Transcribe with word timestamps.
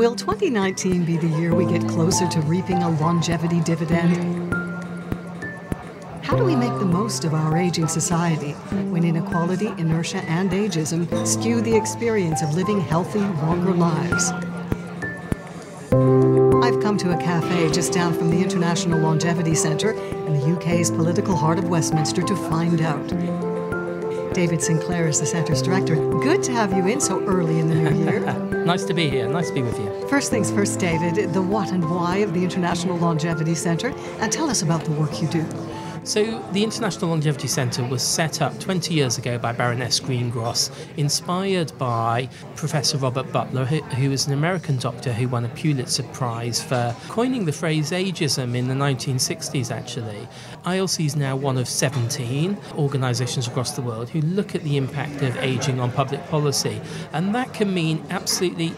Will 0.00 0.16
2019 0.16 1.04
be 1.04 1.18
the 1.18 1.26
year 1.26 1.54
we 1.54 1.66
get 1.66 1.86
closer 1.86 2.26
to 2.26 2.40
reaping 2.40 2.82
a 2.82 2.88
longevity 2.88 3.60
dividend? 3.60 4.50
How 6.22 6.34
do 6.34 6.42
we 6.42 6.56
make 6.56 6.72
the 6.78 6.86
most 6.86 7.26
of 7.26 7.34
our 7.34 7.58
aging 7.58 7.86
society 7.86 8.52
when 8.88 9.04
inequality, 9.04 9.66
inertia, 9.76 10.22
and 10.22 10.50
ageism 10.52 11.26
skew 11.26 11.60
the 11.60 11.76
experience 11.76 12.40
of 12.40 12.54
living 12.54 12.80
healthy, 12.80 13.18
longer 13.18 13.74
lives? 13.74 14.30
I've 16.64 16.82
come 16.82 16.96
to 16.96 17.14
a 17.14 17.20
cafe 17.20 17.70
just 17.70 17.92
down 17.92 18.14
from 18.14 18.30
the 18.30 18.42
International 18.42 18.98
Longevity 18.98 19.54
Centre 19.54 19.92
in 19.92 20.32
the 20.32 20.56
UK's 20.56 20.90
political 20.90 21.36
heart 21.36 21.58
of 21.58 21.68
Westminster 21.68 22.22
to 22.22 22.36
find 22.48 22.80
out. 22.80 23.49
David 24.32 24.62
Sinclair 24.62 25.08
is 25.08 25.18
the 25.18 25.26
center's 25.26 25.60
director. 25.60 25.96
Good 25.96 26.42
to 26.44 26.52
have 26.52 26.72
you 26.72 26.86
in 26.86 27.00
so 27.00 27.20
early 27.24 27.58
in 27.58 27.68
the 27.68 27.74
new 27.74 28.04
year. 28.04 28.20
nice 28.64 28.84
to 28.84 28.94
be 28.94 29.10
here. 29.10 29.28
Nice 29.28 29.48
to 29.48 29.54
be 29.54 29.62
with 29.62 29.78
you. 29.78 30.08
First 30.08 30.30
things 30.30 30.50
first, 30.50 30.78
David, 30.78 31.32
the 31.32 31.42
what 31.42 31.72
and 31.72 31.88
why 31.90 32.18
of 32.18 32.32
the 32.32 32.44
International 32.44 32.96
Longevity 32.96 33.54
Centre, 33.54 33.92
and 34.20 34.32
tell 34.32 34.48
us 34.48 34.62
about 34.62 34.84
the 34.84 34.92
work 34.92 35.20
you 35.20 35.28
do. 35.28 35.44
So, 36.02 36.42
the 36.52 36.64
International 36.64 37.10
Longevity 37.10 37.46
Centre 37.46 37.84
was 37.84 38.02
set 38.02 38.40
up 38.40 38.58
20 38.58 38.94
years 38.94 39.18
ago 39.18 39.36
by 39.36 39.52
Baroness 39.52 40.00
Greengross, 40.00 40.70
inspired 40.96 41.76
by 41.76 42.30
Professor 42.56 42.96
Robert 42.96 43.30
Butler, 43.30 43.66
who 43.66 44.08
was 44.08 44.26
an 44.26 44.32
American 44.32 44.78
doctor 44.78 45.12
who 45.12 45.28
won 45.28 45.44
a 45.44 45.48
Pulitzer 45.50 46.02
Prize 46.04 46.62
for 46.62 46.96
coining 47.08 47.44
the 47.44 47.52
phrase 47.52 47.90
ageism 47.90 48.56
in 48.56 48.66
the 48.66 48.74
1960s, 48.74 49.70
actually. 49.70 50.26
ILC 50.64 51.04
is 51.04 51.16
now 51.16 51.36
one 51.36 51.58
of 51.58 51.68
17 51.68 52.56
organisations 52.76 53.46
across 53.46 53.72
the 53.72 53.82
world 53.82 54.08
who 54.08 54.22
look 54.22 54.54
at 54.54 54.64
the 54.64 54.78
impact 54.78 55.20
of 55.20 55.36
ageing 55.36 55.80
on 55.80 55.92
public 55.92 56.26
policy, 56.28 56.80
and 57.12 57.34
that 57.34 57.52
can 57.52 57.74
mean 57.74 58.02
absolutely 58.08 58.72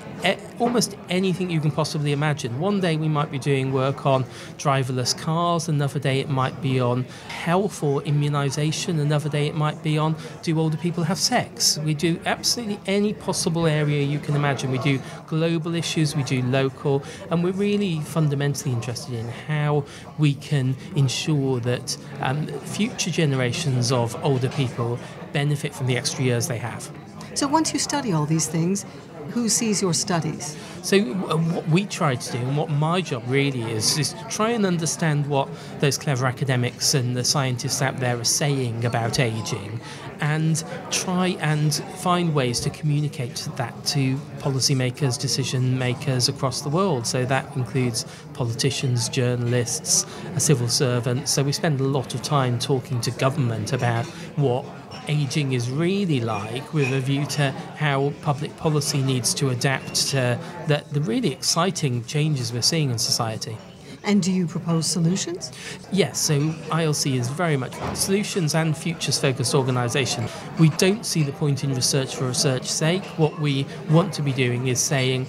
almost 0.58 0.96
anything 1.08 1.50
you 1.50 1.60
can 1.60 1.70
possibly 1.70 2.12
imagine. 2.12 2.60
One 2.60 2.80
day 2.80 2.96
we 2.96 3.09
might 3.09 3.30
be 3.30 3.38
doing 3.38 3.73
work 3.73 4.06
on 4.06 4.24
driverless 4.56 5.18
cars, 5.18 5.68
another 5.68 5.98
day 5.98 6.20
it 6.20 6.29
might 6.29 6.60
be 6.62 6.79
on 6.80 7.04
health 7.29 7.82
or 7.82 8.01
immunisation, 8.02 9.01
another 9.01 9.29
day 9.29 9.48
it 9.48 9.54
might 9.54 9.82
be 9.82 9.98
on 9.98 10.14
do 10.42 10.59
older 10.59 10.76
people 10.76 11.04
have 11.04 11.18
sex. 11.18 11.79
We 11.79 11.95
do 11.95 12.20
absolutely 12.24 12.79
any 12.87 13.12
possible 13.12 13.66
area 13.66 14.02
you 14.02 14.18
can 14.18 14.37
imagine. 14.37 14.70
We 14.70 14.79
do 14.79 15.01
global 15.26 15.74
issues, 15.74 16.14
we 16.14 16.23
do 16.23 16.42
local, 16.42 17.02
and 17.30 17.42
we're 17.42 17.52
really 17.52 18.01
fundamentally 18.01 18.73
interested 18.73 19.14
in 19.14 19.29
how 19.29 19.84
we 20.18 20.34
can 20.34 20.76
ensure 20.95 21.60
that 21.60 21.96
um, 22.20 22.46
future 22.46 23.10
generations 23.10 23.90
of 23.90 24.16
older 24.24 24.48
people 24.51 24.98
benefit 25.32 25.74
from 25.74 25.86
the 25.86 25.96
extra 25.96 26.24
years 26.24 26.46
they 26.46 26.59
have. 26.59 26.90
So 27.34 27.48
once 27.48 27.73
you 27.73 27.79
study 27.79 28.12
all 28.12 28.26
these 28.26 28.46
things, 28.46 28.84
who 29.30 29.48
sees 29.48 29.80
your 29.80 29.95
studies? 29.95 30.56
So, 30.82 30.98
uh, 30.98 31.37
what 31.37 31.68
we 31.68 31.87
try 31.87 32.16
to 32.16 32.32
do, 32.32 32.38
and 32.38 32.56
what 32.56 32.68
my 32.68 33.01
job 33.01 33.23
really 33.29 33.62
is, 33.62 33.96
is 33.98 34.14
to 34.14 34.24
try 34.29 34.51
and 34.51 34.66
understand 34.66 35.26
what 35.29 35.48
those 35.79 35.96
clever 35.96 36.26
academics 36.26 36.95
and 36.95 37.16
the 37.16 37.23
scientists 37.23 37.80
out 37.80 38.01
there 38.01 38.18
are 38.18 38.24
saying 38.24 38.84
about 38.84 39.20
aging, 39.20 39.80
and 40.20 40.64
try 40.90 41.37
and 41.40 41.74
find 41.98 42.34
ways 42.34 42.59
to 42.60 42.70
communicate 42.70 43.48
that 43.56 43.84
to 43.87 44.16
policymakers, 44.38 45.20
decision 45.20 45.79
makers 45.79 46.29
across 46.29 46.62
the 46.62 46.68
world. 46.68 47.07
So, 47.07 47.24
that 47.26 47.57
includes 47.57 48.04
politicians, 48.34 49.09
journalists, 49.09 50.04
civil 50.36 50.68
servants. 50.68 51.30
So, 51.30 51.45
we 51.45 51.52
spend 51.52 51.79
a 51.79 51.84
lot 51.84 52.12
of 52.14 52.23
time 52.23 52.59
talking 52.59 53.01
to 53.02 53.12
government 53.12 53.73
about 53.73 54.04
what 54.34 54.64
aging 55.09 55.52
is 55.52 55.70
really 55.70 56.20
like 56.20 56.73
with 56.73 56.92
a 56.92 57.01
view 57.01 57.26
to 57.26 57.51
how 57.76 58.12
public 58.23 58.57
policy 58.57 59.02
needs 59.13 59.35
to 59.35 59.51
adapt 59.51 59.95
to 59.95 60.38
the, 60.68 60.82
the 60.91 61.01
really 61.02 61.32
exciting 61.32 62.05
changes 62.05 62.52
we're 62.52 62.63
seeing 62.63 62.91
in 62.91 62.99
society. 62.99 63.57
And 64.04 64.22
do 64.22 64.32
you 64.32 64.47
propose 64.47 64.86
solutions? 64.86 65.53
Yes, 65.92 66.18
so 66.18 66.38
ILC 66.40 67.14
is 67.18 67.28
very 67.28 67.56
much 67.56 67.74
solutions 67.94 68.54
and 68.54 68.76
futures 68.76 69.18
focused 69.18 69.54
organisation. 69.54 70.26
We 70.58 70.70
don't 70.70 71.06
see 71.06 71.22
the 71.22 71.32
point 71.32 71.62
in 71.62 71.74
research 71.74 72.16
for 72.16 72.26
research's 72.26 72.70
sake. 72.70 73.04
What 73.16 73.38
we 73.38 73.66
want 73.91 74.12
to 74.14 74.22
be 74.22 74.32
doing 74.32 74.66
is 74.66 74.80
saying, 74.80 75.26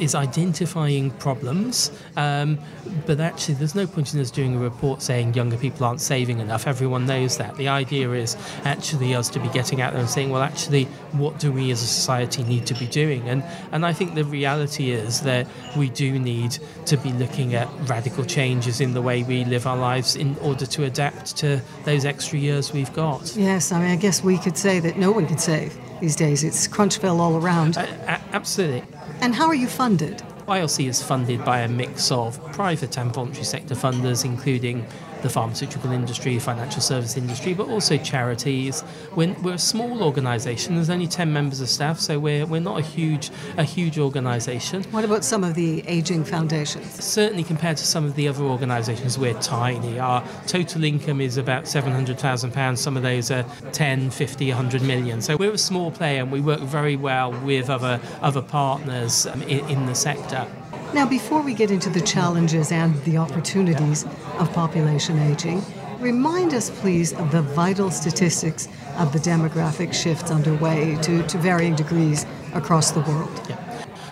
is 0.00 0.14
identifying 0.14 1.10
problems, 1.12 1.92
um, 2.16 2.58
but 3.06 3.20
actually 3.20 3.54
there's 3.54 3.74
no 3.74 3.86
point 3.86 4.12
in 4.12 4.20
us 4.20 4.30
doing 4.30 4.56
a 4.56 4.58
report 4.58 5.00
saying 5.00 5.34
younger 5.34 5.56
people 5.56 5.86
aren't 5.86 6.00
saving 6.00 6.40
enough. 6.40 6.66
Everyone 6.66 7.06
knows 7.06 7.38
that. 7.38 7.56
The 7.56 7.68
idea 7.68 8.10
is 8.12 8.36
actually 8.64 9.14
us 9.14 9.28
to 9.30 9.38
be 9.38 9.48
getting 9.48 9.80
out 9.80 9.92
there 9.92 10.00
and 10.00 10.10
saying, 10.10 10.30
well, 10.30 10.42
actually, 10.42 10.84
what 11.12 11.38
do 11.38 11.52
we 11.52 11.70
as 11.70 11.82
a 11.82 11.86
society 11.86 12.42
need 12.42 12.66
to 12.66 12.74
be 12.74 12.86
doing? 12.86 13.28
And 13.28 13.44
and 13.70 13.86
I 13.86 13.92
think 13.92 14.14
the 14.14 14.24
reality 14.24 14.90
is 14.90 15.20
that 15.20 15.46
we 15.76 15.88
do 15.90 16.18
need 16.18 16.58
to 16.86 16.96
be 16.96 17.12
looking 17.12 17.54
at 17.54 17.68
radical 17.88 18.24
changes 18.24 18.80
in 18.80 18.94
the 18.94 19.02
way 19.02 19.22
we 19.22 19.44
live 19.44 19.66
our 19.66 19.76
lives 19.76 20.16
in 20.16 20.36
order 20.38 20.66
to 20.66 20.84
adapt 20.84 21.36
to 21.36 21.60
those 21.84 22.04
extra 22.04 22.38
years 22.38 22.72
we've 22.72 22.92
got. 22.92 23.34
Yes, 23.36 23.72
I 23.72 23.80
mean, 23.80 23.90
I 23.90 23.96
guess 23.96 24.22
we 24.22 24.38
could 24.38 24.56
say 24.56 24.80
that 24.80 24.96
no 24.96 25.12
one 25.12 25.26
can 25.26 25.38
save 25.38 25.76
these 26.00 26.16
days. 26.16 26.44
It's 26.44 26.68
Crunchville 26.68 27.18
all 27.18 27.36
around. 27.36 27.76
Uh, 27.76 27.86
absolutely. 28.32 28.82
And 29.20 29.34
how 29.34 29.46
are 29.46 29.54
you 29.54 29.68
funded? 29.68 30.22
ILC 30.48 30.88
is 30.88 31.02
funded 31.02 31.42
by 31.44 31.60
a 31.60 31.68
mix 31.68 32.10
of 32.10 32.40
private 32.52 32.98
and 32.98 33.12
voluntary 33.12 33.44
sector 33.44 33.74
funders, 33.74 34.24
including 34.24 34.86
the 35.24 35.30
pharmaceutical 35.30 35.90
industry, 35.90 36.38
financial 36.38 36.82
service 36.82 37.16
industry, 37.16 37.54
but 37.54 37.66
also 37.66 37.96
charities. 37.96 38.84
We're, 39.16 39.32
we're 39.42 39.54
a 39.54 39.58
small 39.58 40.02
organisation. 40.02 40.74
There's 40.74 40.90
only 40.90 41.08
10 41.08 41.32
members 41.32 41.62
of 41.62 41.70
staff, 41.70 41.98
so 41.98 42.18
we're, 42.18 42.44
we're 42.44 42.60
not 42.60 42.78
a 42.78 42.82
huge 42.82 43.30
a 43.56 43.64
huge 43.64 43.98
organisation. 43.98 44.82
What 44.84 45.04
about 45.04 45.24
some 45.24 45.42
of 45.42 45.54
the 45.54 45.82
ageing 45.86 46.24
foundations? 46.24 47.02
Certainly, 47.02 47.44
compared 47.44 47.78
to 47.78 47.86
some 47.86 48.04
of 48.04 48.14
the 48.16 48.28
other 48.28 48.44
organisations, 48.44 49.18
we're 49.18 49.40
tiny. 49.40 49.98
Our 49.98 50.22
total 50.46 50.84
income 50.84 51.22
is 51.22 51.38
about 51.38 51.64
£700,000. 51.64 52.76
Some 52.76 52.96
of 52.98 53.02
those 53.02 53.30
are 53.30 53.46
10, 53.72 54.10
50, 54.10 54.48
100 54.48 54.82
million. 54.82 55.22
So 55.22 55.38
we're 55.38 55.52
a 55.52 55.58
small 55.58 55.90
player 55.90 56.20
and 56.20 56.30
we 56.30 56.42
work 56.42 56.60
very 56.60 56.96
well 56.96 57.32
with 57.32 57.70
other, 57.70 57.98
other 58.20 58.42
partners 58.42 59.26
um, 59.26 59.40
in, 59.44 59.66
in 59.70 59.86
the 59.86 59.94
sector. 59.94 60.46
Now, 60.94 61.08
before 61.08 61.42
we 61.42 61.54
get 61.54 61.72
into 61.72 61.90
the 61.90 62.00
challenges 62.00 62.70
and 62.70 62.94
the 63.02 63.16
opportunities 63.16 64.04
of 64.38 64.52
population 64.52 65.18
aging, 65.18 65.62
remind 66.00 66.54
us, 66.54 66.70
please, 66.80 67.12
of 67.14 67.30
the 67.32 67.42
vital 67.42 67.90
statistics 67.90 68.68
of 68.98 69.12
the 69.12 69.18
demographic 69.18 69.92
shifts 69.92 70.30
underway 70.30 70.96
to, 71.02 71.26
to 71.26 71.38
varying 71.38 71.74
degrees 71.74 72.26
across 72.54 72.90
the 72.90 73.00
world. 73.00 73.40
Yeah. 73.48 73.60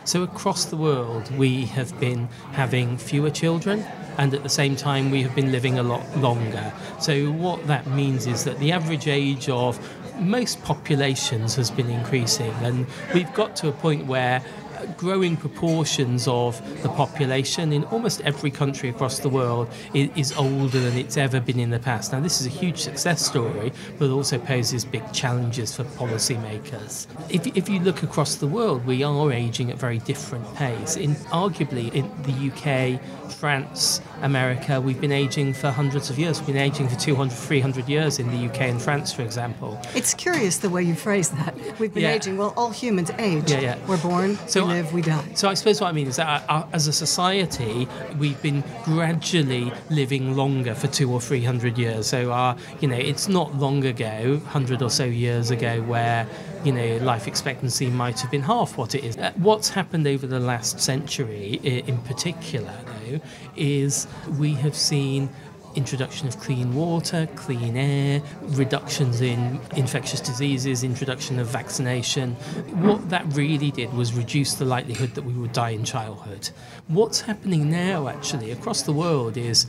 So, 0.04 0.24
across 0.24 0.64
the 0.64 0.76
world, 0.76 1.30
we 1.36 1.66
have 1.66 1.98
been 2.00 2.28
having 2.52 2.98
fewer 2.98 3.30
children, 3.30 3.84
and 4.18 4.34
at 4.34 4.42
the 4.42 4.48
same 4.48 4.74
time, 4.74 5.10
we 5.10 5.22
have 5.22 5.34
been 5.34 5.52
living 5.52 5.78
a 5.78 5.82
lot 5.82 6.04
longer. 6.18 6.72
So, 7.00 7.30
what 7.30 7.64
that 7.68 7.86
means 7.86 8.26
is 8.26 8.42
that 8.44 8.58
the 8.58 8.72
average 8.72 9.06
age 9.06 9.48
of 9.48 9.78
most 10.18 10.62
populations 10.64 11.54
has 11.54 11.70
been 11.70 11.88
increasing, 11.88 12.52
and 12.62 12.86
we've 13.14 13.32
got 13.34 13.54
to 13.56 13.68
a 13.68 13.72
point 13.72 14.06
where 14.06 14.42
growing 14.96 15.36
proportions 15.36 16.26
of 16.28 16.60
the 16.82 16.88
population 16.88 17.72
in 17.72 17.84
almost 17.84 18.20
every 18.22 18.50
country 18.50 18.88
across 18.88 19.18
the 19.18 19.28
world 19.28 19.68
is, 19.94 20.10
is, 20.16 20.32
older 20.32 20.80
than 20.80 20.96
it's 20.96 21.16
ever 21.16 21.40
been 21.40 21.60
in 21.60 21.70
the 21.70 21.78
past. 21.78 22.12
Now, 22.12 22.20
this 22.20 22.40
is 22.40 22.46
a 22.46 22.50
huge 22.50 22.78
success 22.78 23.24
story, 23.24 23.72
but 23.98 24.10
also 24.10 24.38
poses 24.38 24.84
big 24.84 25.12
challenges 25.12 25.76
for 25.76 25.84
policymakers. 25.84 27.06
If, 27.28 27.46
if 27.56 27.68
you 27.68 27.80
look 27.80 28.02
across 28.02 28.36
the 28.36 28.46
world, 28.46 28.86
we 28.86 29.02
are 29.02 29.32
aging 29.32 29.70
at 29.70 29.78
very 29.78 29.98
different 29.98 30.52
pace. 30.54 30.96
In 30.96 31.14
arguably 31.30 31.92
in 31.92 32.10
the 32.22 32.50
UK, 32.50 33.00
France, 33.32 34.00
America, 34.22 34.80
we've 34.80 35.00
been 35.00 35.12
aging 35.12 35.52
for 35.52 35.70
hundreds 35.70 36.08
of 36.08 36.18
years. 36.18 36.38
We've 36.38 36.46
been 36.48 36.56
aging 36.56 36.88
for 36.88 36.96
200, 36.96 37.34
300 37.34 37.88
years 37.88 38.18
in 38.18 38.30
the 38.30 38.48
UK 38.48 38.62
and 38.62 38.80
France, 38.80 39.12
for 39.12 39.22
example. 39.22 39.80
It's 39.94 40.14
curious 40.14 40.58
the 40.58 40.70
way 40.70 40.82
you 40.82 40.94
phrase 40.94 41.30
that. 41.30 41.54
We've 41.78 41.92
been 41.92 42.04
yeah. 42.04 42.12
aging. 42.12 42.36
Well, 42.36 42.54
all 42.56 42.70
humans 42.70 43.10
age. 43.18 43.50
Yeah, 43.50 43.60
yeah. 43.60 43.86
We're 43.86 44.00
born, 44.00 44.36
so 44.46 44.66
we 44.66 44.74
live, 44.74 44.92
we 44.92 45.02
die. 45.02 45.24
So 45.34 45.48
I 45.48 45.54
suppose 45.54 45.80
what 45.80 45.88
I 45.88 45.92
mean 45.92 46.06
is 46.06 46.16
that 46.16 46.48
uh, 46.48 46.52
uh, 46.52 46.66
as 46.72 46.86
a 46.86 46.92
society, 46.92 47.88
we've 48.18 48.40
been 48.40 48.62
gradually 48.84 49.72
living 49.90 50.36
longer 50.36 50.74
for 50.74 50.86
two 50.86 51.12
or 51.12 51.20
three 51.20 51.42
hundred 51.42 51.76
years. 51.76 52.06
So 52.06 52.30
our, 52.30 52.56
you 52.80 52.88
know, 52.88 52.96
it's 52.96 53.28
not 53.28 53.54
long 53.56 53.84
ago, 53.84 54.40
hundred 54.46 54.82
or 54.82 54.90
so 54.90 55.04
years 55.04 55.50
ago, 55.50 55.82
where 55.82 56.26
you 56.64 56.72
know, 56.72 56.96
life 56.98 57.26
expectancy 57.26 57.88
might 57.88 58.20
have 58.20 58.30
been 58.30 58.42
half 58.42 58.76
what 58.76 58.94
it 58.94 59.04
is. 59.04 59.16
Uh, 59.16 59.32
what's 59.36 59.68
happened 59.68 60.06
over 60.06 60.26
the 60.26 60.40
last 60.40 60.80
century, 60.80 61.54
in 61.62 61.98
particular, 61.98 62.72
though, 62.86 63.20
is 63.56 64.06
we 64.38 64.54
have 64.54 64.76
seen 64.76 65.28
introduction 65.74 66.28
of 66.28 66.38
clean 66.38 66.74
water, 66.74 67.28
clean 67.36 67.76
air, 67.76 68.22
reductions 68.42 69.20
in 69.20 69.60
infectious 69.76 70.20
diseases, 70.20 70.84
introduction 70.84 71.38
of 71.38 71.46
vaccination. 71.46 72.34
What 72.82 73.08
that 73.10 73.24
really 73.34 73.70
did 73.70 73.92
was 73.94 74.12
reduce 74.14 74.54
the 74.54 74.64
likelihood 74.64 75.14
that 75.14 75.22
we 75.22 75.32
would 75.32 75.52
die 75.52 75.70
in 75.70 75.84
childhood. 75.84 76.50
What's 76.88 77.20
happening 77.20 77.70
now, 77.70 78.08
actually, 78.08 78.50
across 78.50 78.82
the 78.82 78.92
world 78.92 79.36
is 79.36 79.66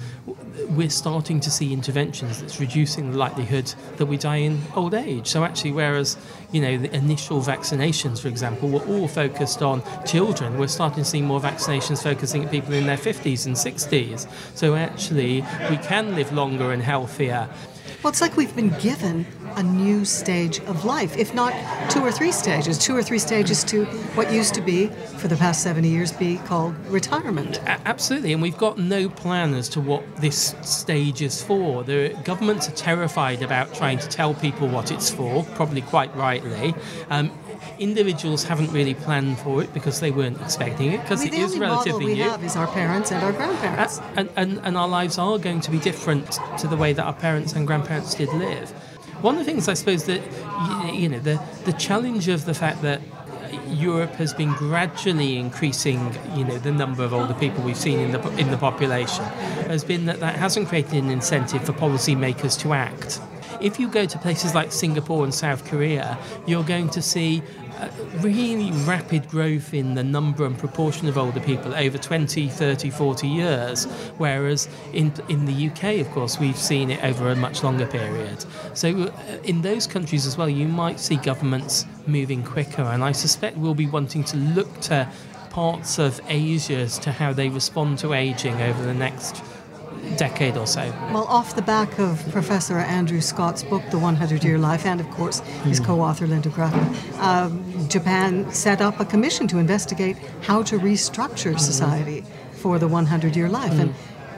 we're 0.70 0.90
starting 0.90 1.40
to 1.40 1.52
see 1.52 1.72
interventions 1.72 2.42
that's 2.42 2.60
reducing 2.60 3.12
the 3.12 3.18
likelihood 3.18 3.74
that 3.98 4.08
we 4.08 4.18
die 4.18 4.38
in 4.38 4.62
old 4.76 4.94
age. 4.94 5.28
So, 5.28 5.44
actually, 5.44 5.72
whereas 5.72 6.18
you 6.52 6.62
know 6.62 6.78
the 6.78 6.94
initial 6.96 7.40
vaccinations, 7.40 8.20
for 8.20 8.28
example, 8.30 8.68
were 8.68 8.86
all 8.88 9.08
focused 9.08 9.62
on 9.62 9.84
children, 10.06 10.58
we're 10.58 10.68
starting 10.68 11.04
to 11.04 11.10
see 11.10 11.22
more 11.22 11.40
vaccinations 11.40 12.02
focusing 12.02 12.44
at 12.46 12.52
people 12.52 12.74
in 12.74 12.88
their 12.88 12.98
50s 12.98 13.46
and 13.46 13.56
60s. 13.56 14.28
So, 14.56 14.76
actually, 14.76 15.46
we 15.70 15.78
can 15.78 15.93
live 16.02 16.32
longer 16.32 16.72
and 16.72 16.82
healthier. 16.82 17.48
Well, 18.02 18.12
it's 18.12 18.20
like 18.20 18.36
we've 18.36 18.54
been 18.56 18.78
given 18.80 19.26
a 19.56 19.64
new 19.64 20.04
stage 20.04 20.60
of 20.62 20.84
life, 20.84 21.16
if 21.16 21.34
not 21.34 21.54
two 21.90 22.02
or 22.02 22.12
three 22.12 22.32
stages, 22.32 22.78
two 22.78 22.96
or 22.96 23.04
three 23.04 23.20
stages 23.20 23.64
to 23.66 23.86
what 24.16 24.32
used 24.32 24.54
to 24.56 24.62
be, 24.62 24.88
for 24.88 25.28
the 25.28 25.38
past 25.38 25.64
70 25.64 25.88
years, 25.88 26.12
be 26.12 26.38
called 26.40 26.76
retirement. 26.88 27.62
Absolutely, 27.66 28.34
and 28.34 28.42
we've 28.42 28.58
got 28.58 28.78
no 28.78 29.08
plan 29.08 29.54
as 29.54 29.70
to 29.70 29.80
what 29.80 30.04
this 30.18 30.56
stage 30.64 31.22
is 31.22 31.42
for. 31.42 31.84
The 31.84 32.18
governments 32.26 32.68
are 32.68 32.74
terrified 32.74 33.42
about 33.42 33.74
trying 33.74 34.00
to 34.00 34.08
tell 34.10 34.34
people 34.34 34.68
what 34.68 34.92
it's 34.92 35.10
for, 35.10 35.44
probably 35.56 35.82
quite 35.82 36.14
rightly. 36.16 36.74
Um, 37.10 37.32
individuals 37.80 38.44
haven't 38.44 38.72
really 38.72 38.94
planned 38.94 39.38
for 39.40 39.64
it 39.64 39.74
because 39.74 40.00
they 40.00 40.12
weren't 40.12 40.40
expecting 40.42 40.94
it 40.94 41.02
because 41.02 41.22
I 41.22 41.26
mean, 41.26 41.34
it 41.34 41.38
the 41.38 41.44
only 41.44 41.60
relatively 41.60 41.92
model 41.92 42.08
we 42.08 42.14
new. 42.16 42.24
have 42.24 42.44
is 42.44 42.56
our 42.56 42.68
parents 42.68 43.12
and 43.12 43.24
our 43.24 43.32
grandparents. 43.32 44.00
and, 44.16 44.30
and, 44.36 44.60
and 44.64 44.78
our 44.78 44.88
lives 44.88 45.18
are 45.18 45.38
going 45.38 45.62
to 45.62 45.72
be 45.72 45.80
different 45.80 46.40
to 46.60 46.68
the 46.68 46.76
way 46.78 46.94
that 46.94 47.04
our 47.04 47.14
parents 47.14 47.54
and 47.54 47.66
grandparents 47.68 48.16
did 48.16 48.30
live. 48.34 48.70
One 49.22 49.36
of 49.36 49.40
the 49.40 49.46
things 49.46 49.68
I 49.70 49.74
suppose 49.74 50.04
that 50.06 50.22
you 50.94 51.08
know 51.10 51.20
the 51.20 51.42
the 51.66 51.74
challenge 51.74 52.28
of 52.28 52.46
the 52.46 52.54
fact 52.54 52.82
that 52.82 53.02
Europe 53.68 54.12
has 54.16 54.34
been 54.34 54.52
gradually 54.54 55.38
increasing, 55.38 56.14
you 56.36 56.44
know, 56.44 56.58
the 56.58 56.72
number 56.72 57.04
of 57.04 57.14
older 57.14 57.34
people 57.34 57.64
we've 57.64 57.78
seen 57.78 58.00
in 58.00 58.12
the 58.12 58.28
in 58.38 58.52
the 58.52 58.58
population, 58.58 59.24
has 59.68 59.84
been 59.84 60.06
that 60.06 60.20
that 60.20 60.36
hasn't 60.36 60.68
created 60.68 61.04
an 61.04 61.10
incentive 61.10 61.64
for 61.64 61.74
policymakers 61.74 62.60
to 62.62 62.74
act. 62.74 63.20
If 63.62 63.80
you 63.80 63.88
go 63.88 64.06
to 64.06 64.18
places 64.18 64.54
like 64.54 64.72
Singapore 64.72 65.24
and 65.24 65.34
South 65.34 65.66
Korea, 65.66 66.18
you're 66.46 66.64
going 66.64 66.90
to 66.90 67.02
see 67.02 67.42
really 68.20 68.72
rapid 68.86 69.28
growth 69.28 69.74
in 69.74 69.96
the 69.96 70.04
number 70.04 70.46
and 70.46 70.58
proportion 70.58 71.08
of 71.08 71.18
older 71.18 71.40
people 71.40 71.74
over 71.76 71.98
20, 71.98 72.48
30, 72.48 72.90
40 72.90 73.28
years, 73.28 73.86
whereas 74.18 74.68
in, 74.94 75.14
in 75.30 75.46
the 75.46 75.68
UK, 75.70 76.00
of 76.06 76.10
course, 76.12 76.40
we've 76.40 76.58
seen 76.58 76.92
it 76.92 77.04
over 77.04 77.30
a 77.30 77.36
much 77.36 77.64
longer 77.64 77.86
period. 77.86 78.46
So, 78.74 79.04
uh, 79.04 79.12
in 79.44 79.62
those 79.62 79.88
countries 79.88 80.26
as 80.26 80.38
well, 80.38 80.50
you 80.50 80.68
might 80.68 81.00
see 81.00 81.18
governments 81.18 81.86
moving 82.08 82.44
quicker, 82.44 82.84
and 82.84 83.04
I 83.04 83.12
suspect 83.12 83.58
we'll 83.58 83.76
be 83.76 83.88
wanting 83.88 84.24
to 84.26 84.38
look 84.38 84.80
to 84.82 85.10
parts 85.50 86.00
of 86.00 86.20
Asia 86.28 86.78
as 86.78 86.98
to 87.00 87.12
how 87.12 87.32
they 87.32 87.50
respond 87.50 88.00
to 88.00 88.14
aging 88.14 88.60
over 88.62 88.84
the 88.84 88.94
next 88.94 89.44
decade 90.18 90.58
or 90.58 90.68
so. 90.68 90.90
Well, 91.12 91.26
off 91.26 91.56
the 91.56 91.62
back 91.62 92.00
of 92.00 92.24
Professor 92.32 92.78
Andrew 92.78 93.22
Scott's 93.22 93.64
book, 93.64 93.84
The 93.92 94.00
100 94.00 94.44
Year 94.44 94.58
Life, 94.58 94.86
and 94.86 95.00
of 95.00 95.10
course 95.12 95.40
his 95.64 95.80
co 95.80 96.02
author, 96.02 96.28
Lynda 96.28 96.54
Gratton, 96.54 96.96
um, 97.20 97.90
Japan 97.90 98.52
set 98.52 98.82
up 98.82 99.00
a 99.00 99.06
commission 99.06 99.48
to 99.48 99.58
investigate 99.58 100.18
how 100.42 100.64
to 100.64 100.80
restructure 100.80 101.60
society 101.60 102.24
for 102.54 102.80
the 102.80 102.88
100 102.88 103.36
year 103.36 103.50
life. 103.50 103.74
And 103.74 103.94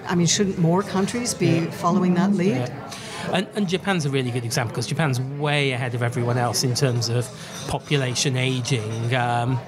I 0.08 0.16
mean, 0.16 0.28
shouldn't 0.28 0.58
more 0.58 0.84
countries 0.84 1.34
be 1.34 1.66
following 1.66 2.14
that 2.16 2.34
lead? 2.34 2.56
Yeah. 2.56 2.92
And, 3.32 3.48
and 3.56 3.68
Japan's 3.68 4.06
a 4.06 4.10
really 4.10 4.32
good 4.32 4.46
example 4.46 4.72
because 4.72 4.88
Japan's 4.88 5.20
way 5.20 5.72
ahead 5.72 5.96
of 5.96 6.04
everyone 6.04 6.38
else 6.38 6.64
in 6.64 6.76
terms 6.76 7.10
of 7.10 7.28
population 7.68 8.38
aging. 8.38 9.16
Um, 9.16 9.60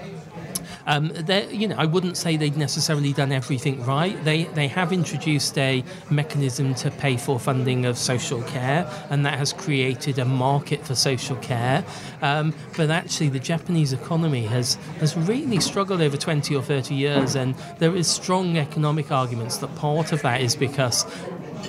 um, 0.87 1.11
you 1.51 1.67
know, 1.67 1.75
I 1.77 1.85
wouldn't 1.85 2.15
say 2.15 2.37
they'd 2.37 2.57
necessarily 2.57 3.11
done 3.11 3.33
everything 3.33 3.83
right. 3.85 4.21
They 4.23 4.45
they 4.45 4.67
have 4.69 4.93
introduced 4.93 5.57
a 5.57 5.83
mechanism 6.09 6.73
to 6.75 6.89
pay 6.89 7.17
for 7.17 7.39
funding 7.39 7.85
of 7.85 7.97
social 7.97 8.41
care, 8.43 8.89
and 9.09 9.25
that 9.25 9.37
has 9.37 9.51
created 9.51 10.17
a 10.17 10.25
market 10.25 10.85
for 10.85 10.95
social 10.95 11.35
care. 11.37 11.83
Um, 12.21 12.53
but 12.77 12.89
actually, 12.89 13.29
the 13.29 13.39
Japanese 13.39 13.91
economy 13.91 14.45
has 14.45 14.75
has 14.99 15.15
really 15.17 15.59
struggled 15.59 16.01
over 16.01 16.15
20 16.15 16.55
or 16.55 16.63
30 16.63 16.95
years, 16.95 17.35
and 17.35 17.53
there 17.79 17.95
is 17.95 18.07
strong 18.07 18.57
economic 18.57 19.11
arguments 19.11 19.57
that 19.57 19.75
part 19.75 20.13
of 20.13 20.21
that 20.21 20.39
is 20.39 20.55
because 20.55 21.05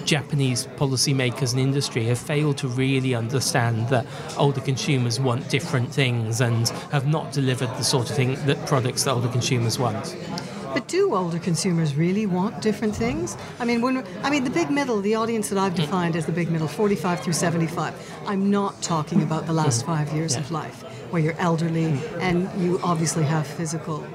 Japanese 0.04 0.66
policymakers 0.76 1.52
and 1.52 1.60
industry 1.60 2.04
have 2.06 2.18
failed 2.18 2.58
to 2.58 2.68
really 2.68 3.14
understand 3.14 3.88
that 3.88 4.06
older 4.36 4.60
consumers 4.60 5.20
want 5.20 5.48
different 5.48 5.92
things 5.92 6.40
and 6.40 6.68
have 6.90 7.06
not 7.06 7.32
delivered 7.32 7.68
the 7.76 7.84
sort 7.84 8.08
of 8.10 8.16
thing 8.16 8.34
that 8.46 8.64
products 8.66 9.04
that 9.04 9.12
older 9.12 9.28
consumers 9.28 9.78
want. 9.78 10.16
But 10.74 10.86
do 10.86 11.14
older 11.14 11.38
consumers 11.38 11.94
really 11.96 12.26
want 12.26 12.60
different 12.60 12.94
things? 12.94 13.36
I 13.58 13.64
mean, 13.64 13.80
when 13.80 14.04
I 14.22 14.30
mean 14.30 14.44
the 14.44 14.50
big 14.50 14.70
middle, 14.70 15.00
the 15.00 15.14
audience 15.14 15.48
that 15.48 15.58
I've 15.58 15.72
hmm. 15.72 15.82
defined 15.82 16.16
as 16.16 16.26
the 16.26 16.32
big 16.32 16.50
middle, 16.50 16.68
45 16.68 17.20
through 17.20 17.32
75. 17.32 17.94
I'm 18.26 18.50
not 18.50 18.80
talking 18.82 19.22
about 19.22 19.46
the 19.46 19.52
last 19.52 19.82
hmm. 19.82 19.86
five 19.86 20.12
years 20.12 20.36
of 20.36 20.50
life, 20.50 20.82
where 21.10 21.22
you're 21.22 21.38
elderly 21.38 21.92
hmm. 21.92 22.20
and 22.20 22.62
you 22.62 22.78
obviously 22.82 23.24
have 23.24 23.46
physical 23.46 24.06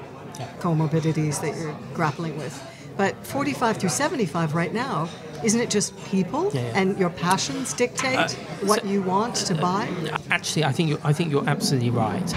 comorbidities 0.60 1.40
that 1.40 1.56
you're 1.56 1.76
grappling 1.92 2.36
with. 2.38 2.62
But 2.96 3.26
45 3.26 3.78
through 3.78 3.90
75 3.90 4.54
right 4.54 4.72
now, 4.72 5.08
isn't 5.42 5.60
it 5.60 5.70
just 5.70 5.96
people 6.04 6.50
Yeah, 6.54 6.60
yeah. 6.62 6.72
and 6.80 6.98
your 6.98 7.10
passions 7.10 7.72
dictate 7.72 8.18
Uh, 8.18 8.28
what 8.66 8.82
so- 8.82 8.88
you 8.88 9.02
want 9.02 9.34
to 9.36 9.54
buy? 9.54 9.88
Actually, 10.30 10.64
I 10.64 10.72
think 10.72 10.88
you're, 10.90 11.00
I 11.04 11.12
think 11.12 11.30
you're 11.30 11.48
absolutely 11.48 11.90
right. 11.90 12.34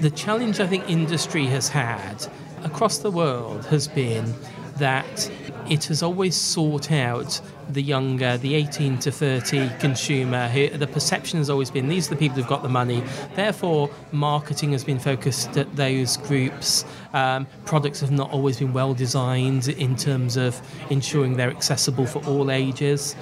The 0.00 0.10
challenge 0.10 0.60
I 0.60 0.66
think 0.66 0.88
industry 0.88 1.46
has 1.46 1.68
had 1.68 2.26
across 2.64 2.98
the 2.98 3.10
world 3.10 3.64
has 3.66 3.88
been 3.88 4.34
that 4.78 5.30
it 5.68 5.84
has 5.86 6.02
always 6.02 6.34
sought 6.36 6.90
out 6.92 7.40
the 7.70 7.82
younger, 7.82 8.36
the 8.36 8.54
18 8.54 8.98
to 8.98 9.10
30 9.10 9.70
consumer. 9.78 10.48
Who, 10.48 10.68
the 10.68 10.86
perception 10.86 11.38
has 11.38 11.50
always 11.50 11.70
been 11.70 11.88
these 11.88 12.06
are 12.08 12.14
the 12.14 12.18
people 12.18 12.36
who've 12.36 12.46
got 12.46 12.62
the 12.62 12.68
money. 12.68 13.02
Therefore, 13.34 13.90
marketing 14.12 14.72
has 14.72 14.84
been 14.84 14.98
focused 14.98 15.56
at 15.56 15.74
those 15.76 16.16
groups. 16.16 16.84
Um, 17.12 17.46
products 17.64 18.00
have 18.00 18.10
not 18.10 18.30
always 18.30 18.58
been 18.58 18.72
well 18.72 18.94
designed 18.94 19.68
in 19.68 19.96
terms 19.96 20.36
of 20.36 20.60
ensuring 20.90 21.36
they're 21.36 21.50
accessible 21.50 22.06
for 22.06 22.24
all 22.26 22.50
ages. 22.50 23.16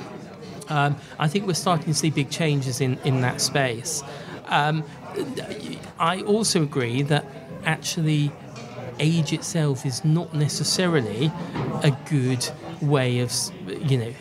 Um, 0.68 0.96
I 1.18 1.28
think 1.28 1.46
we're 1.46 1.54
starting 1.54 1.86
to 1.86 1.94
see 1.94 2.10
big 2.10 2.30
changes 2.30 2.80
in, 2.80 2.98
in 3.04 3.20
that 3.22 3.40
space. 3.40 4.02
Um, 4.46 4.84
I 5.98 6.22
also 6.22 6.62
agree 6.62 7.02
that 7.02 7.24
actually 7.64 8.32
age 9.00 9.32
itself 9.32 9.86
is 9.86 10.04
not 10.04 10.34
necessarily 10.34 11.30
a 11.82 11.96
good 12.08 12.48
way 12.80 13.20
of, 13.20 13.32
you 13.66 13.98
know, 13.98 14.14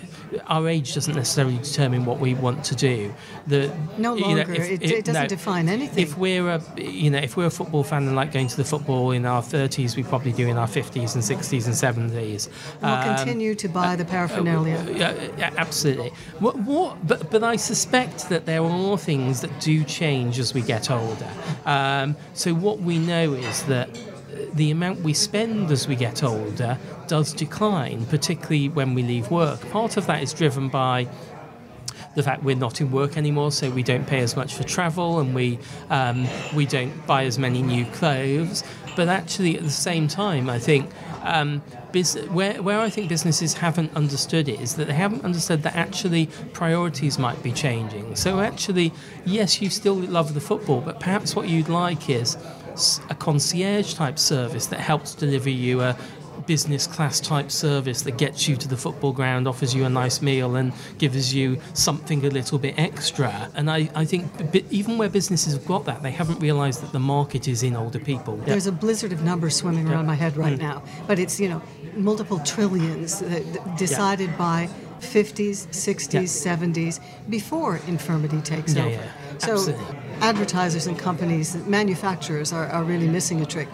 our 0.47 0.68
age 0.68 0.94
doesn't 0.94 1.15
necessarily 1.15 1.57
determine 1.57 2.06
what 2.06 2.19
we 2.19 2.33
want 2.33 2.63
to 2.65 2.75
do. 2.75 3.13
The, 3.47 3.71
No 3.97 4.15
you 4.15 4.21
know, 4.21 4.27
longer. 4.27 4.53
if- 4.53 4.71
It- 4.71 4.91
it 4.91 5.06
doesn't 5.06 5.24
no. 5.24 5.27
define 5.27 5.69
anything. 5.69 6.03
If 6.03 6.18
we're 6.18 6.47
a, 6.50 6.62
you 6.77 7.09
know, 7.09 7.19
if 7.19 7.38
we're 7.38 7.45
a 7.45 7.50
football 7.51 7.83
fan 7.83 8.07
and 8.07 8.15
like 8.15 8.31
going 8.31 8.47
to 8.47 8.57
the 8.57 8.63
football 8.65 9.12
in 9.12 9.25
our 9.25 9.41
30s, 9.41 9.95
we 9.95 10.04
probably 10.04 10.31
do 10.33 10.47
in 10.47 10.57
our 10.57 10.68
50s 10.68 11.16
and 11.16 11.23
60s 11.23 11.66
and 11.66 11.75
70s. 11.75 12.49
We'll 12.81 12.92
Um, 12.92 13.16
continue 13.16 13.56
to 13.56 13.68
buy 13.69 13.95
the 13.95 14.06
paraphernalia. 14.06 14.85
yeah, 14.95 15.13
yeah, 15.37 15.49
absolutely. 15.57 16.11
What, 16.40 16.57
what, 16.59 17.06
but, 17.07 17.30
but 17.31 17.44
I 17.44 17.56
suspect 17.56 18.30
that 18.30 18.45
there 18.45 18.61
are 18.63 18.69
more 18.69 18.97
things 18.97 19.42
that 19.42 19.59
do 19.61 19.83
change 19.83 20.40
as 20.40 20.54
we 20.54 20.61
get 20.61 20.92
older. 20.92 21.28
Um, 21.66 22.16
so 22.33 22.54
what 22.54 22.80
we 22.81 22.97
know 22.99 23.33
is 23.33 23.63
that 23.63 23.90
the 24.53 24.71
amount 24.71 25.01
we 25.01 25.13
spend 25.13 25.71
as 25.71 25.87
we 25.87 25.95
get 25.95 26.23
older 26.23 26.77
does 27.07 27.33
decline, 27.33 28.06
particularly 28.06 28.69
when 28.69 28.94
we 28.94 29.03
leave 29.03 29.31
work. 29.31 29.69
Part 29.69 29.97
of 29.97 30.07
that 30.07 30.21
is 30.21 30.33
driven 30.33 30.69
by 30.69 31.07
the 32.15 32.23
fact 32.23 32.44
we're 32.44 32.56
not 32.56 32.81
in 32.81 32.91
work 32.91 33.15
anymore, 33.15 33.51
so 33.51 33.69
we 33.69 33.83
don't 33.83 34.07
pay 34.07 34.19
as 34.21 34.35
much 34.35 34.56
for 34.56 34.63
travel 34.63 35.19
and 35.19 35.35
we 35.35 35.59
um, 35.89 36.27
we 36.56 36.65
don't 36.65 37.06
buy 37.06 37.25
as 37.25 37.37
many 37.37 37.61
new 37.61 37.85
clothes. 37.85 38.63
But 38.95 39.07
actually, 39.07 39.56
at 39.56 39.63
the 39.63 39.69
same 39.69 40.07
time, 40.07 40.49
I 40.49 40.57
think 40.57 40.89
um, 41.21 41.61
where 42.31 42.61
where 42.63 42.79
I 42.79 42.89
think 42.89 43.09
businesses 43.09 43.53
haven't 43.53 43.95
understood 43.95 44.49
it 44.49 44.59
is 44.59 44.75
that 44.77 44.87
they 44.87 44.94
haven't 44.94 45.23
understood 45.23 45.61
that 45.63 45.75
actually 45.75 46.27
priorities 46.53 47.19
might 47.19 47.41
be 47.44 47.51
changing. 47.51 48.15
So 48.15 48.39
actually, 48.39 48.94
yes, 49.25 49.61
you 49.61 49.69
still 49.69 49.95
love 49.95 50.33
the 50.33 50.41
football, 50.41 50.81
but 50.81 50.99
perhaps 50.99 51.35
what 51.35 51.47
you'd 51.47 51.69
like 51.69 52.09
is 52.09 52.35
a 53.09 53.15
concierge 53.15 53.93
type 53.93 54.19
service 54.19 54.67
that 54.67 54.79
helps 54.79 55.15
deliver 55.15 55.49
you 55.49 55.81
a 55.81 55.97
business 56.45 56.87
class 56.87 57.19
type 57.19 57.51
service 57.51 58.03
that 58.03 58.17
gets 58.17 58.47
you 58.47 58.55
to 58.55 58.67
the 58.67 58.77
football 58.77 59.11
ground, 59.11 59.47
offers 59.47 59.75
you 59.75 59.83
a 59.85 59.89
nice 59.89 60.21
meal, 60.21 60.55
and 60.55 60.71
gives 60.97 61.33
you 61.33 61.59
something 61.73 62.25
a 62.25 62.29
little 62.29 62.57
bit 62.57 62.77
extra. 62.77 63.49
And 63.55 63.69
I, 63.69 63.89
I 63.95 64.05
think 64.05 64.51
b- 64.51 64.65
even 64.69 64.97
where 64.97 65.09
businesses 65.09 65.53
have 65.53 65.65
got 65.65 65.85
that, 65.85 66.03
they 66.03 66.11
haven't 66.11 66.39
realised 66.39 66.81
that 66.81 66.91
the 66.91 66.99
market 66.99 67.47
is 67.47 67.63
in 67.63 67.75
older 67.75 67.99
people. 67.99 68.37
There's 68.37 68.67
a 68.67 68.71
blizzard 68.71 69.11
of 69.11 69.23
numbers 69.23 69.55
swimming 69.55 69.89
around 69.89 70.05
my 70.05 70.15
head 70.15 70.37
right 70.37 70.57
mm. 70.57 70.61
now, 70.61 70.83
but 71.07 71.19
it's 71.19 71.39
you 71.39 71.49
know 71.49 71.61
multiple 71.95 72.39
trillions 72.39 73.21
decided 73.77 74.37
by 74.37 74.69
50s, 74.99 75.67
60s, 75.67 76.13
Yeah. 76.13 76.55
70s, 76.55 76.99
before 77.29 77.79
infirmity 77.87 78.41
takes 78.41 78.73
Yeah, 78.73 78.83
over. 78.83 78.91
yeah, 78.91 79.37
so 79.37 79.53
absolutely. 79.53 79.96
Advertisers 80.21 80.88
and 80.88 80.97
companies, 80.97 81.56
manufacturers 81.68 82.52
are, 82.54 82.68
are 82.68 82.83
really 82.83 83.07
missing 83.07 83.42
a 83.42 83.45
trick. 83.45 83.68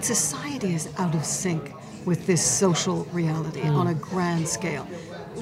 Society 0.00 0.74
is 0.74 0.88
out 0.98 1.14
of 1.14 1.24
sync 1.24 1.72
with 2.04 2.26
this 2.26 2.42
social 2.44 3.04
reality 3.12 3.60
Hmm. 3.62 3.76
on 3.76 3.86
a 3.88 3.94
grand 3.94 4.48
scale. 4.48 4.84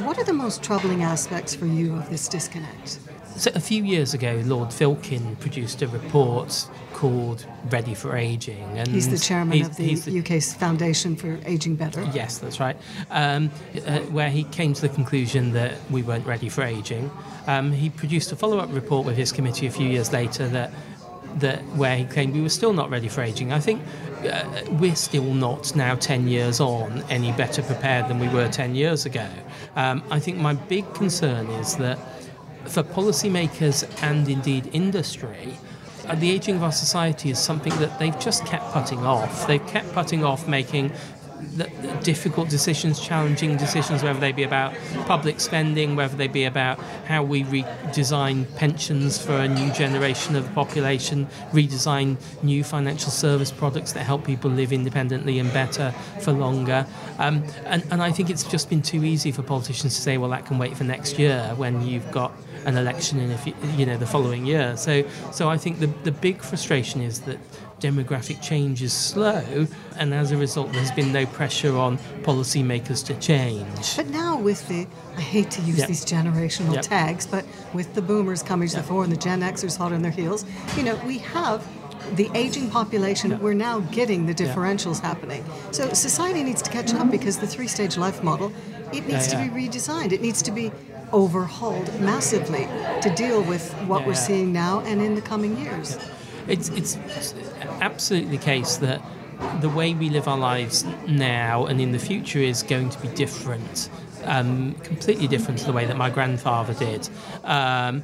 What 0.04 0.18
are 0.18 0.24
the 0.24 0.32
most 0.32 0.62
troubling 0.62 1.02
aspects 1.02 1.54
for 1.54 1.66
you 1.66 1.94
of 1.96 2.10
this 2.10 2.26
disconnect? 2.28 2.98
So 3.36 3.50
a 3.54 3.60
few 3.60 3.82
years 3.82 4.14
ago, 4.14 4.40
Lord 4.44 4.68
Filkin 4.68 5.38
produced 5.40 5.82
a 5.82 5.88
report 5.88 6.68
called 6.92 7.44
"Ready 7.68 7.94
for 7.94 8.16
Aging," 8.16 8.78
and 8.78 8.86
He's 8.88 9.08
the 9.08 9.18
chairman 9.18 9.58
he's- 9.58 9.68
of 9.68 9.76
the, 9.76 9.94
the- 9.94 10.20
UK's 10.20 10.54
Foundation 10.54 11.16
for 11.16 11.38
Aging 11.44 11.74
Better. 11.74 12.08
Yes, 12.14 12.38
that's 12.38 12.60
right. 12.60 12.76
Um, 13.10 13.50
uh, 13.86 13.98
where 14.00 14.30
he 14.30 14.44
came 14.44 14.72
to 14.74 14.80
the 14.80 14.88
conclusion 14.88 15.52
that 15.52 15.74
we 15.90 16.02
weren't 16.02 16.26
ready 16.26 16.48
for 16.48 16.62
aging. 16.62 17.10
Um, 17.48 17.72
he 17.72 17.90
produced 17.90 18.30
a 18.32 18.36
follow-up 18.36 18.72
report 18.72 19.04
with 19.04 19.16
his 19.16 19.32
committee 19.32 19.66
a 19.66 19.70
few 19.70 19.88
years 19.88 20.12
later 20.12 20.46
that 20.48 20.72
that 21.40 21.60
where 21.76 21.96
he 21.96 22.04
claimed 22.04 22.32
we 22.32 22.40
were 22.42 22.48
still 22.48 22.72
not 22.72 22.88
ready 22.90 23.08
for 23.08 23.20
aging. 23.20 23.52
I 23.52 23.58
think 23.58 23.82
uh, 24.24 24.44
we're 24.78 24.94
still 24.94 25.34
not 25.34 25.74
now 25.74 25.96
10 25.96 26.28
years 26.28 26.60
on 26.60 27.02
any 27.10 27.32
better 27.32 27.60
prepared 27.60 28.08
than 28.08 28.20
we 28.20 28.28
were 28.28 28.48
10 28.48 28.76
years 28.76 29.04
ago. 29.04 29.26
Um, 29.74 30.04
I 30.12 30.20
think 30.20 30.38
my 30.38 30.54
big 30.54 30.94
concern 30.94 31.46
is 31.48 31.74
that 31.78 31.98
for 32.66 32.82
policymakers 32.82 33.88
and 34.02 34.28
indeed 34.28 34.70
industry, 34.72 35.58
uh, 36.06 36.14
the 36.16 36.30
ageing 36.30 36.56
of 36.56 36.62
our 36.62 36.72
society 36.72 37.30
is 37.30 37.38
something 37.38 37.74
that 37.76 37.98
they've 37.98 38.18
just 38.18 38.44
kept 38.46 38.72
putting 38.72 39.06
off. 39.06 39.46
They've 39.46 39.66
kept 39.66 39.92
putting 39.92 40.24
off 40.24 40.46
making 40.46 40.92
the, 41.56 41.70
the 41.82 41.92
difficult 42.02 42.48
decisions, 42.48 43.00
challenging 43.00 43.56
decisions, 43.56 44.02
whether 44.02 44.18
they 44.18 44.32
be 44.32 44.42
about 44.42 44.74
public 45.06 45.40
spending, 45.40 45.96
whether 45.96 46.16
they 46.16 46.28
be 46.28 46.44
about 46.44 46.78
how 47.06 47.22
we 47.22 47.44
redesign 47.44 48.52
pensions 48.56 49.24
for 49.24 49.32
a 49.32 49.48
new 49.48 49.72
generation 49.72 50.36
of 50.36 50.46
the 50.46 50.52
population, 50.52 51.26
redesign 51.52 52.16
new 52.42 52.64
financial 52.64 53.10
service 53.10 53.50
products 53.50 53.92
that 53.92 54.04
help 54.04 54.24
people 54.24 54.50
live 54.50 54.72
independently 54.72 55.38
and 55.38 55.52
better 55.52 55.92
for 56.20 56.32
longer. 56.32 56.86
Um, 57.18 57.44
and, 57.64 57.84
and 57.90 58.02
I 58.02 58.10
think 58.10 58.30
it's 58.30 58.44
just 58.44 58.68
been 58.68 58.82
too 58.82 59.04
easy 59.04 59.32
for 59.32 59.42
politicians 59.42 59.94
to 59.96 60.02
say, 60.02 60.18
well, 60.18 60.30
that 60.30 60.46
can 60.46 60.58
wait 60.58 60.76
for 60.76 60.84
next 60.84 61.18
year 61.18 61.52
when 61.56 61.86
you've 61.86 62.10
got 62.10 62.32
an 62.64 62.76
election 62.76 63.18
in 63.20 63.30
a 63.30 63.38
few, 63.38 63.54
you 63.76 63.86
know 63.86 63.96
the 63.96 64.06
following 64.06 64.46
year. 64.46 64.76
So 64.76 65.04
so 65.32 65.48
I 65.48 65.56
think 65.58 65.80
the 65.80 65.86
the 66.04 66.12
big 66.12 66.42
frustration 66.42 67.00
is 67.00 67.20
that 67.22 67.38
demographic 67.80 68.40
change 68.40 68.82
is 68.82 68.92
slow, 68.94 69.66
and 69.98 70.14
as 70.14 70.32
a 70.32 70.36
result, 70.36 70.72
there's 70.72 70.92
been 70.92 71.12
no 71.12 71.26
pressure 71.26 71.76
on 71.76 71.98
policymakers 72.22 73.04
to 73.06 73.14
change. 73.14 73.96
But 73.96 74.08
now 74.08 74.38
with 74.38 74.66
the, 74.68 74.86
I 75.16 75.20
hate 75.20 75.50
to 75.52 75.62
use 75.62 75.78
Yep. 75.80 75.88
these 75.88 76.04
generational 76.04 76.74
Yep. 76.74 76.82
tags, 76.82 77.26
but 77.26 77.44
with 77.74 77.92
the 77.94 78.00
boomers 78.00 78.42
coming 78.42 78.68
to 78.68 78.76
the 78.76 78.82
fore 78.82 79.02
and 79.04 79.12
the 79.12 79.16
Gen 79.16 79.40
Xers 79.42 79.76
hot 79.76 79.92
on 79.92 80.00
their 80.02 80.12
heels, 80.12 80.44
you 80.76 80.82
know, 80.82 80.94
we 81.06 81.18
have 81.18 81.66
the 82.16 82.30
aging 82.34 82.70
population, 82.70 83.38
we're 83.40 83.54
now 83.54 83.80
getting 83.80 84.26
the 84.26 84.34
differentials 84.34 85.00
happening. 85.00 85.44
So 85.72 85.92
society 85.92 86.42
needs 86.42 86.62
to 86.62 86.70
catch 86.70 86.94
up 86.94 87.10
because 87.10 87.38
the 87.38 87.46
three-stage 87.46 87.96
life 87.96 88.22
model, 88.22 88.52
it 88.92 89.06
needs 89.06 89.32
Yeah, 89.32 89.44
to 89.44 89.50
be 89.50 89.68
redesigned. 89.68 90.12
It 90.12 90.22
needs 90.22 90.42
to 90.42 90.50
be 90.52 90.70
overhauled 91.14 91.88
massively 92.00 92.66
to 93.00 93.12
deal 93.14 93.40
with 93.42 93.72
what 93.86 94.00
Yeah, 94.00 94.08
we're 94.08 94.14
seeing 94.14 94.52
now 94.52 94.80
and 94.80 95.00
in 95.00 95.14
the 95.14 95.20
coming 95.22 95.56
years. 95.56 95.96
It's, 96.48 96.68
it's 96.70 96.98
absolutely 97.80 98.36
the 98.36 98.44
case 98.44 98.76
that 98.78 99.00
the 99.60 99.68
way 99.68 99.94
we 99.94 100.10
live 100.10 100.26
our 100.28 100.36
lives 100.38 100.84
now 101.06 101.66
and 101.66 101.80
in 101.80 101.92
the 101.92 101.98
future 101.98 102.40
is 102.40 102.62
going 102.62 102.90
to 102.90 103.00
be 103.00 103.08
different, 103.08 103.88
um, 104.24 104.74
completely 104.82 105.28
different 105.28 105.60
to 105.60 105.66
the 105.66 105.72
way 105.72 105.86
that 105.86 105.96
my 105.96 106.10
grandfather 106.10 106.74
did. 106.74 107.08
Um, 107.44 108.02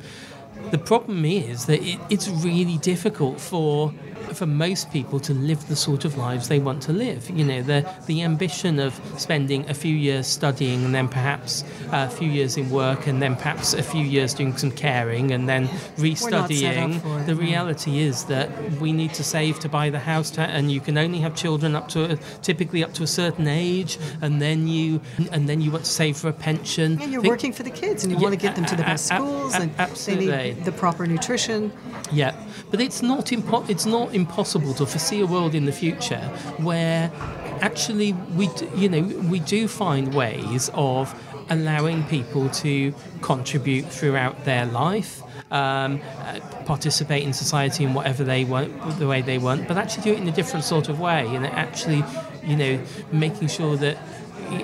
the 0.71 0.79
problem 0.79 1.25
is 1.25 1.67
that 1.67 1.83
it, 1.83 1.99
it's 2.11 2.29
really 2.29 2.79
difficult 2.79 3.41
for 3.41 3.93
for 4.35 4.47
most 4.47 4.93
people 4.93 5.19
to 5.19 5.35
live 5.35 5.67
the 5.69 5.75
sort 5.75 6.05
of 6.05 6.17
lives 6.17 6.47
they 6.49 6.61
want 6.61 6.81
to 6.81 6.93
live. 6.93 7.29
You 7.31 7.45
know, 7.45 7.63
the 7.63 7.91
the 8.07 8.23
ambition 8.23 8.79
of 8.79 8.95
spending 9.19 9.69
a 9.69 9.75
few 9.75 9.95
years 9.95 10.27
studying 10.29 10.85
and 10.85 10.95
then 10.95 11.09
perhaps 11.09 11.65
uh, 11.93 12.07
a 12.09 12.11
few 12.11 12.29
years 12.31 12.57
in 12.57 12.71
work 12.71 13.07
and 13.09 13.21
then 13.21 13.35
perhaps 13.35 13.75
a 13.75 13.83
few 13.83 14.05
years 14.05 14.33
doing 14.35 14.57
some 14.57 14.71
caring 14.71 15.33
and 15.33 15.49
then 15.49 15.67
restudying. 15.97 16.97
it, 16.97 17.27
The 17.27 17.35
no. 17.35 17.41
reality 17.41 17.99
is 18.01 18.25
that 18.27 18.49
we 18.81 18.93
need 18.93 19.15
to 19.15 19.25
save 19.25 19.59
to 19.61 19.69
buy 19.69 19.91
the 19.91 19.99
house, 19.99 20.31
to, 20.33 20.43
and 20.43 20.71
you 20.71 20.81
can 20.81 20.97
only 20.99 21.19
have 21.21 21.35
children 21.35 21.75
up 21.75 21.89
to 21.91 22.13
a, 22.13 22.17
typically 22.43 22.85
up 22.85 22.93
to 22.95 23.03
a 23.03 23.07
certain 23.07 23.47
age, 23.49 23.99
and 24.23 24.41
then 24.41 24.69
you 24.69 25.01
and 25.33 25.49
then 25.49 25.61
you 25.61 25.71
want 25.71 25.85
to 25.85 25.91
save 25.91 26.17
for 26.17 26.29
a 26.29 26.33
pension. 26.33 27.01
And 27.01 27.13
you're 27.13 27.23
Think- 27.23 27.33
working 27.33 27.53
for 27.53 27.63
the 27.63 27.71
kids, 27.71 28.05
and 28.05 28.13
you 28.13 28.19
Yeah, 28.19 28.23
want 28.25 28.35
to 28.35 28.41
get 28.47 28.55
them 28.57 28.65
to 28.67 28.77
the 28.77 28.83
best 28.83 29.11
a- 29.11 29.15
a- 29.15 29.17
schools, 29.19 29.55
and 29.55 29.71
they 29.75 29.83
absolutely. 29.83 30.50
Need 30.55 30.65
the 30.65 30.73
proper 30.73 31.07
nutrition. 31.07 31.73
Yeah, 32.13 32.35
but 32.71 32.81
it's 32.81 33.03
not 33.03 33.27
impo- 33.27 33.69
it's 33.69 33.87
not 33.87 34.15
impossible 34.15 34.75
to 34.75 34.87
foresee 34.87 35.21
a 35.21 35.27
world 35.27 35.55
in 35.55 35.65
the 35.65 35.73
future 35.73 36.21
where 36.59 37.11
actually 37.61 38.13
we 38.35 38.47
d- 38.49 38.69
you 38.75 38.89
know 38.89 39.03
we 39.29 39.41
do 39.41 39.69
find 39.69 40.15
ways 40.15 40.71
of 40.75 41.15
allowing 41.51 42.05
people 42.05 42.49
to 42.49 42.95
contribute 43.23 43.87
throughout 43.87 44.45
their 44.45 44.67
life. 44.67 45.23
Um, 45.51 46.01
uh, 46.21 46.39
participate 46.65 47.25
in 47.25 47.33
society 47.33 47.83
in 47.83 47.93
whatever 47.93 48.23
they 48.23 48.45
want, 48.45 48.99
the 49.01 49.09
way 49.09 49.21
they 49.21 49.37
want, 49.39 49.67
but 49.67 49.77
actually 49.77 50.05
do 50.05 50.13
it 50.13 50.19
in 50.19 50.29
a 50.29 50.33
different 50.33 50.65
sort 50.65 50.89
of 50.89 51.01
way, 51.01 51.27
and 51.35 51.45
actually, 51.45 52.05
you 52.45 52.55
know, 52.55 52.79
making 53.11 53.49
sure 53.49 53.75
that 53.77 53.97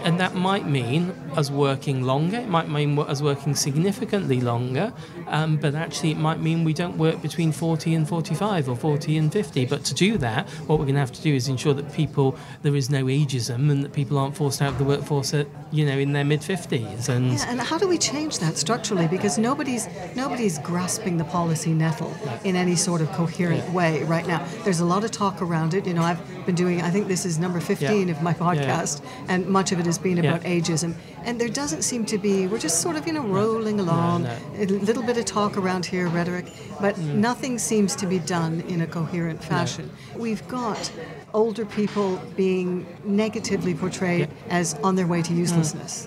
and 0.04 0.20
that 0.20 0.34
might 0.34 0.68
mean 0.68 1.10
us 1.36 1.50
working 1.50 2.02
longer. 2.02 2.38
It 2.38 2.48
might 2.48 2.68
mean 2.68 2.98
us 2.98 3.20
working 3.20 3.54
significantly 3.54 4.40
longer, 4.40 4.92
um, 5.28 5.56
but 5.56 5.74
actually, 5.74 6.10
it 6.12 6.18
might 6.18 6.40
mean 6.40 6.64
we 6.64 6.72
don't 6.72 6.96
work 6.98 7.20
between 7.22 7.52
40 7.52 7.94
and 7.94 8.08
45 8.08 8.68
or 8.68 8.76
40 8.76 9.16
and 9.18 9.32
50. 9.32 9.66
But 9.66 9.84
to 9.84 9.94
do 9.94 10.18
that, 10.18 10.48
what 10.66 10.78
we're 10.78 10.84
going 10.84 10.94
to 10.94 11.00
have 11.00 11.12
to 11.12 11.22
do 11.22 11.34
is 11.34 11.48
ensure 11.48 11.74
that 11.74 11.92
people 11.92 12.36
there 12.62 12.76
is 12.76 12.90
no 12.90 13.04
ageism 13.06 13.70
and 13.70 13.82
that 13.84 13.92
people 13.92 14.18
aren't 14.18 14.36
forced 14.36 14.62
out 14.62 14.72
of 14.72 14.78
the 14.78 14.84
workforce 14.84 15.34
at 15.34 15.46
you 15.72 15.84
know 15.84 15.98
in 15.98 16.12
their 16.12 16.24
mid 16.24 16.40
50s. 16.40 17.08
And 17.08 17.32
Yeah, 17.32 17.44
and 17.48 17.60
how 17.60 17.78
do 17.78 17.88
we 17.88 17.98
change 17.98 18.38
that 18.38 18.56
structurally? 18.56 19.08
Because 19.08 19.38
nobody's 19.38 19.88
nobody's 20.14 20.58
grasping 20.60 21.16
the 21.16 21.24
policy 21.24 21.72
nettle 21.72 22.14
in 22.44 22.56
any 22.56 22.76
sort 22.76 23.00
of 23.00 23.10
coherent 23.12 23.68
way 23.72 24.02
right 24.04 24.26
now. 24.26 24.46
There's 24.64 24.80
a 24.80 24.84
lot 24.86 25.04
of 25.04 25.10
talk 25.10 25.42
around 25.42 25.74
it. 25.74 25.86
You 25.86 25.94
know, 25.94 26.02
I've 26.02 26.20
been 26.46 26.54
doing. 26.54 26.82
I 26.82 26.90
think 26.90 27.08
this 27.08 27.24
is 27.26 27.38
number 27.38 27.60
15 27.60 28.08
Yeah. 28.08 28.14
of 28.14 28.22
my 28.22 28.30
Yeah, 28.38 28.52
yeah. 28.52 28.76
podcast, 28.82 29.02
and 29.28 29.46
much 29.46 29.72
of 29.72 29.80
it 29.80 29.86
has 29.86 29.98
been 29.98 30.16
Yeah. 30.18 30.30
about 30.34 30.42
ageism. 30.42 30.94
And 31.26 31.40
there 31.40 31.48
doesn't 31.48 31.82
seem 31.82 32.04
to 32.06 32.18
be. 32.18 32.46
We're 32.46 32.60
just 32.68 32.80
sort 32.80 32.94
of 32.96 33.06
you 33.06 33.12
know 33.12 33.22
rolling 33.40 33.80
along. 33.80 34.22
no. 34.22 34.36
A 34.58 34.64
little 34.66 35.02
bit 35.02 35.16
of 35.18 35.24
talk 35.24 35.56
around 35.56 35.84
here, 35.84 36.06
rhetoric, 36.08 36.46
but 36.80 36.94
Mm. 36.94 37.14
nothing 37.16 37.58
seems 37.58 37.96
to 37.96 38.06
be 38.06 38.18
done 38.20 38.62
in 38.68 38.80
a 38.80 38.86
coherent 38.86 39.42
fashion. 39.42 39.90
We've 40.16 40.46
got 40.46 40.90
older 41.34 41.64
people 41.66 42.20
being 42.36 42.86
negatively 43.04 43.74
portrayed 43.74 44.28
as 44.50 44.74
on 44.84 44.94
their 44.94 45.08
way 45.08 45.20
to 45.22 45.32
Mm. 45.32 45.38
uselessness. 45.44 46.06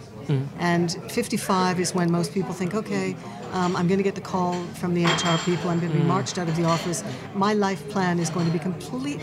And 0.60 0.96
55 1.10 1.80
is 1.80 1.96
when 1.96 2.12
most 2.12 2.34
people 2.36 2.54
think, 2.54 2.76
okay, 2.76 3.16
um, 3.52 3.76
I'm 3.76 3.88
going 3.88 3.98
to 3.98 4.04
get 4.04 4.14
the 4.14 4.22
call 4.34 4.54
from 4.80 4.94
the 4.94 5.04
HR 5.04 5.38
people, 5.44 5.72
I'm 5.72 5.80
going 5.80 5.92
to 5.92 5.98
be 5.98 6.04
marched 6.04 6.38
out 6.38 6.48
of 6.48 6.56
the 6.56 6.66
office. 6.66 7.04
My 7.34 7.54
life 7.54 7.82
plan 7.90 8.20
is 8.20 8.30
going 8.30 8.46
to 8.46 8.52
be 8.52 8.60
completely 8.60 9.20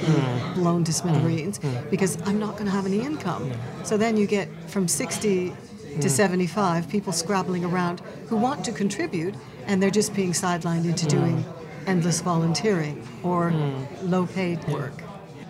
blown 0.57 0.83
to 0.83 0.93
smithereens 0.93 1.61
because 1.91 2.19
I'm 2.27 2.41
not 2.41 2.53
going 2.59 2.65
to 2.67 2.73
have 2.73 2.87
any 2.87 3.01
income. 3.11 3.53
So 3.85 3.97
then 3.97 4.17
you 4.17 4.27
get 4.27 4.49
from 4.67 4.89
60 4.89 5.53
to 6.01 6.11
75 6.11 6.89
people 6.89 7.13
scrabbling 7.13 7.65
around 7.65 8.01
who 8.29 8.37
want 8.37 8.65
to 8.65 8.73
contribute 8.73 9.35
and 9.67 9.83
they're 9.83 9.91
just 9.91 10.15
being 10.15 10.33
sidelined 10.33 10.85
into 10.85 11.07
doing 11.07 11.45
endless 11.87 12.21
volunteering 12.21 13.07
or 13.23 13.51
hmm. 13.51 14.11
low 14.11 14.27
paid 14.27 14.63
work. 14.69 14.93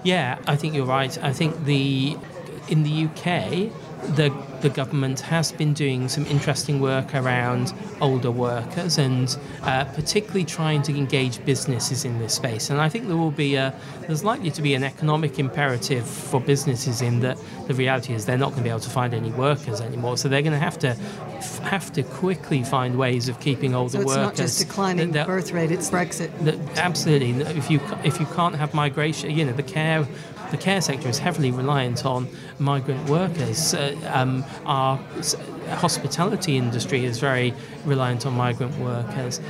Yeah, 0.02 0.38
I 0.46 0.56
think 0.56 0.74
you're 0.74 0.86
right. 0.86 1.16
I 1.22 1.32
think 1.32 1.64
the 1.64 2.16
in 2.68 2.82
the 2.82 3.04
UK, 3.06 3.72
the 4.14 4.30
the 4.62 4.70
government 4.70 5.20
has 5.20 5.52
been 5.52 5.74
doing 5.74 6.08
some 6.08 6.24
interesting 6.26 6.80
work 6.80 7.14
around 7.14 7.74
older 8.00 8.30
workers 8.30 8.96
and 8.98 9.36
uh, 9.62 9.84
particularly 9.84 10.44
trying 10.44 10.80
to 10.82 10.96
engage 10.96 11.44
businesses 11.44 12.04
in 12.06 12.18
this 12.18 12.34
space. 12.34 12.70
And 12.70 12.80
I 12.80 12.88
think 12.88 13.06
there 13.06 13.18
will 13.18 13.30
be 13.30 13.54
a 13.56 13.74
there's 14.06 14.24
likely 14.24 14.50
to 14.52 14.62
be 14.62 14.74
an 14.74 14.82
economic 14.82 15.38
imperative 15.38 16.06
for 16.08 16.40
businesses 16.40 17.02
in 17.02 17.20
that 17.20 17.36
the 17.66 17.74
reality 17.74 18.14
is 18.14 18.24
they're 18.24 18.38
not 18.38 18.50
going 18.50 18.58
to 18.58 18.64
be 18.64 18.70
able 18.70 18.80
to 18.80 18.90
find 18.90 19.12
any 19.12 19.30
workers 19.30 19.80
anymore. 19.80 20.16
So 20.16 20.28
they're 20.28 20.42
going 20.42 20.52
to 20.54 20.58
have 20.58 20.78
to 20.80 20.94
have 21.64 21.92
to 21.92 22.02
quickly 22.02 22.62
find 22.64 22.96
ways 22.96 23.28
of 23.28 23.38
keeping 23.40 23.74
older 23.74 23.90
So 23.92 23.98
it's 24.00 24.06
workers. 24.06 24.22
not 24.22 24.34
just 24.36 24.58
declining 24.58 25.12
that- 25.12 25.26
birth 25.26 25.52
rate, 25.52 25.70
it's 25.70 25.90
Brexit. 25.90 26.30
that 26.44 26.56
absolutely. 26.78 27.30
If 27.56 27.70
you 27.70 27.80
if 28.04 28.18
you 28.20 28.26
can't 28.34 28.54
have 28.56 28.72
migration, 28.72 29.30
you 29.30 29.44
know 29.44 29.52
the 29.52 29.62
care 29.62 30.06
the 30.50 30.56
care 30.56 30.80
sector 30.80 31.08
is 31.08 31.18
heavily 31.18 31.50
reliant 31.50 32.04
on 32.04 32.28
migrant 32.58 33.08
workers. 33.08 33.74
Uh, 33.74 33.94
um, 34.12 34.44
our 34.64 34.98
hospitality 35.76 36.56
industry 36.56 37.04
is 37.04 37.18
very 37.18 37.52
reliant 37.84 38.26
on 38.26 38.34
migrant 38.34 38.76
workers. 38.78 39.40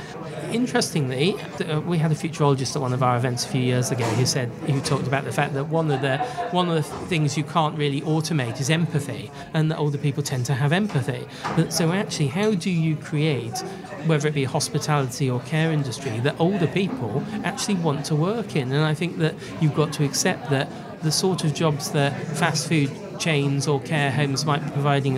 Interestingly, 0.51 1.35
uh, 1.35 1.81
we 1.81 1.97
had 1.97 2.11
a 2.11 2.15
futurologist 2.15 2.75
at 2.75 2.81
one 2.81 2.93
of 2.93 3.03
our 3.03 3.17
events 3.17 3.45
a 3.45 3.49
few 3.49 3.61
years 3.61 3.91
ago 3.91 4.05
who 4.05 4.25
said 4.25 4.49
who 4.67 4.79
talked 4.81 5.07
about 5.07 5.25
the 5.25 5.31
fact 5.31 5.53
that 5.53 5.67
one 5.67 5.91
of 5.91 6.01
the 6.01 6.17
one 6.51 6.69
of 6.69 6.75
the 6.75 6.83
things 7.07 7.37
you 7.37 7.43
can't 7.43 7.77
really 7.77 8.01
automate 8.01 8.59
is 8.59 8.69
empathy, 8.69 9.29
and 9.53 9.69
that 9.69 9.77
older 9.77 9.97
people 9.97 10.23
tend 10.23 10.45
to 10.45 10.53
have 10.53 10.71
empathy. 10.71 11.27
But, 11.55 11.73
so 11.73 11.91
actually, 11.91 12.27
how 12.27 12.53
do 12.53 12.69
you 12.69 12.95
create, 12.95 13.57
whether 14.05 14.27
it 14.27 14.33
be 14.33 14.45
hospitality 14.45 15.29
or 15.29 15.41
care 15.41 15.71
industry, 15.71 16.19
that 16.21 16.39
older 16.39 16.67
people 16.67 17.23
actually 17.43 17.75
want 17.75 18.05
to 18.05 18.15
work 18.15 18.55
in? 18.55 18.71
And 18.71 18.83
I 18.83 18.93
think 18.93 19.17
that 19.17 19.35
you've 19.61 19.75
got 19.75 19.91
to 19.93 20.05
accept 20.05 20.49
that 20.49 20.69
the 21.01 21.11
sort 21.11 21.43
of 21.43 21.53
jobs 21.53 21.91
that 21.91 22.13
fast 22.37 22.67
food 22.67 22.91
chains 23.19 23.67
or 23.67 23.81
care 23.81 24.11
homes 24.11 24.45
might 24.45 24.63
be 24.63 24.71
providing 24.71 25.17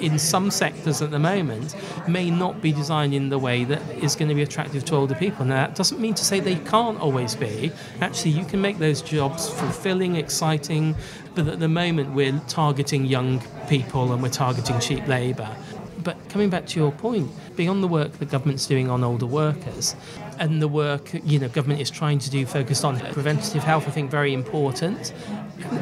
in 0.00 0.18
some 0.18 0.50
sectors 0.50 1.00
at 1.02 1.10
the 1.10 1.18
moment 1.18 1.74
may 2.06 2.30
not 2.30 2.60
be 2.60 2.72
designed 2.72 3.14
in 3.14 3.28
the 3.28 3.38
way 3.38 3.64
that 3.64 3.80
is 4.02 4.14
going 4.14 4.28
to 4.28 4.34
be 4.34 4.42
attractive 4.42 4.84
to 4.84 4.94
older 4.94 5.14
people. 5.14 5.44
Now, 5.44 5.66
that 5.66 5.74
doesn't 5.74 6.00
mean 6.00 6.14
to 6.14 6.24
say 6.24 6.40
they 6.40 6.56
can't 6.56 7.00
always 7.00 7.34
be. 7.34 7.72
Actually, 8.00 8.32
you 8.32 8.44
can 8.44 8.60
make 8.60 8.78
those 8.78 9.02
jobs 9.02 9.48
fulfilling, 9.48 10.16
exciting, 10.16 10.94
but 11.34 11.48
at 11.48 11.60
the 11.60 11.68
moment 11.68 12.14
we're 12.14 12.38
targeting 12.48 13.06
young 13.06 13.42
people 13.68 14.12
and 14.12 14.22
we're 14.22 14.28
targeting 14.28 14.78
cheap 14.80 15.06
labour. 15.06 15.54
But 16.08 16.30
coming 16.30 16.48
back 16.48 16.66
to 16.68 16.80
your 16.80 16.90
point, 16.90 17.30
beyond 17.54 17.82
the 17.82 17.86
work 17.86 18.12
the 18.12 18.24
government's 18.24 18.66
doing 18.66 18.88
on 18.88 19.04
older 19.04 19.26
workers 19.26 19.94
and 20.38 20.62
the 20.62 20.66
work 20.66 21.10
you 21.22 21.38
know 21.38 21.48
government 21.48 21.82
is 21.82 21.90
trying 21.90 22.18
to 22.20 22.30
do 22.30 22.46
focused 22.46 22.82
on 22.82 22.98
preventative 23.12 23.62
health, 23.62 23.86
I 23.86 23.90
think 23.90 24.10
very 24.10 24.32
important. 24.32 25.12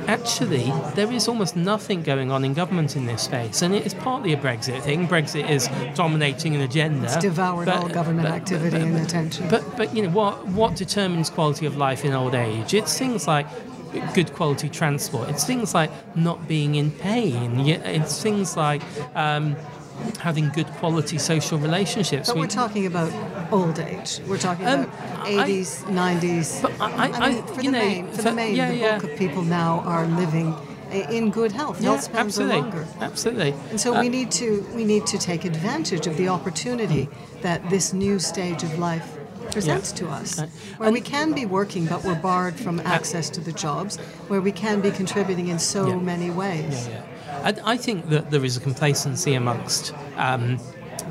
Actually, 0.09 0.73
there 0.97 1.13
is 1.13 1.29
almost 1.29 1.55
nothing 1.55 2.03
going 2.03 2.33
on 2.33 2.45
in 2.45 2.55
government 2.55 2.97
in 2.97 3.07
this 3.07 3.23
space, 3.23 3.63
and 3.63 3.73
it 3.73 3.87
is 3.87 3.95
partly 3.95 4.33
a 4.33 4.37
Brexit 4.37 4.83
thing. 4.83 5.07
Brexit 5.07 5.49
is 5.49 5.69
dominating 5.95 6.57
an 6.57 6.63
agenda. 6.63 7.05
It's 7.05 7.19
devoured 7.19 7.67
but, 7.67 7.77
all 7.77 7.89
government 7.89 8.27
but, 8.27 8.35
activity 8.35 8.79
but, 8.79 8.81
and 8.81 8.97
attention. 8.97 9.49
But 9.49 9.77
but 9.77 9.95
you 9.95 10.03
know 10.03 10.11
what 10.11 10.45
what 10.49 10.75
determines 10.75 11.31
quality 11.31 11.67
of 11.67 11.77
life 11.77 12.05
in 12.05 12.13
old 12.13 12.35
age? 12.35 12.75
It's 12.75 12.99
things 12.99 13.29
like 13.29 13.47
good 14.15 14.33
quality 14.33 14.69
transport. 14.69 15.29
It's 15.29 15.45
things 15.45 15.73
like 15.73 15.91
not 16.17 16.49
being 16.49 16.75
in 16.75 16.91
pain. 16.91 17.61
It's 17.61 18.23
things 18.23 18.57
like 18.57 18.83
um, 19.15 19.57
having 20.21 20.49
good 20.51 20.67
quality 20.79 21.19
social 21.19 21.59
relationships. 21.59 22.29
But 22.29 22.37
we, 22.37 22.45
are 22.45 22.49
talking 22.49 22.87
about 22.87 23.13
old 23.53 23.79
age. 23.79 24.21
We're 24.27 24.39
talking 24.39 24.67
um, 24.67 24.83
about 24.83 25.27
80s, 25.27 25.87
I, 25.87 26.15
90s. 26.15 26.63
But 26.63 26.81
I, 26.81 26.87
I, 26.87 27.11
I 27.11 27.31
mean, 27.31 27.43
for, 27.45 27.55
the 27.55 27.63
know, 27.63 27.79
main, 27.79 28.07
for, 28.09 28.17
for 28.17 28.23
the 28.23 28.33
main, 28.33 28.57
yeah, 28.57 28.73
the 28.73 28.81
bulk 28.81 29.03
yeah. 29.03 29.11
of 29.11 29.19
people 29.19 29.43
now 29.43 29.81
are 29.81 30.07
living 30.07 30.55
in 30.91 31.31
good 31.31 31.53
health. 31.53 31.81
Yeah, 31.81 31.91
health 31.91 32.05
spans 32.05 32.39
absolutely. 32.39 32.57
are 32.57 32.63
longer. 32.63 32.87
Absolutely. 33.01 33.55
And 33.71 33.81
so 33.81 33.95
uh, 33.95 34.01
we 34.01 34.09
need 34.09 34.31
to 34.33 34.67
we 34.75 34.85
need 34.85 35.07
to 35.07 35.19
take 35.19 35.45
advantage 35.45 36.07
of 36.07 36.17
the 36.17 36.29
opportunity 36.29 37.09
that 37.43 37.69
this 37.71 37.93
new 37.93 38.19
stage 38.19 38.63
of 38.63 38.79
life 38.79 39.17
presents 39.53 39.93
yeah. 39.93 39.99
to 39.99 40.09
us, 40.09 40.39
okay. 40.39 40.51
where 40.77 40.89
and 40.89 40.95
we 40.95 41.01
can 41.01 41.33
be 41.33 41.47
working 41.47 41.87
but 41.87 42.05
we're 42.05 42.21
barred 42.21 42.55
from 42.55 42.81
access 42.81 43.31
to 43.31 43.41
the 43.41 43.53
jobs, 43.53 43.97
where 44.29 44.41
we 44.41 44.53
can 44.53 44.81
be 44.81 44.91
contributing 44.91 45.49
in 45.49 45.59
so 45.59 45.89
yeah. 45.89 45.97
many 45.97 46.31
ways. 46.31 46.89
Yeah, 46.89 47.03
I, 47.45 47.55
I, 47.65 47.77
think 47.77 48.09
that 48.11 48.31
there 48.31 48.45
is 48.45 48.57
a 48.57 48.61
complacency 48.61 49.35
amongst. 49.35 49.95
Um, 50.17 50.59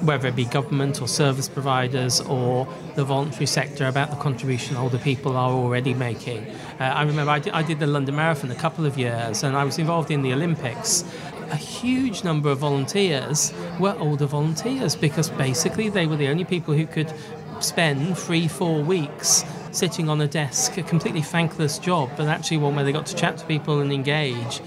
whether 0.01 0.27
it 0.27 0.35
be 0.35 0.43
government 0.43 1.01
or 1.01 1.07
service 1.07 1.47
providers 1.47 2.19
or 2.19 2.67
the 2.95 3.05
voluntary 3.05 3.45
sector 3.45 3.87
about 3.87 4.09
the 4.09 4.17
contribution 4.17 4.75
older 4.75 4.97
people 4.97 5.37
are 5.37 5.49
already 5.49 5.93
making. 5.93 6.45
Uh, 6.81 6.83
I 6.83 7.03
remember 7.03 7.31
I 7.31 7.39
did, 7.39 7.53
I 7.53 7.63
did 7.63 7.79
the 7.79 7.87
London 7.87 8.13
Marathon 8.13 8.51
a 8.51 8.55
couple 8.55 8.85
of 8.85 8.97
years 8.97 9.43
and 9.43 9.55
I 9.55 9.63
was 9.63 9.79
involved 9.79 10.11
in 10.11 10.21
the 10.21 10.33
Olympics 10.33 11.05
a 11.51 11.55
huge 11.55 12.23
number 12.23 12.49
of 12.49 12.59
volunteers 12.59 13.53
were 13.79 13.95
older 13.99 14.25
volunteers 14.25 14.95
because 14.95 15.29
basically 15.29 15.89
they 15.89 16.07
were 16.07 16.15
the 16.15 16.27
only 16.27 16.43
people 16.43 16.73
who 16.73 16.85
could 16.85 17.11
spend 17.59 18.17
three, 18.17 18.47
four 18.47 18.81
weeks 18.81 19.45
sitting 19.71 20.09
on 20.09 20.21
a 20.21 20.27
desk, 20.27 20.77
a 20.77 20.83
completely 20.83 21.21
thankless 21.21 21.79
job, 21.79 22.09
but 22.17 22.27
actually 22.27 22.57
one 22.57 22.75
where 22.75 22.85
they 22.85 22.91
got 22.91 23.05
to 23.05 23.15
chat 23.15 23.37
to 23.37 23.45
people 23.45 23.79
and 23.79 23.91
engage 23.91 24.61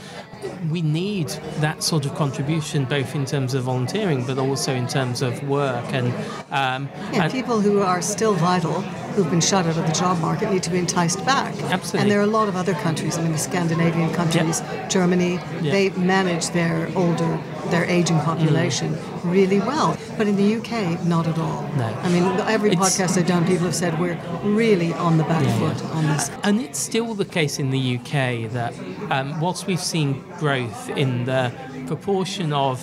we 0.70 0.82
need 0.82 1.28
that 1.60 1.82
sort 1.82 2.04
of 2.04 2.14
contribution 2.14 2.84
both 2.84 3.14
in 3.14 3.24
terms 3.24 3.54
of 3.54 3.64
volunteering 3.64 4.24
but 4.24 4.38
also 4.38 4.72
in 4.74 4.86
terms 4.86 5.22
of 5.22 5.42
work 5.48 5.84
and 5.92 6.08
um, 6.50 6.88
yeah, 7.12 7.24
and 7.24 7.32
people 7.32 7.60
who 7.60 7.80
are 7.80 8.02
still 8.02 8.34
vital 8.34 8.80
who've 9.14 9.30
been 9.30 9.40
shut 9.40 9.66
out 9.66 9.76
of 9.76 9.86
the 9.86 9.92
job 9.92 10.18
market 10.20 10.50
need 10.50 10.62
to 10.62 10.70
be 10.70 10.78
enticed 10.78 11.24
back 11.24 11.54
absolutely 11.64 12.00
and 12.00 12.10
there 12.10 12.20
are 12.20 12.24
a 12.24 12.26
lot 12.26 12.48
of 12.48 12.56
other 12.56 12.74
countries 12.74 13.18
I 13.18 13.22
mean 13.22 13.32
the 13.32 13.38
Scandinavian 13.38 14.12
countries 14.14 14.60
yep. 14.60 14.90
Germany 14.90 15.34
yep. 15.34 15.62
they 15.62 15.90
manage 15.90 16.48
their 16.50 16.90
older 16.96 17.40
their 17.66 17.84
aging 17.84 18.18
population 18.20 18.94
mm. 18.94 19.17
Really 19.30 19.58
well 19.58 19.96
but 20.16 20.26
in 20.26 20.36
the 20.36 20.56
UK 20.56 21.04
not 21.04 21.26
at 21.26 21.38
all 21.38 21.62
no 21.76 21.86
I 22.02 22.08
mean 22.08 22.24
every 22.40 22.72
it's, 22.72 22.80
podcast 22.80 23.18
I've 23.18 23.26
done 23.26 23.46
people 23.46 23.66
have 23.66 23.74
said 23.74 23.98
we're 23.98 24.18
really 24.42 24.92
on 24.94 25.18
the 25.18 25.24
back 25.24 25.44
yeah, 25.44 25.58
foot 25.58 25.82
yeah. 25.82 25.90
on 25.96 26.06
this 26.06 26.30
and 26.44 26.60
it's 26.60 26.78
still 26.78 27.14
the 27.14 27.24
case 27.24 27.58
in 27.58 27.70
the 27.70 27.96
UK 27.96 28.50
that 28.52 28.74
um, 29.10 29.40
whilst 29.40 29.66
we've 29.66 29.80
seen 29.80 30.22
growth 30.38 30.88
in 30.90 31.24
the 31.24 31.52
proportion 31.86 32.52
of 32.52 32.78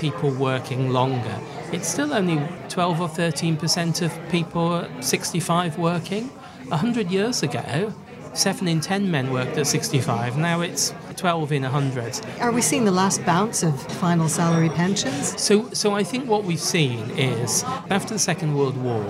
people 0.00 0.30
working 0.30 0.90
longer. 0.90 1.40
It's 1.72 1.88
still 1.88 2.12
only 2.12 2.40
12 2.68 3.00
or 3.00 3.08
13 3.08 3.56
percent 3.56 4.02
of 4.02 4.12
people 4.30 4.86
65 5.00 5.78
working. 5.78 6.28
100 6.68 7.10
years 7.12 7.44
ago, 7.44 7.92
7 8.34 8.66
in 8.66 8.80
10 8.80 9.08
men 9.10 9.32
worked 9.32 9.56
at 9.56 9.66
65. 9.66 10.36
Now 10.36 10.60
it's 10.62 10.92
12 11.16 11.52
in 11.52 11.62
100. 11.62 12.20
Are 12.40 12.52
we 12.52 12.60
seeing 12.60 12.84
the 12.84 12.92
last 12.92 13.24
bounce 13.24 13.62
of 13.62 13.80
final 13.94 14.28
salary 14.28 14.68
pensions? 14.68 15.40
So, 15.40 15.70
so 15.72 15.94
I 15.94 16.02
think 16.02 16.28
what 16.28 16.44
we've 16.44 16.60
seen 16.60 17.10
is 17.18 17.64
after 17.90 18.14
the 18.14 18.18
Second 18.18 18.54
World 18.54 18.76
War, 18.76 19.04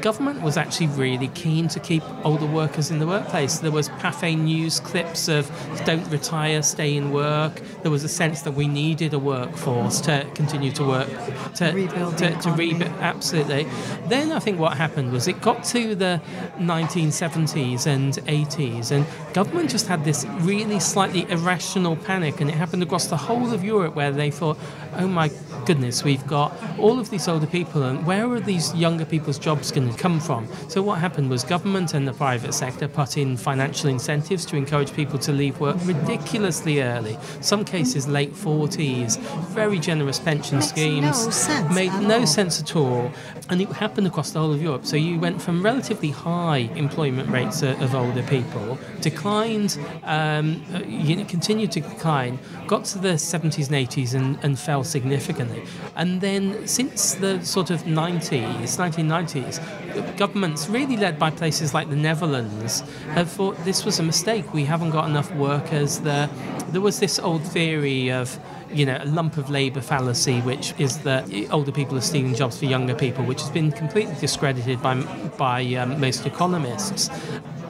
government 0.00 0.42
was 0.42 0.56
actually 0.56 0.88
really 0.88 1.28
keen 1.28 1.68
to 1.68 1.80
keep 1.80 2.02
older 2.24 2.46
workers 2.46 2.90
in 2.90 2.98
the 2.98 3.06
workplace. 3.06 3.58
There 3.58 3.70
was 3.70 3.88
Pathé 3.88 4.38
News 4.38 4.80
clips 4.80 5.28
of 5.28 5.50
don't 5.84 6.08
retire, 6.10 6.62
stay 6.62 6.96
in 6.96 7.10
work. 7.10 7.60
There 7.82 7.90
was 7.90 8.04
a 8.04 8.08
sense 8.08 8.42
that 8.42 8.52
we 8.52 8.68
needed 8.68 9.14
a 9.14 9.18
workforce 9.18 10.00
to 10.02 10.26
continue 10.34 10.72
to 10.72 10.84
work 10.84 11.08
to 11.56 11.72
rebuild 11.72 12.18
to, 12.18 12.30
to 12.40 12.50
rebuild. 12.52 12.92
Absolutely. 13.00 13.66
Then 14.08 14.32
I 14.32 14.38
think 14.38 14.58
what 14.58 14.76
happened 14.76 15.12
was 15.12 15.28
it 15.28 15.40
got 15.40 15.64
to 15.64 15.94
the 15.94 16.20
1970s 16.58 17.86
and 17.86 18.14
80s, 18.14 18.90
and 18.90 19.06
government 19.34 19.70
just 19.70 19.86
had 19.86 20.04
this 20.04 20.24
really 20.40 20.80
slightly 20.80 21.28
irrational 21.30 21.96
panic, 21.96 22.40
and 22.40 22.50
it 22.50 22.54
happened 22.54 22.82
across 22.82 23.06
the 23.06 23.16
whole 23.16 23.52
of 23.52 23.64
Europe 23.64 23.94
where 23.94 24.10
they 24.12 24.30
thought, 24.30 24.58
oh 24.96 25.08
my 25.08 25.30
goodness, 25.68 26.02
we've 26.02 26.26
got 26.26 26.50
all 26.78 26.98
of 26.98 27.10
these 27.10 27.28
older 27.28 27.46
people, 27.46 27.82
and 27.82 28.06
where 28.06 28.26
are 28.32 28.40
these 28.40 28.74
younger 28.74 29.04
people's 29.04 29.38
jobs 29.38 29.70
going 29.70 29.92
to 29.92 29.98
come 29.98 30.18
from? 30.18 30.48
So, 30.70 30.80
what 30.80 30.98
happened 30.98 31.28
was 31.28 31.44
government 31.44 31.92
and 31.92 32.08
the 32.08 32.14
private 32.14 32.54
sector 32.54 32.88
put 32.88 33.18
in 33.18 33.36
financial 33.36 33.90
incentives 33.90 34.46
to 34.46 34.56
encourage 34.56 34.94
people 34.94 35.18
to 35.18 35.30
leave 35.30 35.60
work 35.60 35.76
ridiculously 35.84 36.80
early, 36.80 37.18
some 37.42 37.66
cases 37.66 38.08
late 38.08 38.32
40s, 38.32 39.18
very 39.48 39.78
generous 39.78 40.18
pension 40.18 40.56
Makes 40.56 40.70
schemes. 40.70 41.26
No 41.26 41.30
sense 41.30 41.74
made 41.74 41.92
no 42.00 42.20
all. 42.20 42.26
sense 42.26 42.62
at 42.62 42.74
all. 42.74 43.12
And 43.50 43.60
it 43.60 43.68
happened 43.68 44.06
across 44.06 44.30
the 44.30 44.40
whole 44.40 44.54
of 44.54 44.62
Europe. 44.62 44.86
So, 44.86 44.96
you 44.96 45.20
went 45.20 45.42
from 45.42 45.62
relatively 45.62 46.08
high 46.08 46.70
employment 46.76 47.28
rates 47.28 47.60
of 47.60 47.94
older 47.94 48.22
people, 48.22 48.78
declined, 49.02 49.78
um, 50.04 50.64
uh, 50.72 50.78
you 50.78 51.14
know, 51.16 51.26
continued 51.26 51.72
to 51.72 51.80
decline, 51.80 52.38
got 52.66 52.86
to 52.86 52.98
the 52.98 53.14
70s 53.18 53.68
and 53.70 53.86
80s 53.86 54.14
and, 54.14 54.38
and 54.42 54.58
fell 54.58 54.82
significantly. 54.82 55.57
And 55.96 56.20
then 56.20 56.66
since 56.66 57.14
the 57.14 57.42
sort 57.44 57.70
of 57.70 57.82
90s, 57.82 58.76
1990s, 58.76 60.16
governments, 60.16 60.68
really 60.68 60.96
led 60.96 61.18
by 61.18 61.30
places 61.30 61.74
like 61.74 61.90
the 61.90 61.96
Netherlands, 61.96 62.82
have 63.14 63.30
thought 63.30 63.56
this 63.64 63.84
was 63.84 63.98
a 63.98 64.02
mistake. 64.02 64.52
We 64.52 64.64
haven't 64.64 64.90
got 64.90 65.08
enough 65.08 65.32
workers 65.34 66.00
there. 66.00 66.28
There 66.70 66.80
was 66.80 67.00
this 67.00 67.18
old 67.18 67.42
theory 67.42 68.10
of 68.10 68.38
you 68.70 68.86
know, 68.86 68.98
a 69.00 69.06
lump 69.06 69.36
of 69.36 69.50
labour 69.50 69.80
fallacy, 69.80 70.40
which 70.40 70.74
is 70.78 70.98
that 70.98 71.28
older 71.50 71.72
people 71.72 71.96
are 71.96 72.02
stealing 72.02 72.34
jobs 72.34 72.58
for 72.58 72.66
younger 72.66 72.94
people, 72.94 73.24
which 73.24 73.40
has 73.40 73.50
been 73.50 73.72
completely 73.72 74.14
discredited 74.20 74.82
by 74.82 74.94
by 75.36 75.62
um, 75.74 76.00
most 76.00 76.26
economists 76.26 77.10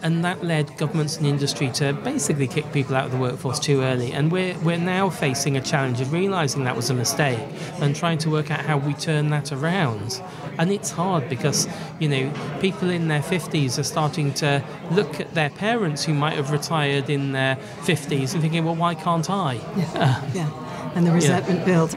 and 0.03 0.25
that 0.25 0.45
led 0.45 0.77
governments 0.77 1.17
and 1.17 1.27
industry 1.27 1.71
to 1.71 1.93
basically 1.93 2.47
kick 2.47 2.71
people 2.73 2.95
out 2.95 3.07
of 3.07 3.13
the 3.13 3.19
workforce 3.19 3.59
too 3.59 3.83
early. 3.83 4.13
And 4.13 4.31
we're, 4.31 4.57
we're 4.61 4.79
now 4.79 5.11
facing 5.11 5.57
a 5.57 5.61
challenge 5.61 6.01
of 6.01 6.13
realizing 6.13 6.65
that 6.65 6.77
was 6.77 6.91
a 6.91 6.95
mistake 6.95 7.39
and 7.81 7.95
trying 7.95 8.19
to 8.19 8.31
work 8.31 8.51
out 8.51 8.61
how 8.61 8.79
we 8.79 8.95
turn 8.95 9.31
that 9.31 9.53
around. 9.53 10.23
And 10.59 10.71
it's 10.71 10.91
hard 10.91 11.29
because, 11.29 11.69
you 11.99 12.09
know, 12.09 12.33
people 12.61 12.91
in 12.91 13.09
their 13.09 13.23
50s 13.23 13.79
are 13.79 13.85
starting 13.85 14.33
to 14.35 14.63
look 14.93 15.21
at 15.21 15.35
their 15.35 15.51
parents 15.51 16.05
who 16.05 16.15
might 16.15 16.35
have 16.35 16.51
retired 16.51 17.11
in 17.11 17.33
their 17.33 17.57
50s 17.83 18.33
and 18.33 18.43
thinking, 18.43 18.65
well, 18.65 18.77
why 18.77 18.95
can't 18.95 19.29
I? 19.31 19.55
Yeah. 19.77 20.25
Yeah. 20.35 20.68
And 20.95 21.07
the 21.07 21.13
resentment 21.13 21.61
yeah. 21.61 21.65
builds. 21.65 21.97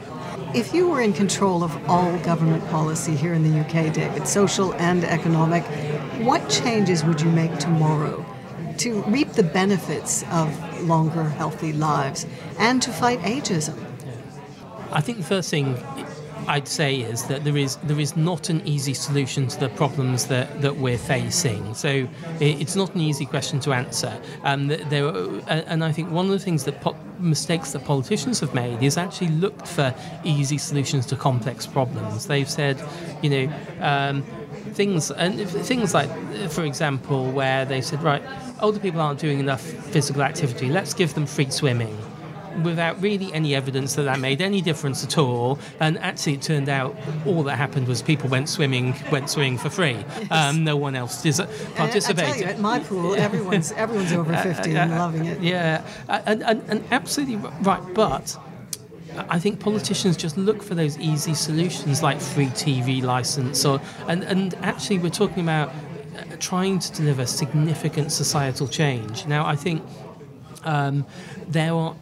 If 0.54 0.74
you 0.74 0.88
were 0.88 1.00
in 1.00 1.12
control 1.12 1.64
of 1.64 1.88
all 1.88 2.16
government 2.18 2.66
policy 2.68 3.16
here 3.16 3.32
in 3.32 3.42
the 3.42 3.60
UK, 3.60 3.92
David, 3.92 4.28
social 4.28 4.74
and 4.74 5.02
economic, 5.04 5.64
what 6.26 6.48
changes 6.50 7.04
would 7.04 7.20
you 7.20 7.30
make 7.30 7.58
tomorrow 7.58 8.24
to 8.78 9.02
reap 9.04 9.32
the 9.32 9.42
benefits 9.42 10.24
of 10.30 10.82
longer, 10.82 11.24
healthy 11.24 11.72
lives 11.72 12.26
and 12.58 12.82
to 12.82 12.90
fight 12.90 13.18
ageism? 13.20 13.82
I 14.90 15.00
think 15.00 15.18
the 15.18 15.24
first 15.24 15.48
thing 15.48 15.78
I'd 16.48 16.68
say 16.68 16.96
is 16.96 17.24
that 17.24 17.44
there 17.44 17.56
is 17.56 17.76
there 17.84 18.00
is 18.00 18.16
not 18.16 18.50
an 18.50 18.66
easy 18.66 18.94
solution 18.94 19.46
to 19.48 19.60
the 19.60 19.68
problems 19.70 20.26
that, 20.26 20.60
that 20.60 20.76
we're 20.76 20.98
facing. 20.98 21.74
So 21.74 21.88
it, 22.40 22.60
it's 22.60 22.76
not 22.76 22.94
an 22.94 23.00
easy 23.00 23.24
question 23.24 23.60
to 23.60 23.72
answer. 23.72 24.20
Um, 24.42 24.68
there, 24.68 25.08
and 25.48 25.84
I 25.84 25.92
think 25.92 26.10
one 26.10 26.26
of 26.26 26.32
the 26.32 26.38
things 26.38 26.64
that 26.64 26.80
po- 26.80 26.96
mistakes 27.22 27.72
that 27.72 27.84
politicians 27.84 28.40
have 28.40 28.54
made 28.54 28.82
is 28.82 28.98
actually 28.98 29.28
looked 29.28 29.68
for 29.68 29.94
easy 30.24 30.58
solutions 30.58 31.06
to 31.06 31.16
complex 31.16 31.66
problems. 31.66 32.26
They've 32.26 32.50
said, 32.50 32.82
you 33.22 33.30
know. 33.30 33.52
Um, 33.80 34.24
things 34.72 35.10
and 35.10 35.48
things 35.48 35.92
like, 35.92 36.08
for 36.48 36.64
example, 36.64 37.30
where 37.30 37.64
they 37.64 37.80
said, 37.80 38.02
right, 38.02 38.22
older 38.60 38.78
people 38.78 39.00
aren't 39.00 39.20
doing 39.20 39.38
enough 39.38 39.60
physical 39.60 40.22
activity. 40.22 40.68
Let's 40.68 40.94
give 40.94 41.12
them 41.14 41.26
free 41.26 41.50
swimming 41.50 41.98
without 42.62 43.00
really 43.00 43.32
any 43.32 43.54
evidence 43.54 43.94
that 43.94 44.02
that 44.02 44.20
made 44.20 44.40
any 44.40 44.60
difference 44.60 45.04
at 45.04 45.18
all. 45.18 45.58
And 45.80 45.98
actually, 45.98 46.34
it 46.34 46.42
turned 46.42 46.68
out 46.68 46.96
all 47.26 47.42
that 47.44 47.56
happened 47.56 47.88
was 47.88 48.02
people 48.02 48.28
went 48.28 48.48
swimming, 48.48 48.94
went 49.10 49.30
swimming 49.30 49.58
for 49.58 49.70
free. 49.70 49.92
Yes. 49.92 50.26
Um, 50.30 50.64
no 50.64 50.76
one 50.76 50.94
else 50.94 51.22
dis- 51.22 51.40
participated. 51.74 52.24
I 52.24 52.30
tell 52.30 52.38
you, 52.38 52.46
at 52.46 52.60
my 52.60 52.78
pool, 52.80 53.14
everyone's 53.16 53.72
everyone's 53.72 54.12
over 54.12 54.32
uh, 54.32 54.42
fifty 54.42 54.76
uh, 54.76 54.80
uh, 54.80 54.82
and 54.82 54.92
loving 54.92 55.24
it. 55.26 55.40
Yeah, 55.40 55.84
and, 56.08 56.42
and, 56.42 56.62
and 56.68 56.84
absolutely 56.90 57.36
right, 57.62 57.82
but. 57.94 58.36
I 59.28 59.38
think 59.38 59.60
politicians 59.60 60.16
just 60.16 60.38
look 60.38 60.62
for 60.62 60.74
those 60.74 60.96
easy 60.96 61.34
solutions 61.34 62.02
like 62.02 62.18
free 62.18 62.46
TV 62.46 63.02
license, 63.02 63.62
or 63.62 63.78
and, 64.08 64.24
and 64.24 64.54
actually 64.62 65.00
we're 65.00 65.10
talking 65.10 65.42
about 65.42 65.70
trying 66.38 66.78
to 66.78 66.92
deliver 66.92 67.26
significant 67.26 68.12
societal 68.12 68.68
change. 68.68 69.26
Now, 69.26 69.46
I 69.46 69.56
think 69.56 69.82
um, 70.64 71.06
there 71.48 71.74
are 71.74 71.96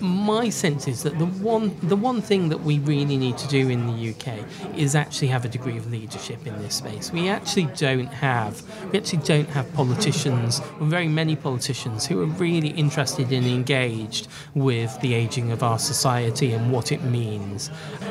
my 0.00 0.48
sense 0.48 0.86
is 0.88 1.02
that 1.02 1.18
the 1.18 1.26
one 1.26 1.76
the 1.82 1.96
one 1.96 2.20
thing 2.20 2.48
that 2.48 2.60
we 2.62 2.78
really 2.80 3.16
need 3.16 3.38
to 3.38 3.48
do 3.48 3.68
in 3.68 3.86
the 3.86 4.10
UK 4.10 4.44
is 4.76 4.94
actually 4.94 5.28
have 5.28 5.44
a 5.44 5.48
degree 5.48 5.76
of 5.76 5.90
leadership 5.90 6.46
in 6.46 6.56
this 6.62 6.76
space. 6.76 7.12
We 7.12 7.28
actually 7.28 7.68
don't 7.76 8.06
have 8.06 8.62
we 8.92 8.98
actually 8.98 9.22
don't 9.24 9.48
have 9.50 9.72
politicians, 9.74 10.60
or 10.80 10.86
very 10.86 11.08
many 11.08 11.36
politicians 11.36 12.06
who 12.06 12.22
are 12.22 12.26
really 12.26 12.68
interested 12.68 13.32
and 13.32 13.46
engaged 13.46 14.28
with 14.54 14.98
the 15.00 15.14
aging 15.14 15.52
of 15.52 15.62
our 15.62 15.78
society 15.78 16.52
and 16.52 16.72
what 16.72 16.92
it 16.92 17.02
means. 17.04 17.70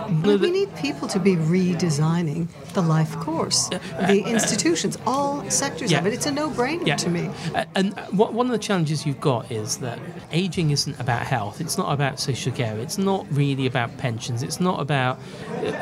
But 0.10 0.39
we 0.39 0.52
need 0.52 0.76
people 0.76 1.08
to 1.10 1.19
be 1.19 1.36
redesigning 1.36 2.47
the 2.73 2.82
life 2.82 3.15
course, 3.17 3.69
uh, 3.71 3.80
the 4.08 4.23
uh, 4.23 4.30
institutions, 4.30 4.97
all 5.06 5.50
sectors 5.50 5.91
yeah. 5.91 6.00
of 6.00 6.08
it. 6.08 6.13
It's 6.13 6.26
a 6.26 6.32
no-brainer 6.32 6.86
yeah. 6.86 6.95
to 6.97 7.10
me. 7.10 7.30
Uh, 7.54 7.65
and 7.76 7.97
one 8.12 8.45
of 8.45 8.52
the 8.52 8.60
challenges 8.60 9.06
you've 9.06 9.21
got 9.21 9.52
is 9.52 9.78
that 9.78 10.00
aging 10.32 10.71
isn't 10.71 11.00
about 11.00 11.26
health. 11.26 11.60
It's 11.62 11.77
not 11.78 11.92
about 11.92 12.20
social 12.20 12.52
care. 12.52 12.78
It's 12.78 12.98
not 12.98 13.26
really 13.32 13.66
about 13.66 13.98
pensions. 13.98 14.44
It's 14.44 14.60
not 14.60 14.80
about 14.80 15.20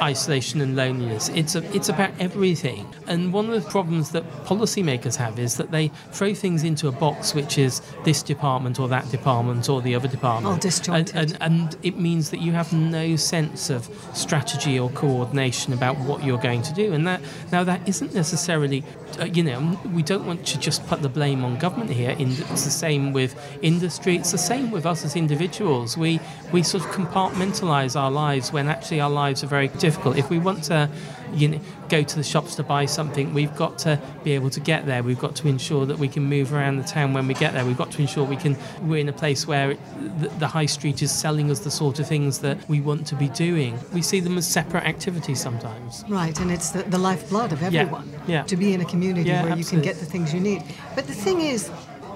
isolation 0.01 0.62
and 0.62 0.75
loneliness. 0.75 1.29
It's 1.29 1.55
a, 1.55 1.75
it's 1.75 1.89
about 1.89 2.12
everything. 2.19 2.86
And 3.08 3.31
one 3.31 3.49
of 3.49 3.63
the 3.63 3.69
problems 3.69 4.12
that 4.12 4.23
policymakers 4.45 5.15
have 5.15 5.39
is 5.39 5.58
that 5.58 5.71
they 5.71 5.89
throw 6.12 6.34
things 6.34 6.63
into 6.63 6.88
a 6.88 6.91
box, 6.91 7.34
which 7.34 7.58
is 7.58 7.81
this 8.03 8.23
department 8.23 8.79
or 8.79 8.88
that 8.89 9.10
department 9.12 9.69
or 9.69 9.81
the 9.81 9.95
other 9.95 10.08
department. 10.08 10.53
All 10.53 10.60
disjointed. 10.60 11.15
And, 11.15 11.38
and, 11.41 11.41
and 11.41 11.77
it 11.84 11.97
means 11.97 12.29
that 12.31 12.41
you 12.41 12.51
have 12.53 12.73
no 12.73 13.15
sense 13.15 13.69
of 13.69 13.89
strategy 14.13 14.79
or 14.79 14.89
coordination 14.91 15.73
about 15.73 15.97
what 15.99 16.23
you're 16.23 16.39
going 16.39 16.62
to 16.63 16.73
do. 16.73 16.93
And 16.93 17.05
that 17.08 17.21
now 17.51 17.63
that 17.63 17.88
isn't 17.88 18.13
necessarily, 18.13 18.84
uh, 19.19 19.25
you 19.25 19.43
know, 19.43 19.79
we 19.93 20.03
don't 20.03 20.25
want 20.25 20.45
to 20.47 20.60
just 20.60 20.86
put 20.88 21.01
the 21.01 21.10
blame 21.10 21.43
on 21.43 21.58
government 21.58 21.91
here. 21.91 22.15
it's 22.17 22.65
the 22.65 22.71
same 22.71 23.13
with 23.13 23.36
industry. 23.62 24.15
It's 24.15 24.31
the 24.31 24.38
same 24.38 24.71
with 24.71 24.86
us 24.86 25.05
as 25.05 25.15
individuals. 25.15 25.84
We 25.97 26.19
we 26.51 26.63
sort 26.63 26.83
of 26.85 26.91
compartmentalize 26.91 27.99
our 27.99 28.11
lives 28.11 28.51
when 28.51 28.67
actually 28.67 29.01
our 29.01 29.09
lives 29.09 29.43
are 29.43 29.47
very 29.47 29.67
difficult. 29.67 30.17
If 30.17 30.29
we 30.29 30.39
want 30.39 30.63
to, 30.65 30.89
you 31.33 31.47
know, 31.49 31.59
go 31.89 32.03
to 32.03 32.15
the 32.15 32.23
shops 32.23 32.55
to 32.55 32.63
buy 32.63 32.85
something, 32.85 33.33
we've 33.33 33.55
got 33.55 33.77
to 33.79 33.99
be 34.23 34.31
able 34.31 34.49
to 34.51 34.59
get 34.59 34.85
there. 34.85 35.03
We've 35.03 35.19
got 35.19 35.35
to 35.37 35.47
ensure 35.47 35.85
that 35.85 35.99
we 35.99 36.07
can 36.07 36.23
move 36.23 36.53
around 36.53 36.77
the 36.77 36.83
town 36.83 37.13
when 37.13 37.27
we 37.27 37.33
get 37.33 37.53
there. 37.53 37.65
We've 37.65 37.77
got 37.77 37.91
to 37.91 38.01
ensure 38.01 38.23
we 38.23 38.37
can. 38.37 38.57
We're 38.81 38.99
in 38.99 39.09
a 39.09 39.13
place 39.13 39.47
where 39.47 39.71
it, 39.71 39.79
the, 40.19 40.29
the 40.39 40.47
high 40.47 40.65
street 40.65 41.01
is 41.01 41.11
selling 41.11 41.51
us 41.51 41.59
the 41.59 41.71
sort 41.71 41.99
of 41.99 42.07
things 42.07 42.39
that 42.39 42.57
we 42.69 42.81
want 42.81 43.05
to 43.07 43.15
be 43.15 43.29
doing. 43.29 43.77
We 43.93 44.01
see 44.01 44.19
them 44.19 44.37
as 44.37 44.47
separate 44.47 44.85
activities 44.85 45.41
sometimes. 45.41 46.03
Right, 46.09 46.39
and 46.39 46.51
it's 46.51 46.69
the, 46.69 46.83
the 46.83 46.97
lifeblood 46.97 47.51
of 47.53 47.61
everyone. 47.63 48.09
Yeah. 48.27 48.35
yeah. 48.35 48.43
To 48.43 48.57
be 48.57 48.73
in 48.73 48.81
a 48.81 48.85
community 48.85 49.29
yeah, 49.29 49.43
where 49.43 49.51
absolutely. 49.51 49.77
you 49.77 49.83
can 49.83 49.93
get 49.93 49.99
the 49.99 50.05
things 50.05 50.33
you 50.33 50.39
need. 50.39 50.63
But 50.95 51.07
the 51.07 51.13
thing 51.13 51.41
is, 51.41 51.69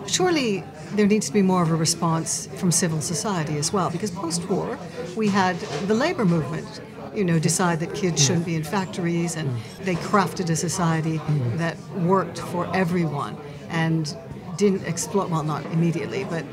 surely 0.08 0.64
there 0.94 1.08
needs 1.08 1.28
to 1.28 1.34
be 1.34 1.42
more 1.42 1.62
of 1.62 1.72
a 1.72 1.76
response 1.76 2.48
from 2.58 2.72
civil 2.72 3.02
society 3.02 3.58
as 3.58 3.72
well, 3.72 3.90
because 3.90 4.12
post-war 4.12 4.78
we 5.16 5.28
had 5.28 5.58
the 5.88 5.94
labor 5.94 6.26
movement 6.26 6.82
you 7.14 7.24
know, 7.24 7.40
decide 7.40 7.80
that 7.80 7.94
kids 7.94 8.24
shouldn't 8.24 8.46
be 8.46 8.56
in 8.56 8.64
factories, 8.64 9.36
and 9.36 9.50
mm. 9.50 9.84
they 9.84 9.96
crafted 9.96 10.50
a 10.50 10.56
society 10.56 11.18
mm. 11.18 11.58
that 11.58 11.78
worked 11.96 12.40
for 12.40 12.74
everyone 12.76 13.38
and 13.70 14.16
didn't 14.58 14.86
exploit. 14.86 15.30
Well, 15.30 15.44
not 15.44 15.66
immediately, 15.68 16.24
but 16.26 16.46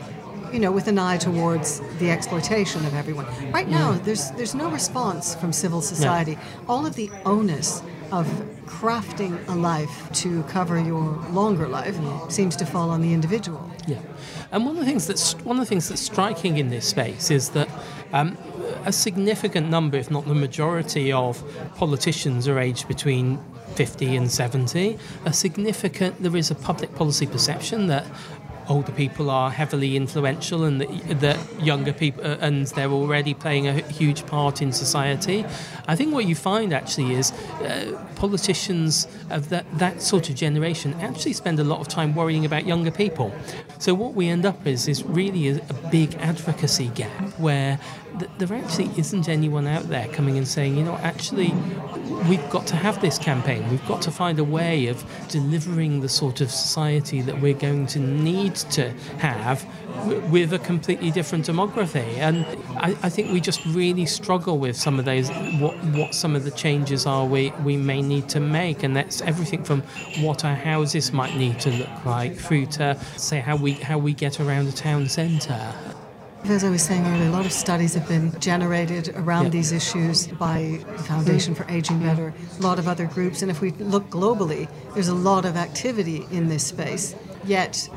you 0.52 0.58
know, 0.58 0.72
with 0.72 0.88
an 0.88 0.98
eye 0.98 1.18
towards 1.18 1.80
the 1.98 2.10
exploitation 2.10 2.84
of 2.86 2.94
everyone. 2.94 3.26
Right 3.52 3.68
now, 3.68 3.92
there's 3.92 4.30
there's 4.32 4.54
no 4.54 4.70
response 4.70 5.34
from 5.34 5.52
civil 5.52 5.82
society. 5.82 6.38
All 6.68 6.86
of 6.86 6.94
the 6.94 7.10
onus 7.24 7.82
of 8.12 8.26
crafting 8.66 9.46
a 9.48 9.54
life 9.54 10.10
to 10.12 10.42
cover 10.44 10.78
your 10.78 11.02
longer 11.30 11.68
life 11.68 11.96
seems 12.28 12.56
to 12.56 12.66
fall 12.66 12.90
on 12.90 13.00
the 13.00 13.12
individual. 13.12 13.70
Yeah, 13.86 14.00
and 14.52 14.64
one 14.64 14.74
of 14.74 14.80
the 14.80 14.86
things 14.86 15.06
that's 15.06 15.34
one 15.44 15.56
of 15.56 15.60
the 15.60 15.68
things 15.68 15.88
that's 15.88 16.00
striking 16.00 16.58
in 16.58 16.68
this 16.70 16.86
space 16.86 17.30
is 17.30 17.50
that 17.50 17.68
um, 18.12 18.36
a 18.84 18.92
significant 18.92 19.68
number, 19.68 19.96
if 19.96 20.10
not 20.10 20.26
the 20.26 20.34
majority, 20.34 21.12
of 21.12 21.42
politicians 21.74 22.48
are 22.48 22.58
aged 22.58 22.88
between 22.88 23.38
50 23.74 24.16
and 24.16 24.30
70. 24.30 24.98
A 25.24 25.32
significant 25.32 26.22
there 26.22 26.36
is 26.36 26.50
a 26.50 26.54
public 26.54 26.94
policy 26.94 27.26
perception 27.26 27.88
that 27.88 28.06
older 28.68 28.92
people 28.92 29.30
are 29.30 29.50
heavily 29.50 29.96
influential 29.96 30.64
and 30.64 30.80
that, 30.80 31.20
that 31.20 31.38
younger 31.60 31.92
people 31.92 32.24
uh, 32.24 32.36
and 32.40 32.66
they're 32.68 32.90
already 32.90 33.34
playing 33.34 33.68
a 33.68 33.72
huge 33.72 34.26
part 34.26 34.62
in 34.62 34.72
society. 34.72 35.44
I 35.88 35.96
think 35.96 36.12
what 36.12 36.26
you 36.26 36.34
find 36.34 36.72
actually 36.72 37.14
is 37.14 37.32
uh, 37.32 38.04
politicians 38.16 39.06
of 39.30 39.48
that, 39.50 39.66
that 39.78 40.02
sort 40.02 40.28
of 40.28 40.34
generation 40.34 40.94
actually 41.00 41.32
spend 41.32 41.60
a 41.60 41.64
lot 41.64 41.80
of 41.80 41.88
time 41.88 42.14
worrying 42.14 42.44
about 42.44 42.66
younger 42.66 42.90
people. 42.90 43.32
So 43.78 43.94
what 43.94 44.14
we 44.14 44.28
end 44.28 44.46
up 44.46 44.66
is 44.66 44.88
is 44.88 45.04
really 45.04 45.48
a, 45.48 45.56
a 45.56 45.74
big 45.90 46.14
advocacy 46.16 46.88
gap 46.88 47.38
where 47.38 47.78
there 48.38 48.56
actually 48.56 48.90
isn't 48.96 49.28
anyone 49.28 49.66
out 49.66 49.88
there 49.88 50.08
coming 50.08 50.36
and 50.36 50.46
saying, 50.46 50.76
you 50.76 50.84
know, 50.84 50.96
actually 50.96 51.52
we've 52.28 52.50
got 52.50 52.66
to 52.68 52.76
have 52.76 53.00
this 53.00 53.18
campaign. 53.18 53.68
We've 53.70 53.86
got 53.86 54.02
to 54.02 54.10
find 54.10 54.38
a 54.38 54.44
way 54.44 54.86
of 54.86 55.04
delivering 55.28 56.00
the 56.00 56.08
sort 56.08 56.40
of 56.40 56.50
society 56.50 57.20
that 57.22 57.40
we're 57.40 57.54
going 57.54 57.86
to 57.88 57.98
need 57.98 58.56
to 58.56 58.90
have 59.18 59.66
with 60.30 60.52
a 60.52 60.58
completely 60.58 61.10
different 61.10 61.46
demography. 61.46 62.06
And 62.18 62.44
I, 62.76 62.96
I, 63.02 63.08
think 63.08 63.32
we 63.32 63.40
just 63.40 63.64
really 63.66 64.06
struggle 64.06 64.58
with 64.58 64.76
some 64.76 64.98
of 64.98 65.04
those, 65.04 65.30
what, 65.58 65.74
what 65.86 66.14
some 66.14 66.36
of 66.36 66.44
the 66.44 66.50
changes 66.50 67.06
are 67.06 67.24
we, 67.24 67.50
we 67.64 67.76
may 67.76 68.02
need 68.02 68.28
to 68.30 68.40
make. 68.40 68.82
And 68.82 68.96
that's 68.96 69.20
everything 69.22 69.64
from 69.64 69.82
what 70.20 70.44
our 70.44 70.54
houses 70.54 71.12
might 71.12 71.34
need 71.36 71.58
to 71.60 71.70
look 71.70 72.04
like 72.04 72.36
through 72.36 72.66
to, 72.66 72.98
say, 73.16 73.40
how 73.40 73.56
we, 73.56 73.72
how 73.72 73.98
we 73.98 74.12
get 74.12 74.40
around 74.40 74.66
the 74.66 74.72
town 74.72 75.08
centre. 75.08 75.74
As 76.48 76.62
I 76.62 76.70
was 76.70 76.82
saying 76.82 77.04
earlier, 77.04 77.28
a 77.28 77.32
lot 77.32 77.44
of 77.44 77.52
studies 77.52 77.94
have 77.94 78.06
been 78.06 78.32
generated 78.38 79.08
around 79.16 79.50
these 79.50 79.72
issues 79.72 80.28
by 80.28 80.80
the 80.96 81.02
Foundation 81.02 81.56
for 81.56 81.68
Aging 81.68 81.98
Better, 81.98 82.32
a 82.58 82.62
lot 82.62 82.78
of 82.78 82.86
other 82.86 83.06
groups. 83.06 83.42
And 83.42 83.50
if 83.50 83.60
we 83.60 83.72
look 83.72 84.08
globally, 84.10 84.68
there's 84.94 85.08
a 85.08 85.14
lot 85.14 85.44
of 85.44 85.56
activity 85.56 86.24
in 86.30 86.48
this 86.48 86.64
space. 86.64 87.16
Yet 87.44 87.90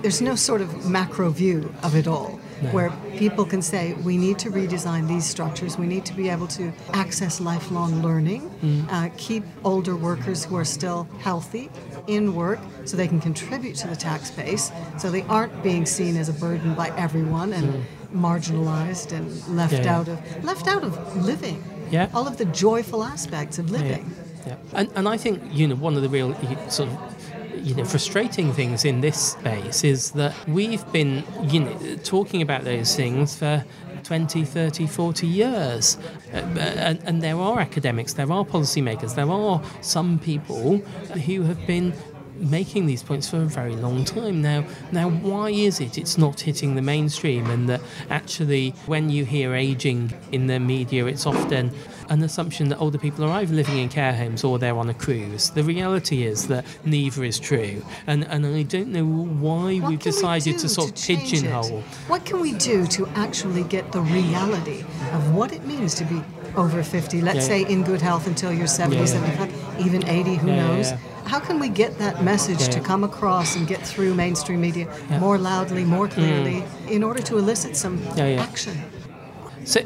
there's 0.00 0.22
no 0.22 0.34
sort 0.34 0.62
of 0.62 0.88
macro 0.88 1.28
view 1.28 1.72
of 1.82 1.94
it 1.94 2.06
all. 2.08 2.39
Where 2.72 2.90
people 3.16 3.44
can 3.44 3.62
say, 3.62 3.94
we 3.94 4.16
need 4.16 4.38
to 4.40 4.50
redesign 4.50 5.08
these 5.08 5.24
structures, 5.24 5.78
we 5.78 5.86
need 5.86 6.04
to 6.04 6.14
be 6.14 6.28
able 6.28 6.46
to 6.48 6.72
access 6.92 7.40
lifelong 7.40 8.02
learning, 8.02 8.50
mm. 8.62 8.86
uh, 8.90 9.08
keep 9.16 9.44
older 9.64 9.96
workers 9.96 10.44
who 10.44 10.56
are 10.56 10.64
still 10.64 11.08
healthy 11.20 11.70
in 12.06 12.34
work 12.34 12.60
so 12.84 12.96
they 12.96 13.08
can 13.08 13.20
contribute 13.20 13.76
to 13.76 13.88
the 13.88 13.96
tax 13.96 14.30
base, 14.30 14.70
so 14.98 15.10
they 15.10 15.22
aren't 15.22 15.62
being 15.62 15.86
seen 15.86 16.16
as 16.16 16.28
a 16.28 16.32
burden 16.34 16.74
by 16.74 16.90
everyone 16.96 17.52
and 17.52 17.72
mm. 17.72 17.82
marginalized 18.12 19.12
and 19.12 19.26
left 19.56 19.72
yeah, 19.72 19.96
out 19.96 20.08
of 20.08 20.44
left 20.44 20.66
out 20.68 20.84
of 20.84 21.24
living. 21.24 21.62
Yeah. 21.90 22.08
All 22.14 22.28
of 22.28 22.36
the 22.36 22.44
joyful 22.44 23.02
aspects 23.02 23.58
of 23.58 23.70
living. 23.70 24.14
Yeah. 24.46 24.56
yeah. 24.72 24.78
And, 24.78 24.92
and 24.94 25.08
I 25.08 25.16
think, 25.16 25.42
you 25.50 25.66
know, 25.66 25.74
one 25.74 25.96
of 25.96 26.02
the 26.02 26.08
real 26.08 26.34
sort 26.68 26.88
of 26.88 27.19
you 27.62 27.74
know 27.74 27.84
frustrating 27.84 28.52
things 28.52 28.84
in 28.84 29.00
this 29.00 29.32
space 29.32 29.84
is 29.84 30.12
that 30.12 30.34
we've 30.48 30.90
been 30.92 31.24
you 31.44 31.60
know 31.60 31.96
talking 32.04 32.42
about 32.42 32.64
those 32.64 32.94
things 32.94 33.36
for 33.36 33.64
20, 34.04 34.44
30, 34.44 34.86
40 34.86 35.26
years. 35.26 35.96
Uh, 36.32 36.38
and, 36.38 37.00
and, 37.04 37.22
there 37.22 37.36
are 37.36 37.60
academics, 37.60 38.14
there 38.14 38.32
are 38.32 38.44
policymakers, 38.44 39.14
there 39.14 39.30
are 39.30 39.62
some 39.82 40.18
people 40.18 40.78
who 40.78 41.42
have 41.42 41.64
been 41.66 41.92
making 42.40 42.86
these 42.86 43.02
points 43.02 43.28
for 43.28 43.36
a 43.36 43.46
very 43.46 43.76
long 43.76 44.04
time 44.04 44.42
now. 44.42 44.64
Now, 44.92 45.10
why 45.10 45.50
is 45.50 45.80
it 45.80 45.98
it's 45.98 46.16
not 46.16 46.40
hitting 46.40 46.74
the 46.74 46.82
mainstream, 46.82 47.48
and 47.50 47.68
that 47.68 47.80
actually, 48.08 48.70
when 48.86 49.10
you 49.10 49.24
hear 49.24 49.54
aging 49.54 50.12
in 50.32 50.46
the 50.46 50.58
media, 50.58 51.06
it's 51.06 51.26
often 51.26 51.70
an 52.10 52.22
assumption 52.22 52.68
that 52.68 52.78
older 52.78 52.98
people 52.98 53.24
are 53.24 53.30
either 53.40 53.54
living 53.54 53.78
in 53.78 53.88
care 53.88 54.12
homes 54.12 54.44
or 54.44 54.58
they're 54.58 54.76
on 54.76 54.90
a 54.90 54.94
cruise. 54.94 55.50
The 55.50 55.62
reality 55.62 56.24
is 56.24 56.48
that 56.48 56.64
neither 56.84 57.24
is 57.24 57.38
true, 57.38 57.82
and 58.06 58.24
and 58.24 58.44
I 58.46 58.62
don't 58.64 58.88
know 58.88 59.04
why 59.06 59.76
What 59.78 59.88
we've 59.88 59.88
we 59.90 59.96
decided 59.96 60.54
do 60.56 60.58
to 60.58 60.68
sort 60.68 60.90
of 60.90 60.96
change 60.96 61.32
it? 61.32 61.42
pigeonhole. 61.42 61.82
What 62.08 62.24
can 62.24 62.40
we 62.40 62.52
do 62.52 62.86
to 62.88 63.06
actually 63.14 63.62
get 63.64 63.92
the 63.92 64.00
reality 64.02 64.80
of 65.12 65.34
what 65.34 65.52
it 65.52 65.64
means 65.64 65.94
to 65.94 66.04
be 66.04 66.20
over 66.56 66.82
50, 66.82 67.20
let's 67.22 67.36
Yeah, 67.36 67.42
say 67.42 67.62
in 67.72 67.84
good 67.84 68.02
health 68.02 68.26
until 68.26 68.52
you're 68.52 68.66
70, 68.66 68.96
Yeah, 68.96 69.02
yeah. 69.02 69.46
75, 69.46 69.86
even 69.86 70.08
80, 70.08 70.34
who 70.34 70.48
Yeah, 70.48 70.66
knows? 70.66 70.92
How 71.26 71.38
can 71.38 71.60
we 71.60 71.68
get 71.68 71.96
that 71.98 72.24
message 72.24 72.68
to 72.74 72.80
come 72.80 73.04
across 73.04 73.54
and 73.54 73.68
get 73.68 73.86
through 73.86 74.14
mainstream 74.14 74.60
media. 74.60 74.86
Mm. 74.86 75.20
more 75.20 75.38
loudly, 75.38 75.84
more 75.84 76.08
clearly, 76.08 76.64
in 76.88 77.04
order 77.04 77.22
to 77.22 77.38
elicit 77.38 77.76
some 77.76 78.02
action? 78.18 78.76
So 79.70 79.82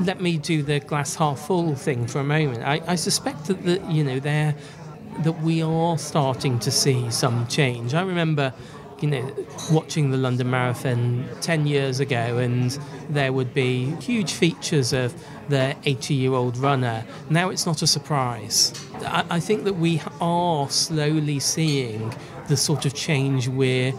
let 0.00 0.20
me 0.20 0.36
do 0.36 0.62
the 0.62 0.80
glass 0.80 1.14
half 1.14 1.46
full 1.46 1.74
thing 1.74 2.06
for 2.06 2.20
a 2.20 2.24
moment. 2.24 2.62
I, 2.62 2.82
I 2.86 2.94
suspect 2.94 3.46
that, 3.46 3.64
that 3.64 3.90
you 3.90 4.04
know 4.04 4.20
there 4.20 4.54
that 5.22 5.40
we 5.40 5.62
are 5.62 5.96
starting 5.96 6.58
to 6.58 6.70
see 6.70 7.10
some 7.10 7.46
change. 7.46 7.94
I 7.94 8.02
remember 8.02 8.52
you 9.00 9.08
know 9.08 9.34
watching 9.72 10.10
the 10.10 10.18
London 10.18 10.50
Marathon 10.50 11.26
10 11.40 11.66
years 11.66 12.00
ago 12.00 12.36
and 12.36 12.78
there 13.08 13.32
would 13.32 13.54
be 13.54 13.86
huge 14.02 14.34
features 14.34 14.92
of 14.92 15.14
the 15.48 15.74
80 15.86 16.12
year 16.12 16.34
old 16.34 16.58
runner. 16.58 17.02
Now 17.30 17.48
it's 17.48 17.64
not 17.64 17.80
a 17.80 17.86
surprise. 17.86 18.74
I, 19.06 19.24
I 19.30 19.40
think 19.40 19.64
that 19.64 19.76
we 19.76 20.02
are 20.20 20.68
slowly 20.68 21.40
seeing 21.40 22.14
the 22.48 22.58
sort 22.58 22.84
of 22.84 22.92
change 22.92 23.48
we're 23.48 23.94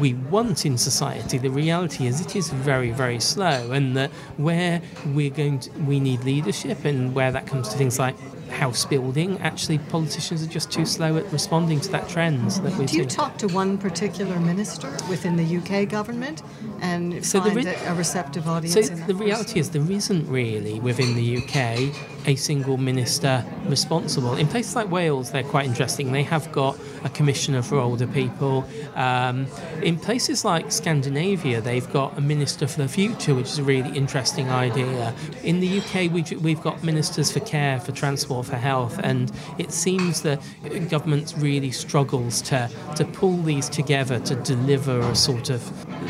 we 0.00 0.14
want 0.14 0.66
in 0.66 0.78
society. 0.78 1.38
The 1.38 1.50
reality 1.50 2.06
is 2.06 2.20
it 2.20 2.36
is 2.36 2.50
very, 2.50 2.90
very 2.90 3.20
slow, 3.20 3.72
and 3.72 3.96
that 3.96 4.10
where 4.36 4.82
we're 5.06 5.30
going 5.30 5.60
to, 5.60 5.70
we 5.80 6.00
need 6.00 6.24
leadership, 6.24 6.84
and 6.84 7.14
where 7.14 7.32
that 7.32 7.46
comes 7.46 7.68
to 7.70 7.78
things 7.78 7.98
like 7.98 8.16
house 8.50 8.84
building, 8.84 9.38
actually 9.40 9.78
politicians 9.78 10.42
are 10.42 10.48
just 10.48 10.70
too 10.70 10.86
slow 10.86 11.16
at 11.16 11.30
responding 11.32 11.80
to 11.80 11.90
that 11.90 12.08
trend 12.08 12.50
that 12.50 12.76
we're 12.76 12.86
Do 12.86 12.98
you 12.98 13.04
talk 13.04 13.36
to 13.38 13.48
one 13.48 13.78
particular 13.78 14.38
minister 14.38 14.90
within 15.08 15.36
the 15.36 15.56
UK 15.58 15.88
government 15.88 16.42
and 16.80 17.24
So 17.24 17.40
the 17.40 17.50
find 17.50 17.64
re- 17.66 17.74
a, 17.86 17.94
receptive 17.94 18.48
audience? 18.48 18.74
So 18.74 18.80
in 18.80 18.98
that 18.98 19.06
the 19.06 19.14
reality 19.14 19.60
is 19.60 19.70
there 19.70 19.90
isn't 19.90 20.28
really 20.28 20.80
within 20.80 21.14
the 21.14 21.38
UK 21.38 21.94
a 22.26 22.34
single 22.34 22.76
minister 22.76 23.44
responsible. 23.66 24.34
In 24.34 24.48
places 24.48 24.74
like 24.74 24.90
Wales, 24.90 25.30
they're 25.30 25.44
quite 25.44 25.64
interesting. 25.64 26.12
They 26.12 26.24
have 26.24 26.50
got 26.50 26.76
a 27.04 27.08
commissioner 27.08 27.62
for 27.62 27.78
older 27.78 28.06
people. 28.06 28.66
Um, 28.96 29.46
in 29.80 29.96
places 29.96 30.44
like 30.44 30.72
Scandinavia, 30.72 31.60
they've 31.60 31.90
got 31.92 32.18
a 32.18 32.20
minister 32.20 32.66
for 32.66 32.82
the 32.82 32.88
future, 32.88 33.34
which 33.34 33.46
is 33.46 33.58
a 33.58 33.62
really 33.62 33.96
interesting 33.96 34.50
idea. 34.50 35.14
In 35.44 35.60
the 35.60 35.78
UK, 35.78 36.12
we've 36.12 36.60
got 36.60 36.82
ministers 36.82 37.30
for 37.30 37.40
care, 37.40 37.78
for 37.78 37.92
transport, 37.92 38.35
for 38.42 38.56
health, 38.56 38.98
and 39.02 39.30
it 39.58 39.72
seems 39.72 40.22
that 40.22 40.40
government 40.88 41.34
really 41.38 41.70
struggles 41.70 42.42
to, 42.42 42.70
to 42.96 43.04
pull 43.04 43.36
these 43.42 43.68
together 43.68 44.18
to 44.20 44.34
deliver 44.36 45.00
a 45.00 45.14
sort 45.14 45.50
of 45.50 45.62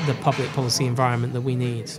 the 0.07 0.15
public 0.15 0.49
policy 0.51 0.87
environment 0.87 1.33
that 1.33 1.43
we 1.43 1.57
need. 1.57 1.91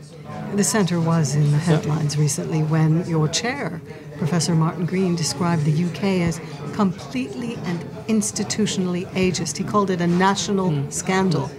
The 0.56 0.64
centre 0.64 1.00
was 1.00 1.36
in 1.36 1.52
the 1.52 1.58
headlines 1.58 2.18
recently 2.18 2.64
when 2.64 3.08
your 3.08 3.28
chair, 3.28 3.82
Professor 4.18 4.56
Martin 4.56 4.86
Green, 4.86 5.16
described 5.16 5.66
the 5.66 5.86
UK 5.86 6.04
as 6.28 6.40
completely 6.74 7.56
and 7.66 7.82
institutionally 8.08 9.06
ageist. 9.08 9.58
He 9.58 9.64
called 9.64 9.90
it 9.90 10.02
a 10.02 10.08
national 10.08 10.72
mm. 10.72 10.92
scandal. 10.92 11.50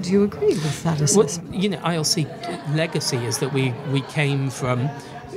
Do 0.00 0.12
you 0.12 0.24
agree 0.24 0.48
with 0.48 0.82
that 0.84 1.00
Well, 1.16 1.28
you 1.52 1.68
know, 1.68 1.78
ILC 1.78 2.76
legacy 2.76 3.16
is 3.18 3.38
that 3.38 3.52
we, 3.52 3.72
we 3.92 4.00
came 4.02 4.48
from, 4.48 4.88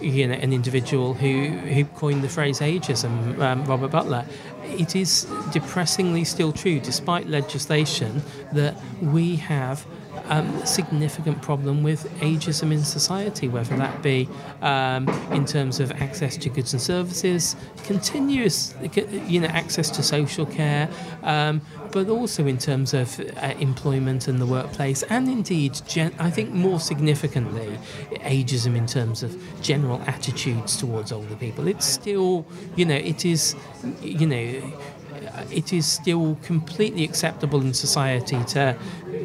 you 0.02 0.28
know, 0.28 0.34
an 0.34 0.54
individual 0.54 1.14
who, 1.14 1.48
who 1.48 1.86
coined 1.86 2.24
the 2.24 2.30
phrase 2.30 2.60
ageism, 2.60 3.40
um, 3.40 3.66
Robert 3.66 3.92
Butler. 3.92 4.26
It 4.64 4.96
is 4.96 5.28
depressingly 5.52 6.24
still 6.24 6.52
true, 6.52 6.80
despite 6.80 7.28
legislation, 7.28 8.22
that 8.54 8.76
we 9.02 9.36
have 9.38 9.86
um, 10.30 10.66
significant 10.66 11.42
problem 11.42 11.84
with 11.84 12.10
ageism 12.20 12.72
in 12.72 12.84
society, 12.84 13.48
whether 13.48 13.76
that 13.78 14.02
be 14.02 14.28
um, 14.62 15.08
in 15.32 15.46
terms 15.46 15.80
of 15.80 15.92
access 15.92 16.38
to 16.38 16.50
goods 16.50 16.74
and 16.74 16.82
services, 16.82 17.56
continuous, 17.84 18.74
you 19.28 19.40
know, 19.40 19.48
access 19.48 19.90
to 19.92 20.04
social 20.04 20.46
care, 20.46 20.90
um, 21.24 21.62
but 21.92 22.08
also 22.10 22.46
in 22.48 22.58
terms 22.58 22.94
of 22.94 23.20
uh, 23.20 23.54
employment 23.60 24.28
and 24.28 24.40
the 24.40 24.46
workplace, 24.46 25.04
and 25.04 25.28
indeed, 25.28 25.80
gen- 25.88 26.16
I 26.20 26.30
think 26.30 26.52
more 26.52 26.80
significantly, 26.80 27.78
ageism 28.12 28.76
in 28.76 28.88
terms 28.88 29.24
of 29.24 29.38
general 29.62 30.02
attitudes 30.08 30.78
towards 30.78 31.12
older 31.12 31.36
people. 31.36 31.68
It's 31.68 31.86
still, 31.86 32.46
you 32.76 32.86
know, 32.86 32.96
it 32.96 33.26
is, 33.26 33.56
you 34.02 34.28
know, 34.28 34.62
it 35.52 35.74
is 35.74 35.86
still 35.86 36.38
completely 36.44 37.04
acceptable 37.04 37.62
in 37.62 37.74
society 37.74 38.44
to 38.46 38.76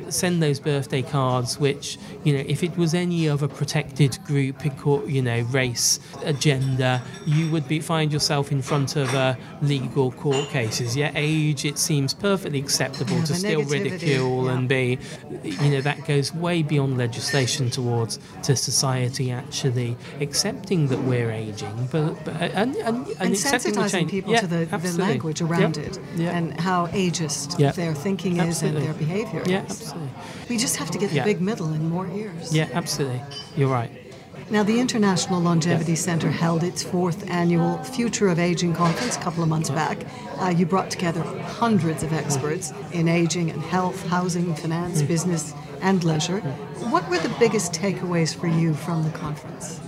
send 0.08 0.42
those 0.42 0.60
birthday 0.60 1.02
cards 1.02 1.58
which 1.58 1.98
you 2.24 2.32
know 2.32 2.44
if 2.46 2.62
it 2.62 2.76
was 2.76 2.94
any 2.94 3.28
other 3.28 3.48
protected 3.48 4.18
group 4.24 4.64
you 5.08 5.22
know 5.22 5.40
race 5.50 5.98
agenda 6.24 7.02
you 7.24 7.50
would 7.50 7.66
be 7.68 7.80
find 7.80 8.12
yourself 8.12 8.52
in 8.52 8.62
front 8.62 8.96
of 8.96 9.12
a 9.14 9.36
legal 9.62 10.10
court 10.12 10.48
cases 10.48 10.96
yeah 10.96 11.10
age 11.14 11.64
it 11.64 11.78
seems 11.78 12.12
perfectly 12.14 12.58
acceptable 12.58 13.16
Yeah, 13.16 13.24
to 13.24 13.34
still 13.34 13.62
ridicule 13.64 14.46
yeah. 14.46 14.52
and 14.52 14.68
be 14.68 14.98
you 15.42 15.70
know 15.70 15.80
that 15.80 16.04
goes 16.06 16.34
way 16.34 16.62
beyond 16.62 16.98
legislation 16.98 17.70
towards 17.70 18.18
to 18.42 18.56
society 18.56 19.30
actually 19.30 19.96
accepting 20.20 20.88
that 20.88 21.00
we're 21.00 21.30
aging 21.30 21.88
but, 21.90 22.24
but 22.24 22.34
and, 22.40 22.76
and, 22.76 23.06
and, 23.06 23.06
And 23.20 23.34
sensitizing 23.34 23.90
change. 23.90 24.10
people 24.10 24.32
Yeah, 24.32 24.40
to 24.40 24.46
the, 24.46 24.64
the 24.66 24.92
language 24.98 25.40
around 25.40 25.76
Yep. 25.76 25.95
Yeah. 26.16 26.30
and 26.36 26.58
how 26.60 26.86
ageist 26.88 27.58
Yeah. 27.58 27.72
their 27.72 27.94
thinking 27.94 28.38
is 28.38 28.62
and 28.62 28.76
their 28.76 28.92
behaviour 28.94 29.42
Yeah, 29.46 29.64
is. 29.64 29.70
absolutely. 29.82 30.10
We 30.48 30.56
just 30.56 30.76
have 30.76 30.90
to 30.92 30.98
get 30.98 31.10
the 31.10 31.20
big 31.22 31.40
middle 31.40 31.72
in 31.72 31.88
more 31.88 32.06
ears. 32.08 32.52
Yeah, 32.54 32.68
absolutely. 32.74 33.20
You're 33.56 33.68
right. 33.70 33.90
Now, 34.48 34.62
the 34.62 34.78
International 34.78 35.40
Longevity 35.40 35.96
Centre 35.96 36.30
held 36.30 36.62
its 36.62 36.80
fourth 36.84 37.28
annual 37.28 37.78
Future 37.82 38.28
of 38.28 38.38
Aging 38.38 38.74
conference 38.74 39.16
a 39.16 39.20
couple 39.20 39.42
of 39.42 39.48
months 39.48 39.70
back. 39.70 39.98
Uh, 40.40 40.50
you 40.50 40.64
brought 40.66 40.88
together 40.88 41.20
hundreds 41.58 42.04
of 42.04 42.12
experts 42.12 42.72
in 42.92 43.08
aging 43.08 43.50
and 43.50 43.60
health, 43.60 44.06
housing, 44.06 44.54
finance, 44.54 45.02
Mm. 45.02 45.08
business, 45.08 45.52
and 45.82 46.04
leisure. 46.04 46.40
What 46.90 47.10
were 47.10 47.18
the 47.18 47.34
biggest 47.40 47.72
takeaways 47.72 48.36
for 48.36 48.46
you 48.46 48.72
from 48.74 49.02
the 49.02 49.10
conference? 49.10 49.80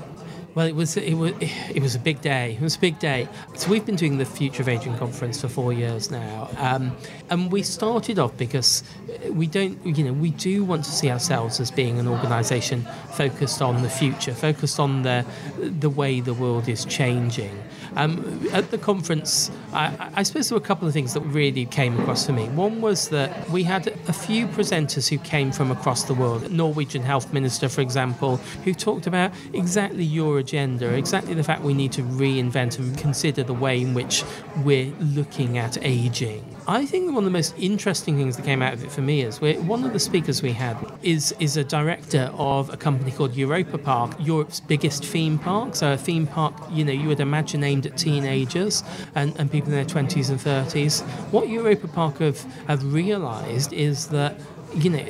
Well, 0.54 0.66
it 0.66 0.74
was 0.74 0.96
it 0.96 1.14
was 1.14 1.32
it 1.40 1.80
was 1.80 1.94
a 1.94 1.98
big 1.98 2.20
day. 2.20 2.54
It 2.54 2.60
was 2.60 2.76
a 2.76 2.80
big 2.80 2.98
day. 2.98 3.28
So 3.54 3.70
we've 3.70 3.84
been 3.84 3.96
doing 3.96 4.18
the 4.18 4.24
Future 4.24 4.62
of 4.62 4.68
Aging 4.68 4.96
conference 4.96 5.40
for 5.40 5.48
four 5.48 5.72
years 5.72 6.10
now, 6.10 6.48
um, 6.56 6.96
and 7.30 7.52
we 7.52 7.62
started 7.62 8.18
off 8.18 8.36
because 8.36 8.82
we 9.30 9.46
don't, 9.46 9.84
you 9.84 10.04
know, 10.04 10.12
we 10.12 10.30
do 10.30 10.64
want 10.64 10.84
to 10.84 10.90
see 10.90 11.10
ourselves 11.10 11.60
as 11.60 11.70
being 11.70 11.98
an 11.98 12.08
organisation 12.08 12.82
focused 13.12 13.62
on 13.62 13.82
the 13.82 13.90
future, 13.90 14.32
focused 14.32 14.80
on 14.80 15.02
the 15.02 15.24
the 15.58 15.90
way 15.90 16.20
the 16.20 16.34
world 16.34 16.68
is 16.68 16.84
changing. 16.84 17.62
Um, 17.96 18.48
at 18.52 18.70
the 18.70 18.78
conference, 18.78 19.50
I, 19.72 20.10
I 20.14 20.22
suppose 20.22 20.48
there 20.48 20.58
were 20.58 20.64
a 20.64 20.66
couple 20.66 20.86
of 20.86 20.94
things 20.94 21.14
that 21.14 21.20
really 21.20 21.66
came 21.66 21.98
across 21.98 22.26
for 22.26 22.32
me. 22.32 22.48
One 22.50 22.80
was 22.80 23.08
that 23.08 23.48
we 23.50 23.62
had 23.62 23.88
a 24.08 24.12
few 24.12 24.46
presenters 24.46 25.08
who 25.08 25.18
came 25.18 25.52
from 25.52 25.70
across 25.70 26.04
the 26.04 26.14
world. 26.14 26.50
Norwegian 26.50 27.02
Health 27.02 27.32
Minister, 27.32 27.68
for 27.68 27.80
example, 27.80 28.36
who 28.64 28.74
talked 28.74 29.06
about 29.06 29.32
exactly 29.52 30.04
your 30.04 30.37
agenda, 30.38 30.94
exactly 30.94 31.34
the 31.34 31.44
fact 31.44 31.62
we 31.62 31.74
need 31.74 31.92
to 31.92 32.02
reinvent 32.02 32.78
and 32.78 32.96
consider 32.96 33.42
the 33.42 33.54
way 33.54 33.80
in 33.80 33.94
which 33.94 34.24
we're 34.64 34.92
looking 35.00 35.58
at 35.58 35.78
aging. 35.82 36.44
I 36.66 36.84
think 36.84 37.06
one 37.14 37.18
of 37.18 37.24
the 37.24 37.30
most 37.30 37.54
interesting 37.58 38.18
things 38.18 38.36
that 38.36 38.44
came 38.44 38.60
out 38.60 38.74
of 38.74 38.84
it 38.84 38.92
for 38.92 39.00
me 39.00 39.22
is 39.22 39.40
one 39.40 39.84
of 39.84 39.94
the 39.94 39.98
speakers 39.98 40.42
we 40.42 40.52
had 40.52 40.76
is 41.02 41.34
is 41.38 41.56
a 41.56 41.64
director 41.64 42.30
of 42.34 42.68
a 42.70 42.76
company 42.76 43.10
called 43.10 43.34
Europa 43.34 43.78
Park, 43.78 44.14
Europe's 44.20 44.60
biggest 44.60 45.02
theme 45.02 45.38
park. 45.38 45.74
So 45.74 45.94
a 45.94 45.96
theme 45.96 46.26
park, 46.26 46.52
you 46.70 46.84
know, 46.84 46.92
you 46.92 47.08
would 47.08 47.20
imagine 47.20 47.64
aimed 47.64 47.86
at 47.86 47.96
teenagers 47.96 48.84
and, 49.14 49.34
and 49.38 49.50
people 49.50 49.72
in 49.72 49.76
their 49.76 49.86
20s 49.86 50.28
and 50.28 50.38
30s. 50.38 51.02
What 51.32 51.48
Europa 51.48 51.88
Park 51.88 52.18
have, 52.18 52.42
have 52.66 52.92
realised 52.92 53.72
is 53.72 54.08
that, 54.08 54.38
you 54.74 54.90
know, 54.90 55.06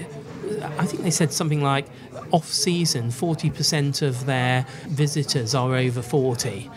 I 0.79 0.87
think 0.87 1.03
they 1.03 1.11
said 1.11 1.33
something 1.33 1.63
like 1.63 1.87
off 2.33 2.47
season, 2.47 3.09
40% 3.09 4.03
of 4.03 4.27
their 4.27 4.67
visitors 4.89 5.55
are 5.55 5.75
over 5.75 6.03
40. 6.03 6.71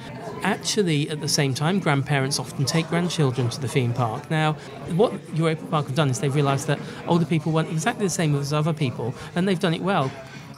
Actually, 0.43 1.09
at 1.09 1.21
the 1.21 1.27
same 1.27 1.53
time, 1.53 1.79
grandparents 1.79 2.39
often 2.39 2.65
take 2.65 2.87
grandchildren 2.87 3.49
to 3.49 3.61
the 3.61 3.67
theme 3.67 3.93
park. 3.93 4.29
Now, 4.31 4.53
what 4.95 5.13
Europa 5.35 5.65
Park 5.67 5.85
have 5.87 5.95
done 5.95 6.09
is 6.09 6.19
they've 6.19 6.33
realised 6.33 6.67
that 6.67 6.79
older 7.07 7.25
people 7.25 7.51
want 7.51 7.69
exactly 7.69 8.05
the 8.05 8.09
same 8.09 8.35
as 8.35 8.51
other 8.51 8.73
people, 8.73 9.13
and 9.35 9.47
they've 9.47 9.59
done 9.59 9.73
it 9.73 9.81
well. 9.81 10.11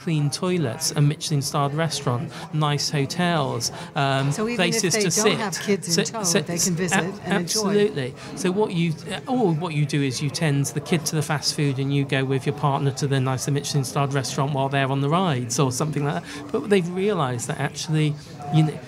Clean 0.04 0.28
toilets, 0.28 0.90
a 0.90 1.00
Michelin 1.00 1.40
starred 1.40 1.72
restaurant, 1.72 2.30
nice 2.52 2.90
hotels, 2.90 3.72
um, 3.96 4.30
So 4.32 4.46
even 4.46 4.56
places 4.56 4.84
if 4.84 4.92
they 4.92 4.98
to 4.98 5.04
don't 5.04 5.30
sit. 5.30 5.38
have 5.38 5.58
kids 5.60 5.96
in 5.96 6.04
tow, 6.04 6.22
they 6.22 6.58
can 6.58 6.74
visit 6.74 6.98
ab- 6.98 7.20
and 7.24 7.32
enjoy. 7.40 7.70
Absolutely. 7.70 8.14
So 8.36 8.52
what 8.52 8.72
you, 8.72 8.92
or 9.26 9.52
what 9.54 9.72
you 9.72 9.86
do 9.86 10.02
is 10.02 10.20
you 10.20 10.28
tend 10.28 10.66
the 10.66 10.80
kid 10.80 11.06
to 11.06 11.16
the 11.16 11.22
fast 11.22 11.54
food, 11.56 11.78
and 11.78 11.94
you 11.94 12.04
go 12.04 12.22
with 12.22 12.44
your 12.44 12.54
partner 12.54 12.90
to 12.92 13.06
the 13.06 13.18
nicer 13.18 13.50
Michelin 13.50 13.84
starred 13.84 14.12
restaurant 14.12 14.52
while 14.52 14.68
they're 14.68 14.90
on 14.90 15.00
the 15.00 15.08
rides 15.08 15.58
or 15.58 15.72
something 15.72 16.04
like 16.04 16.22
that. 16.22 16.52
But 16.52 16.68
they've 16.68 16.88
realised 16.94 17.48
that 17.48 17.58
actually, 17.58 18.14
you 18.54 18.64
know. 18.64 18.78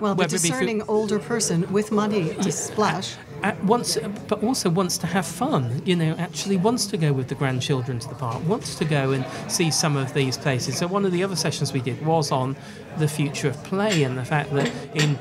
Well, 0.00 0.14
the 0.14 0.26
discerning 0.26 0.82
older 0.82 1.18
person 1.18 1.72
with 1.72 1.90
money 1.90 2.34
to 2.34 2.52
splash. 2.52 3.16
But 3.66 4.42
also 4.42 4.70
wants 4.70 4.98
to 4.98 5.06
have 5.06 5.26
fun. 5.26 5.82
You 5.84 5.96
know, 5.96 6.14
actually 6.14 6.56
wants 6.56 6.86
to 6.86 6.96
go 6.96 7.12
with 7.12 7.28
the 7.28 7.34
grandchildren 7.34 7.98
to 7.98 8.08
the 8.08 8.14
park, 8.14 8.46
wants 8.46 8.74
to 8.76 8.84
go 8.84 9.12
and 9.12 9.24
see 9.50 9.70
some 9.70 9.96
of 9.96 10.14
these 10.14 10.38
places. 10.38 10.78
So 10.78 10.86
one 10.86 11.04
of 11.04 11.12
the 11.12 11.22
other 11.22 11.36
sessions 11.36 11.72
we 11.72 11.80
did 11.80 12.04
was 12.04 12.32
on 12.32 12.56
the 12.98 13.08
future 13.08 13.48
of 13.48 13.62
play 13.64 14.04
and 14.04 14.16
the 14.16 14.24
fact 14.24 14.52
that 14.54 14.70
in 14.94 15.18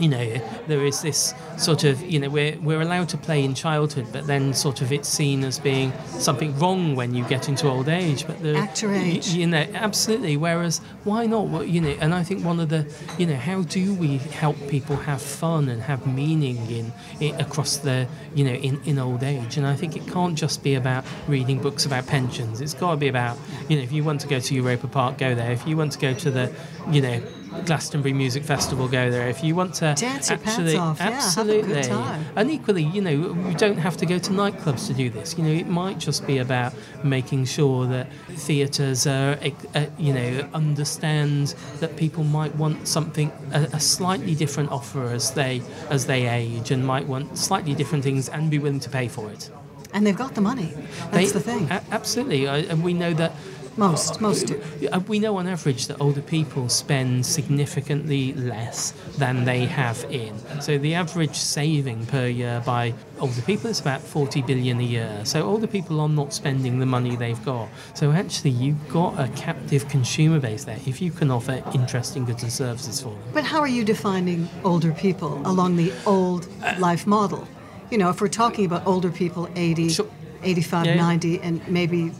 you 0.00 0.08
know, 0.08 0.34
there 0.66 0.84
is 0.84 1.02
this 1.02 1.34
sort 1.56 1.84
of, 1.84 2.00
you 2.02 2.18
know, 2.18 2.28
we're, 2.28 2.58
we're 2.60 2.80
allowed 2.80 3.08
to 3.10 3.16
play 3.16 3.44
in 3.44 3.54
childhood, 3.54 4.06
but 4.12 4.26
then 4.26 4.52
sort 4.52 4.80
of 4.82 4.90
it's 4.90 5.08
seen 5.08 5.44
as 5.44 5.60
being 5.60 5.92
something 6.06 6.58
wrong 6.58 6.96
when 6.96 7.14
you 7.14 7.24
get 7.28 7.48
into 7.48 7.68
old 7.68 7.88
age. 7.88 8.26
But 8.26 8.42
the, 8.42 8.56
Act 8.56 8.82
your 8.82 8.90
y- 8.90 8.98
age. 8.98 9.28
you 9.28 9.46
know, 9.46 9.64
absolutely. 9.74 10.36
Whereas, 10.36 10.78
why 11.04 11.26
not? 11.26 11.46
Well, 11.46 11.62
you 11.64 11.80
know, 11.80 11.94
and 12.00 12.12
I 12.12 12.24
think 12.24 12.44
one 12.44 12.58
of 12.58 12.70
the, 12.70 12.84
you 13.18 13.26
know, 13.26 13.36
how 13.36 13.62
do 13.62 13.94
we 13.94 14.18
help 14.18 14.56
people 14.68 14.96
have 14.96 15.22
fun 15.22 15.68
and 15.68 15.80
have 15.82 16.06
meaning 16.06 16.56
in, 16.68 16.92
in 17.20 17.40
across 17.40 17.76
the, 17.76 18.08
you 18.34 18.44
know, 18.44 18.54
in, 18.54 18.80
in 18.84 18.98
old 18.98 19.22
age? 19.22 19.56
And 19.56 19.64
I 19.66 19.76
think 19.76 19.96
it 19.96 20.08
can't 20.08 20.36
just 20.36 20.64
be 20.64 20.74
about 20.74 21.04
reading 21.28 21.60
books 21.62 21.86
about 21.86 22.06
pensions. 22.08 22.60
It's 22.60 22.74
got 22.74 22.90
to 22.90 22.96
be 22.96 23.06
about, 23.08 23.38
you 23.68 23.76
know, 23.76 23.82
if 23.82 23.92
you 23.92 24.02
want 24.02 24.20
to 24.22 24.26
go 24.26 24.40
to 24.40 24.54
Europa 24.54 24.88
Park, 24.88 25.18
go 25.18 25.36
there. 25.36 25.52
If 25.52 25.66
you 25.68 25.76
want 25.76 25.92
to 25.92 25.98
go 26.00 26.14
to 26.14 26.30
the, 26.32 26.52
you 26.90 27.00
know. 27.00 27.22
Glastonbury 27.64 28.12
Music 28.12 28.42
Festival, 28.44 28.88
go 28.88 29.10
there. 29.10 29.28
If 29.28 29.42
you 29.44 29.54
want 29.54 29.74
to 29.76 29.94
Dance 29.96 30.30
actually, 30.30 30.76
off, 30.76 30.98
yeah, 30.98 31.04
have 31.04 31.12
a 31.12 31.16
absolutely, 31.16 31.74
good 31.74 31.84
time. 31.84 32.24
and 32.36 32.50
equally, 32.50 32.82
you 32.82 33.00
know, 33.00 33.10
you 33.10 33.54
don't 33.56 33.78
have 33.78 33.96
to 33.98 34.06
go 34.06 34.18
to 34.18 34.30
nightclubs 34.30 34.86
to 34.88 34.94
do 34.94 35.10
this. 35.10 35.36
You 35.38 35.44
know, 35.44 35.50
it 35.50 35.66
might 35.68 35.98
just 35.98 36.26
be 36.26 36.38
about 36.38 36.72
making 37.02 37.44
sure 37.46 37.86
that 37.86 38.08
theatres 38.30 39.06
are, 39.06 39.38
uh, 39.74 39.86
you 39.98 40.12
know, 40.12 40.48
understand 40.52 41.54
that 41.80 41.96
people 41.96 42.24
might 42.24 42.54
want 42.56 42.86
something 42.88 43.32
a, 43.52 43.62
a 43.72 43.80
slightly 43.80 44.34
different 44.34 44.70
offer 44.70 45.04
as 45.06 45.32
they 45.32 45.62
as 45.90 46.06
they 46.06 46.26
age, 46.28 46.70
and 46.70 46.86
might 46.86 47.06
want 47.06 47.38
slightly 47.38 47.74
different 47.74 48.04
things 48.04 48.28
and 48.28 48.50
be 48.50 48.58
willing 48.58 48.80
to 48.80 48.90
pay 48.90 49.08
for 49.08 49.30
it. 49.30 49.50
And 49.92 50.04
they've 50.04 50.16
got 50.16 50.34
the 50.34 50.40
money. 50.40 50.72
That's 51.12 51.32
They- 51.32 51.38
the 51.38 51.40
thing. 51.40 51.70
a- 51.70 51.80
absolutely, 51.92 52.48
I- 52.48 52.58
and 52.70 52.82
we 52.82 52.92
know 52.94 53.14
that. 53.14 53.32
Most, 53.76 54.20
most 54.20 54.46
do. 54.46 54.60
Uh, 54.92 55.00
We 55.08 55.18
know 55.18 55.36
on 55.38 55.46
average 55.46 55.86
that 55.88 56.00
older 56.00 56.20
people 56.22 56.68
spend 56.68 57.26
significantly 57.26 58.32
less 58.34 58.92
than 59.18 59.44
they 59.44 59.64
have 59.66 60.04
in. 60.10 60.32
So 60.60 60.78
the 60.78 60.94
average 60.94 61.36
saving 61.36 62.06
per 62.06 62.26
year 62.26 62.62
by 62.64 62.94
older 63.20 63.42
people 63.42 63.70
is 63.70 63.80
about 63.80 64.00
40 64.00 64.42
billion 64.42 64.78
a 64.80 64.82
year. 64.84 65.20
So 65.24 65.42
older 65.42 65.66
people 65.66 66.00
are 66.00 66.08
not 66.08 66.32
spending 66.32 66.78
the 66.78 66.86
money 66.86 67.16
they've 67.16 67.44
got. 67.44 67.68
So 67.94 68.12
actually 68.12 68.50
you've 68.50 68.88
got 68.88 69.18
a 69.18 69.28
captive 69.34 69.88
consumer 69.88 70.38
base 70.40 70.64
there 70.64 70.78
if 70.86 71.02
you 71.02 71.10
can 71.10 71.30
offer 71.30 71.62
interesting 71.74 72.24
goods 72.24 72.42
and 72.42 72.52
services 72.52 73.00
for 73.00 73.10
them. 73.10 73.22
But 73.32 73.44
how 73.44 73.60
are 73.60 73.68
you 73.68 73.84
defining 73.84 74.48
older 74.64 74.92
people 74.92 75.40
along 75.44 75.76
the 75.76 75.92
old 76.06 76.46
life 76.78 77.06
model? 77.06 77.46
You 77.90 77.98
know, 77.98 78.08
if 78.10 78.20
we're 78.20 78.28
talking 78.28 78.64
about 78.66 78.86
older 78.86 79.10
people, 79.10 79.48
80, 79.56 79.88
Sure. 79.90 80.06
85, 80.42 80.86
Yeah, 80.86 80.94
yeah. 80.94 81.00
90, 81.02 81.40
and 81.40 81.68
maybe, 81.68 82.12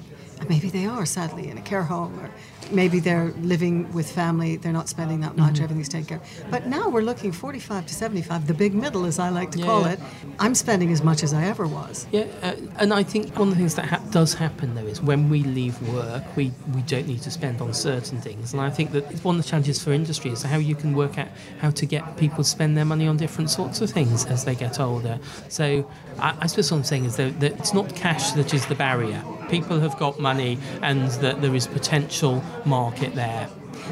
maybe 0.48 0.68
they 0.68 0.86
are 0.86 1.06
sadly 1.06 1.48
in 1.48 1.58
a 1.58 1.62
care 1.62 1.82
home, 1.82 2.18
or 2.20 2.30
maybe 2.72 3.00
they're 3.00 3.30
living 3.40 3.92
with 3.92 4.10
family, 4.10 4.56
they're 4.56 4.72
not 4.72 4.88
spending 4.88 5.20
that 5.20 5.36
much, 5.36 5.54
Mm-hmm. 5.54 5.64
everything's 5.64 5.88
taken 5.88 6.06
care 6.06 6.18
of. 6.18 6.50
But 6.50 6.66
now 6.66 6.88
we're 6.88 7.02
looking 7.02 7.32
45 7.32 7.86
to 7.86 7.94
75, 7.94 8.46
the 8.46 8.54
big 8.54 8.74
middle, 8.74 9.04
as 9.04 9.18
I 9.18 9.28
like 9.28 9.50
to 9.52 9.58
Yeah, 9.58 9.64
call 9.66 9.82
yeah. 9.82 9.92
it. 9.92 10.00
I'm 10.38 10.54
spending 10.54 10.90
as 10.92 11.02
much 11.02 11.22
as 11.22 11.32
I 11.34 11.44
ever 11.44 11.66
was. 11.66 12.06
Yeah, 12.12 12.26
uh, 12.42 12.54
and 12.78 12.92
I 12.92 13.02
think 13.02 13.38
one 13.38 13.48
of 13.48 13.54
the 13.54 13.58
things 13.58 13.74
that 13.76 13.86
ha- 13.86 14.02
does 14.10 14.34
happen 14.34 14.74
though 14.74 14.86
is 14.86 15.00
when 15.00 15.28
we 15.28 15.42
leave 15.44 15.80
work, 15.92 16.24
we, 16.36 16.52
we 16.74 16.82
don't 16.82 17.06
need 17.06 17.22
to 17.22 17.30
spend 17.30 17.60
on 17.60 17.72
certain 17.74 18.20
things. 18.20 18.52
And 18.52 18.60
I 18.62 18.70
think 18.70 18.92
that 18.92 19.10
it's 19.10 19.22
one 19.24 19.36
of 19.38 19.42
the 19.42 19.48
challenges 19.48 19.82
for 19.82 19.92
industry 19.92 20.30
is 20.30 20.42
how 20.42 20.56
you 20.58 20.74
can 20.74 20.94
work 20.94 21.18
out 21.18 21.28
how 21.60 21.70
to 21.70 21.86
get 21.86 22.16
people 22.16 22.38
to 22.38 22.44
spend 22.44 22.76
their 22.76 22.84
money 22.84 23.06
on 23.06 23.16
different 23.16 23.50
sorts 23.50 23.80
of 23.80 23.90
things 23.90 24.24
as 24.26 24.44
they 24.44 24.54
get 24.54 24.80
older. 24.80 25.18
So 25.48 25.90
I, 26.18 26.34
I 26.40 26.46
suppose 26.46 26.70
what 26.70 26.78
I'm 26.78 26.84
saying 26.84 27.04
is 27.04 27.16
that, 27.16 27.40
that 27.40 27.52
it's 27.58 27.74
not 27.74 27.94
cash 27.94 28.32
that 28.32 28.52
is 28.54 28.66
the 28.66 28.74
barrier. 28.74 29.22
People 29.50 29.78
have 29.80 29.96
got 29.98 30.18
money 30.18 30.58
and 30.82 31.08
that 31.22 31.42
there 31.42 31.54
is 31.54 31.66
potential 31.66 32.42
market 32.66 33.14
there. 33.14 33.48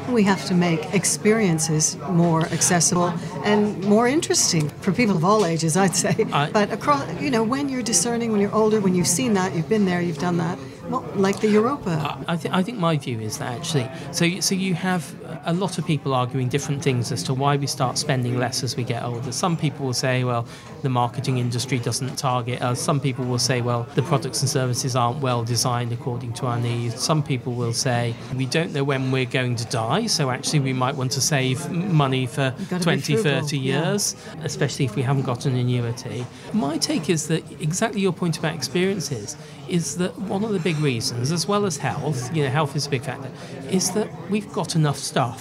We 0.09 0.23
have 0.23 0.43
to 0.45 0.53
make 0.55 0.93
experiences 0.93 1.97
more 2.09 2.41
accessible 2.47 3.13
and 3.43 3.83
more 3.85 4.07
interesting 4.07 4.69
for 4.81 4.91
people 4.91 5.15
of 5.15 5.23
all 5.23 5.45
ages, 5.45 5.77
I'd 5.77 5.95
say. 5.95 6.15
I- 6.33 6.49
but 6.51 6.71
across, 6.71 7.05
you 7.21 7.29
know, 7.29 7.43
when 7.43 7.69
you're 7.69 7.83
discerning, 7.83 8.31
when 8.31 8.41
you're 8.41 8.53
older, 8.55 8.79
when 8.81 8.95
you've 8.95 9.07
seen 9.07 9.33
that, 9.33 9.53
you've 9.55 9.69
been 9.69 9.85
there, 9.85 10.01
you've 10.01 10.17
done 10.19 10.37
that. 10.37 10.57
Well, 10.89 11.05
like 11.15 11.39
the 11.39 11.47
Europa. 11.49 12.17
I, 12.27 12.35
th- 12.35 12.53
I 12.53 12.61
think 12.63 12.77
my 12.77 12.97
view 12.97 13.19
is 13.21 13.37
that 13.37 13.53
actually, 13.53 13.87
so 14.11 14.39
so 14.41 14.53
you 14.55 14.73
have 14.73 15.03
a 15.45 15.53
lot 15.53 15.77
of 15.77 15.85
people 15.85 16.13
arguing 16.13 16.47
different 16.49 16.81
things 16.81 17.11
as 17.11 17.23
to 17.23 17.33
why 17.33 17.55
we 17.55 17.67
start 17.67 17.97
spending 17.97 18.37
less 18.37 18.63
as 18.63 18.75
we 18.75 18.83
get 18.83 19.03
older. 19.03 19.31
Some 19.31 19.57
people 19.57 19.85
will 19.85 19.93
say, 19.93 20.23
well, 20.23 20.45
the 20.81 20.89
marketing 20.89 21.37
industry 21.37 21.79
doesn't 21.79 22.15
target 22.17 22.61
us. 22.61 22.81
Some 22.81 22.99
people 22.99 23.25
will 23.25 23.39
say, 23.39 23.61
well, 23.61 23.83
the 23.95 24.01
products 24.03 24.41
and 24.41 24.49
services 24.49 24.95
aren't 24.95 25.21
well 25.21 25.43
designed 25.43 25.91
according 25.91 26.33
to 26.33 26.45
our 26.45 26.59
needs. 26.59 27.01
Some 27.01 27.23
people 27.23 27.53
will 27.53 27.73
say, 27.73 28.15
we 28.35 28.45
don't 28.45 28.73
know 28.73 28.83
when 28.83 29.11
we're 29.11 29.25
going 29.25 29.55
to 29.57 29.65
die, 29.65 30.07
so 30.07 30.29
actually 30.29 30.59
we 30.59 30.73
might 30.73 30.95
want 30.95 31.11
to 31.13 31.21
save 31.21 31.69
money 31.71 32.25
for 32.25 32.53
You've 32.57 32.69
gotta 32.69 32.79
be 32.79 32.83
20, 32.83 33.13
frugal, 33.15 33.41
30 33.41 33.57
yeah. 33.57 33.89
years, 33.89 34.15
especially 34.43 34.85
if 34.85 34.95
we 34.95 35.01
haven't 35.01 35.23
got 35.23 35.45
an 35.45 35.55
annuity. 35.55 36.25
My 36.53 36.77
take 36.77 37.09
is 37.09 37.27
that 37.27 37.43
exactly 37.61 38.01
your 38.01 38.13
point 38.13 38.37
about 38.37 38.55
experiences 38.55 39.37
is 39.67 39.97
that 39.97 40.17
one 40.19 40.43
of 40.43 40.51
the 40.51 40.59
big 40.59 40.77
reasons, 40.77 41.31
as 41.31 41.47
well 41.47 41.65
as 41.65 41.77
health, 41.77 42.35
you 42.35 42.43
know, 42.43 42.49
health 42.49 42.75
is 42.75 42.87
a 42.87 42.89
big 42.89 43.01
factor, 43.01 43.31
is 43.69 43.91
that 43.91 44.09
we've 44.29 44.51
got 44.51 44.75
enough 44.75 44.97
stuff. 44.97 45.32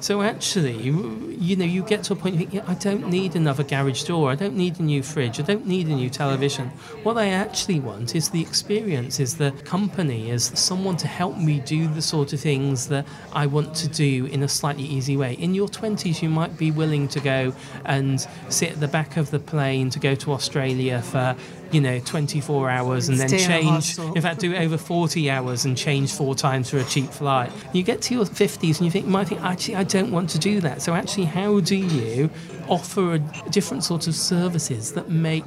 So 0.00 0.22
actually, 0.22 0.78
you 0.80 1.56
know, 1.56 1.64
you 1.66 1.82
get 1.82 2.04
to 2.04 2.14
a 2.14 2.16
point 2.16 2.36
you 2.36 2.46
think, 2.46 2.66
I 2.66 2.72
don't 2.72 3.10
need 3.10 3.36
another 3.36 3.62
garage 3.62 4.04
door. 4.04 4.30
I 4.30 4.34
don't 4.34 4.56
need 4.56 4.80
a 4.80 4.82
new 4.82 5.02
fridge. 5.02 5.38
I 5.38 5.42
don't 5.42 5.66
need 5.66 5.88
a 5.88 5.94
new 5.94 6.08
television. 6.08 6.68
What 7.02 7.18
I 7.18 7.28
actually 7.28 7.80
want 7.80 8.16
is 8.16 8.30
the 8.30 8.40
experience, 8.40 9.20
is 9.20 9.36
the 9.36 9.50
company, 9.64 10.30
is 10.30 10.52
someone 10.54 10.96
to 10.96 11.06
help 11.06 11.36
me 11.36 11.60
do 11.60 11.86
the 11.86 12.00
sort 12.00 12.32
of 12.32 12.40
things 12.40 12.88
that 12.88 13.06
I 13.34 13.44
want 13.46 13.74
to 13.74 13.88
do 13.88 14.24
in 14.24 14.42
a 14.42 14.48
slightly 14.48 14.84
easy 14.84 15.18
way. 15.18 15.34
In 15.34 15.54
your 15.54 15.68
20s, 15.68 16.22
you 16.22 16.30
might 16.30 16.56
be 16.56 16.70
willing 16.70 17.06
to 17.08 17.20
go 17.20 17.52
and 17.84 18.26
sit 18.48 18.72
at 18.72 18.80
the 18.80 18.88
back 18.88 19.18
of 19.18 19.30
the 19.30 19.38
plane 19.38 19.90
to 19.90 19.98
go 19.98 20.14
to 20.14 20.32
Australia 20.32 21.02
for 21.02 21.36
you 21.72 21.80
know 21.80 22.00
24 22.00 22.70
hours 22.70 23.08
and 23.08 23.18
then 23.18 23.28
Stay 23.28 23.38
change. 23.38 23.98
in 23.98 24.20
fact 24.22 24.40
do 24.40 24.52
it 24.52 24.58
over 24.58 24.76
40 24.76 25.30
hours 25.30 25.64
and 25.64 25.76
change 25.76 26.12
four 26.12 26.34
times 26.34 26.70
for 26.70 26.78
a 26.78 26.84
cheap 26.84 27.10
flight. 27.10 27.52
You 27.72 27.82
get 27.82 28.02
to 28.02 28.14
your 28.14 28.24
50s 28.24 28.76
and 28.76 28.80
you 28.80 28.90
think 28.90 29.06
you 29.06 29.10
might 29.10 29.28
think 29.28 29.40
actually 29.42 29.76
i 29.76 29.84
don't 29.84 30.10
want 30.10 30.30
to 30.30 30.38
do 30.38 30.60
that. 30.60 30.82
So 30.82 30.94
actually 30.94 31.24
how 31.26 31.60
do 31.60 31.76
you 31.76 32.30
offer 32.68 33.14
a 33.14 33.18
different 33.50 33.82
sorts 33.84 34.06
of 34.06 34.14
services 34.14 34.92
that 34.92 35.10
make 35.10 35.44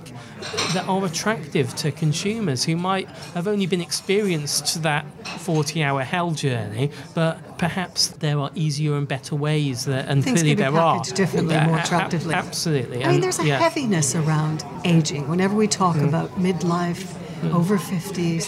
that 0.73 0.85
are 0.87 1.05
attractive 1.05 1.73
to 1.75 1.91
consumers 1.91 2.65
who 2.65 2.75
might 2.75 3.07
have 3.33 3.47
only 3.47 3.65
been 3.65 3.81
experienced 3.81 4.65
to 4.73 4.79
that 4.79 5.05
40 5.39 5.83
hour 5.83 6.03
hell 6.03 6.31
journey 6.31 6.91
but 7.13 7.39
perhaps 7.67 7.99
there 8.25 8.37
are 8.43 8.51
easier 8.65 8.93
and 8.99 9.07
better 9.07 9.35
ways 9.35 9.77
that 9.85 10.03
and 10.09 10.23
Things 10.23 10.41
clearly 10.41 10.55
can 10.55 10.71
be 10.71 10.75
there 10.77 10.81
are 10.81 11.03
differently, 11.21 11.55
more 11.69 11.79
attractively. 11.79 12.33
absolutely 12.33 13.03
I 13.03 13.11
mean, 13.11 13.21
there's 13.21 13.39
a 13.39 13.45
yeah. 13.47 13.59
heaviness 13.65 14.15
around 14.15 14.63
aging. 14.85 15.23
Whenever 15.33 15.55
we 15.63 15.67
talk 15.67 15.95
Mm. 15.95 16.07
about 16.11 16.29
midlife, 16.47 17.03
over 17.59 17.77
50s, 17.77 18.43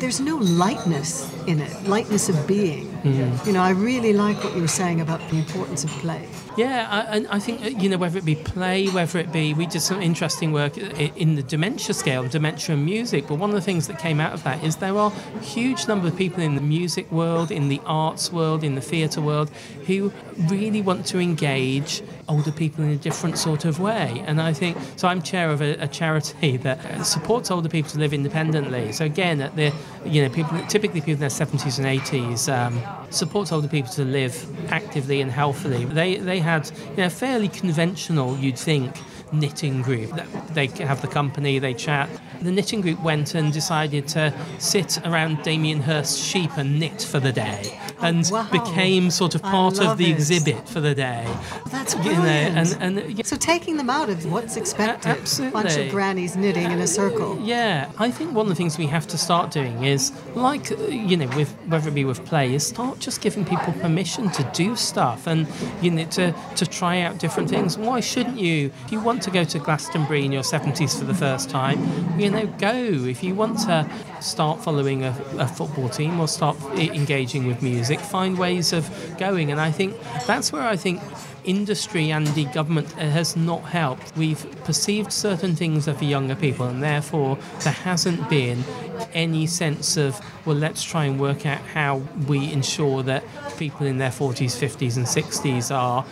there's 0.00 0.20
no 0.30 0.36
lightness 0.36 1.10
in 1.46 1.56
it, 1.66 1.72
lightness 1.94 2.28
of 2.32 2.36
being. 2.46 2.84
Mm. 3.04 3.46
You 3.46 3.52
know, 3.54 3.62
I 3.70 3.70
really 3.70 4.12
like 4.24 4.36
what 4.44 4.52
you 4.56 4.62
were 4.62 4.76
saying 4.82 5.00
about 5.00 5.20
the 5.30 5.36
importance 5.44 5.84
of 5.84 5.90
play. 6.04 6.24
Yeah, 6.56 6.86
I, 6.88 7.16
and 7.16 7.26
I 7.28 7.40
think 7.40 7.62
uh, 7.62 7.68
you 7.68 7.88
know 7.88 7.96
whether 7.96 8.18
it 8.18 8.24
be 8.24 8.36
play, 8.36 8.86
whether 8.88 9.18
it 9.18 9.32
be 9.32 9.54
we 9.54 9.66
did 9.66 9.80
some 9.80 10.00
interesting 10.00 10.52
work 10.52 10.78
in 10.78 11.34
the 11.34 11.42
dementia 11.42 11.94
scale, 11.94 12.28
dementia 12.28 12.76
and 12.76 12.84
music. 12.84 13.26
But 13.26 13.36
one 13.36 13.50
of 13.50 13.56
the 13.56 13.62
things 13.62 13.88
that 13.88 13.98
came 13.98 14.20
out 14.20 14.32
of 14.32 14.44
that 14.44 14.62
is 14.62 14.76
there 14.76 14.96
are 14.96 15.12
a 15.36 15.40
huge 15.40 15.88
number 15.88 16.06
of 16.06 16.16
people 16.16 16.42
in 16.42 16.54
the 16.54 16.60
music 16.60 17.10
world, 17.10 17.50
in 17.50 17.68
the 17.68 17.80
arts 17.84 18.30
world, 18.30 18.62
in 18.62 18.76
the 18.76 18.80
theatre 18.80 19.20
world, 19.20 19.50
who 19.86 20.12
really 20.48 20.80
want 20.80 21.06
to 21.06 21.18
engage 21.18 22.02
older 22.28 22.52
people 22.52 22.84
in 22.84 22.90
a 22.90 22.96
different 22.96 23.36
sort 23.38 23.64
of 23.64 23.80
way. 23.80 24.22
And 24.26 24.40
I 24.40 24.52
think 24.52 24.76
so. 24.96 25.08
I'm 25.08 25.22
chair 25.22 25.50
of 25.50 25.60
a, 25.60 25.74
a 25.74 25.88
charity 25.88 26.56
that 26.58 26.84
uh, 26.84 27.02
supports 27.02 27.50
older 27.50 27.68
people 27.68 27.90
to 27.90 27.98
live 27.98 28.12
independently. 28.12 28.92
So 28.92 29.04
again, 29.04 29.40
at 29.40 29.56
the 29.56 29.72
you 30.04 30.22
know 30.22 30.28
people 30.28 30.58
typically 30.68 31.00
people 31.00 31.14
in 31.14 31.20
their 31.20 31.28
70s 31.28 31.78
and 31.78 32.00
80s 32.00 32.52
um, 32.52 32.80
supports 33.10 33.52
older 33.52 33.68
people 33.68 33.92
to 33.92 34.04
live 34.04 34.46
actively 34.72 35.20
and 35.20 35.30
healthily. 35.30 35.84
They 35.84 36.16
they 36.16 36.40
had 36.44 36.70
you 36.90 36.96
know 36.98 37.08
fairly 37.08 37.48
conventional, 37.48 38.36
you'd 38.38 38.58
think, 38.58 38.92
knitting 39.38 39.82
group. 39.82 40.10
They 40.52 40.66
have 40.66 41.00
the 41.02 41.08
company, 41.08 41.58
they 41.58 41.74
chat. 41.74 42.08
The 42.42 42.50
knitting 42.52 42.80
group 42.80 43.02
went 43.02 43.34
and 43.34 43.52
decided 43.52 44.06
to 44.08 44.32
sit 44.58 44.98
around 45.06 45.42
Damien 45.42 45.80
Hirst's 45.80 46.18
sheep 46.22 46.50
and 46.56 46.78
knit 46.78 47.02
for 47.02 47.20
the 47.20 47.32
day, 47.32 47.78
and 48.00 48.28
wow. 48.30 48.46
became 48.50 49.10
sort 49.10 49.34
of 49.34 49.42
part 49.42 49.80
of 49.80 49.96
the 49.98 50.10
it. 50.10 50.14
exhibit 50.14 50.68
for 50.68 50.80
the 50.80 50.94
day. 50.94 51.26
That's 51.70 51.94
You 51.94 52.00
know, 52.02 52.20
brilliant. 52.20 52.74
and 52.82 52.98
and 52.98 53.18
yeah, 53.18 53.24
So 53.24 53.36
taking 53.36 53.76
them 53.76 53.88
out 53.90 54.10
of 54.10 54.30
what's 54.30 54.56
expected. 54.56 55.08
absolutely. 55.10 55.62
Bunch 55.62 55.76
of 55.76 55.90
grannies 55.90 56.36
knitting 56.36 56.70
in 56.70 56.80
a 56.80 56.86
circle. 56.86 57.38
Yeah, 57.42 57.90
I 57.98 58.10
think 58.10 58.34
one 58.34 58.44
of 58.46 58.50
the 58.50 58.54
things 58.54 58.76
we 58.78 58.86
have 58.86 59.06
to 59.08 59.18
start 59.18 59.50
doing 59.50 59.84
is, 59.84 60.12
like, 60.34 60.70
uh, 60.72 60.76
you 60.88 61.16
know, 61.16 61.28
with 61.36 61.50
whether 61.68 61.88
it 61.88 61.94
be 61.94 62.04
with 62.04 62.24
play, 62.26 62.54
is 62.54 62.66
start 62.66 62.98
just 62.98 63.20
giving 63.20 63.44
people 63.44 63.72
permission 63.74 64.30
to 64.30 64.42
do 64.52 64.76
stuff 64.76 65.26
and 65.26 65.46
you 65.80 65.90
know 65.90 66.04
to 66.06 66.34
to 66.56 66.66
try 66.66 67.00
out 67.00 67.18
different 67.18 67.48
things. 67.48 67.78
Why 67.78 68.00
shouldn't 68.00 68.38
you? 68.38 68.70
If 68.84 68.92
you 68.92 69.00
want 69.00 69.22
to 69.24 69.30
go 69.30 69.42
to 69.42 69.58
Glastonbury 69.58 70.24
in 70.24 70.32
your 70.32 70.42
seventies 70.42 70.98
for 70.98 71.04
the 71.04 71.14
first 71.14 71.48
time, 71.48 72.20
you 72.20 72.30
know, 72.30 72.46
go. 72.58 72.74
If 72.74 73.22
you 73.22 73.34
want 73.34 73.58
to 73.60 73.90
start 74.20 74.62
following 74.62 75.02
a, 75.02 75.16
a 75.38 75.48
football 75.48 75.88
team 75.88 76.20
or 76.20 76.28
start 76.28 76.56
engaging 76.76 77.46
with 77.46 77.62
music, 77.62 78.00
find 78.00 78.38
ways 78.38 78.72
of 78.72 78.88
going. 79.18 79.50
And 79.50 79.60
I 79.60 79.70
think 79.70 79.96
that's 80.26 80.52
where 80.52 80.62
I 80.62 80.76
think 80.76 81.00
industry 81.44 82.10
and 82.10 82.26
the 82.28 82.44
government 82.46 82.90
has 82.92 83.36
not 83.36 83.62
helped. 83.62 84.16
We've 84.16 84.46
perceived 84.64 85.12
certain 85.12 85.56
things 85.56 85.88
of 85.88 85.98
the 85.98 86.06
younger 86.06 86.34
people, 86.34 86.66
and 86.66 86.82
therefore 86.82 87.38
there 87.62 87.72
hasn't 87.72 88.28
been 88.28 88.64
any 89.12 89.46
sense 89.46 89.96
of, 89.96 90.20
well, 90.46 90.56
let's 90.56 90.82
try 90.82 91.04
and 91.04 91.20
work 91.20 91.46
out 91.46 91.60
how 91.60 92.02
we 92.26 92.52
ensure 92.52 93.02
that 93.04 93.24
people 93.56 93.86
in 93.86 93.98
their 93.98 94.10
40s, 94.10 94.56
50s, 94.56 94.96
and 94.96 95.06
60s 95.06 95.74
are 95.74 96.04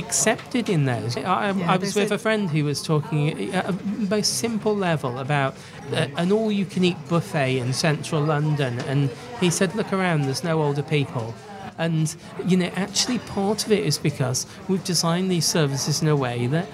accepted 0.00 0.68
in 0.68 0.84
those. 0.86 1.16
I, 1.16 1.22
I- 1.22 1.52
Yeah, 1.52 1.72
I 1.72 1.76
was 1.76 1.94
with 1.94 2.10
a- 2.10 2.16
a 2.16 2.18
friend 2.18 2.50
who 2.50 2.64
was 2.64 2.82
talking 2.82 3.54
at 3.54 3.68
a 3.68 3.72
most 4.16 4.38
simple 4.38 4.74
level 4.74 5.18
about 5.18 5.54
uh, 5.92 6.06
an 6.16 6.32
all 6.32 6.50
you 6.50 6.66
can 6.66 6.82
eat 6.84 6.96
buffet 7.08 7.58
in 7.58 7.72
central 7.72 8.22
London, 8.22 8.78
and 8.90 9.10
he 9.40 9.48
said, 9.50 9.74
Look 9.76 9.92
around, 9.92 10.22
there's 10.22 10.42
no 10.44 10.60
older 10.62 10.82
people. 10.82 11.34
And, 11.78 12.14
you 12.44 12.56
know, 12.58 12.70
actually 12.76 13.18
part 13.20 13.64
of 13.64 13.72
it 13.72 13.84
is 13.86 13.96
because 13.96 14.46
we've 14.68 14.84
designed 14.84 15.30
these 15.30 15.46
services 15.46 16.02
in 16.02 16.08
a 16.08 16.16
way 16.16 16.46
that 16.48 16.66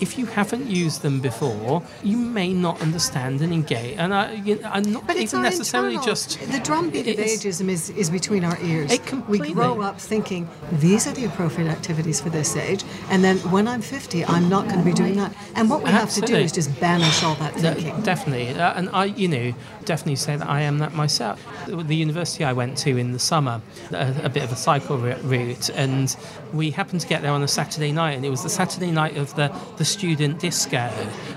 if 0.00 0.18
you 0.18 0.26
haven't 0.26 0.66
used 0.66 1.02
them 1.02 1.20
before, 1.20 1.82
you 2.02 2.16
may 2.16 2.52
not 2.52 2.80
understand 2.82 3.40
and 3.40 3.52
engage. 3.52 3.96
And 3.98 4.12
I, 4.14 4.32
you 4.32 4.56
know, 4.60 4.68
I'm 4.72 4.92
not 4.92 5.06
But 5.06 5.16
even 5.16 5.42
necessarily 5.42 5.94
internal- 5.94 6.06
just. 6.14 6.38
the 6.52 6.58
drumbeat 6.60 7.06
of 7.08 7.16
ageism 7.16 7.68
is, 7.68 7.90
is 7.90 8.10
between 8.10 8.44
our 8.44 8.58
ears. 8.60 8.92
It 8.92 9.02
we 9.28 9.52
grow 9.52 9.80
up 9.80 10.00
thinking 10.00 10.48
these 10.72 11.06
are 11.06 11.12
the 11.12 11.24
appropriate 11.24 11.68
activities 11.68 12.20
for 12.20 12.30
this 12.30 12.56
age, 12.56 12.84
and 13.10 13.24
then 13.24 13.38
when 13.50 13.66
I'm 13.66 13.80
50, 13.82 14.24
I'm 14.26 14.48
not 14.48 14.64
going 14.68 14.78
to 14.80 14.84
be 14.84 14.92
doing 14.92 15.16
that. 15.16 15.34
And 15.54 15.70
what 15.70 15.82
we 15.82 15.90
have 15.90 16.10
to 16.14 16.20
do 16.20 16.34
is 16.36 16.52
just 16.52 16.78
banish 16.80 17.22
all 17.22 17.34
that 17.36 17.56
No, 17.56 17.72
thinking. 17.72 18.02
definitely, 18.02 18.48
uh, 18.50 18.74
and 18.74 18.90
I, 18.92 19.06
you 19.06 19.28
know, 19.28 19.54
definitely 19.84 20.16
say 20.16 20.36
that 20.36 20.48
I 20.48 20.60
am 20.62 20.78
that 20.78 20.94
myself. 20.94 21.42
The 21.66 21.96
university 21.96 22.44
I 22.44 22.52
went 22.52 22.76
to 22.78 22.96
in 22.96 23.12
the 23.12 23.18
summer, 23.18 23.60
a, 23.92 24.14
a 24.24 24.28
bit 24.28 24.42
of 24.44 24.52
a 24.52 24.56
cycle 24.56 24.98
route, 24.98 25.70
and 25.70 26.14
we 26.52 26.70
happened 26.70 27.00
to 27.00 27.06
get 27.08 27.22
there 27.22 27.32
on 27.32 27.42
a 27.42 27.48
Saturday 27.48 27.92
night, 27.92 28.12
and 28.12 28.24
it 28.26 28.30
was 28.30 28.42
the 28.42 28.50
Saturday 28.50 28.90
night 28.90 29.16
of 29.16 29.34
the, 29.36 29.48
the 29.78 29.84
student 29.86 30.38
disco, 30.40 30.90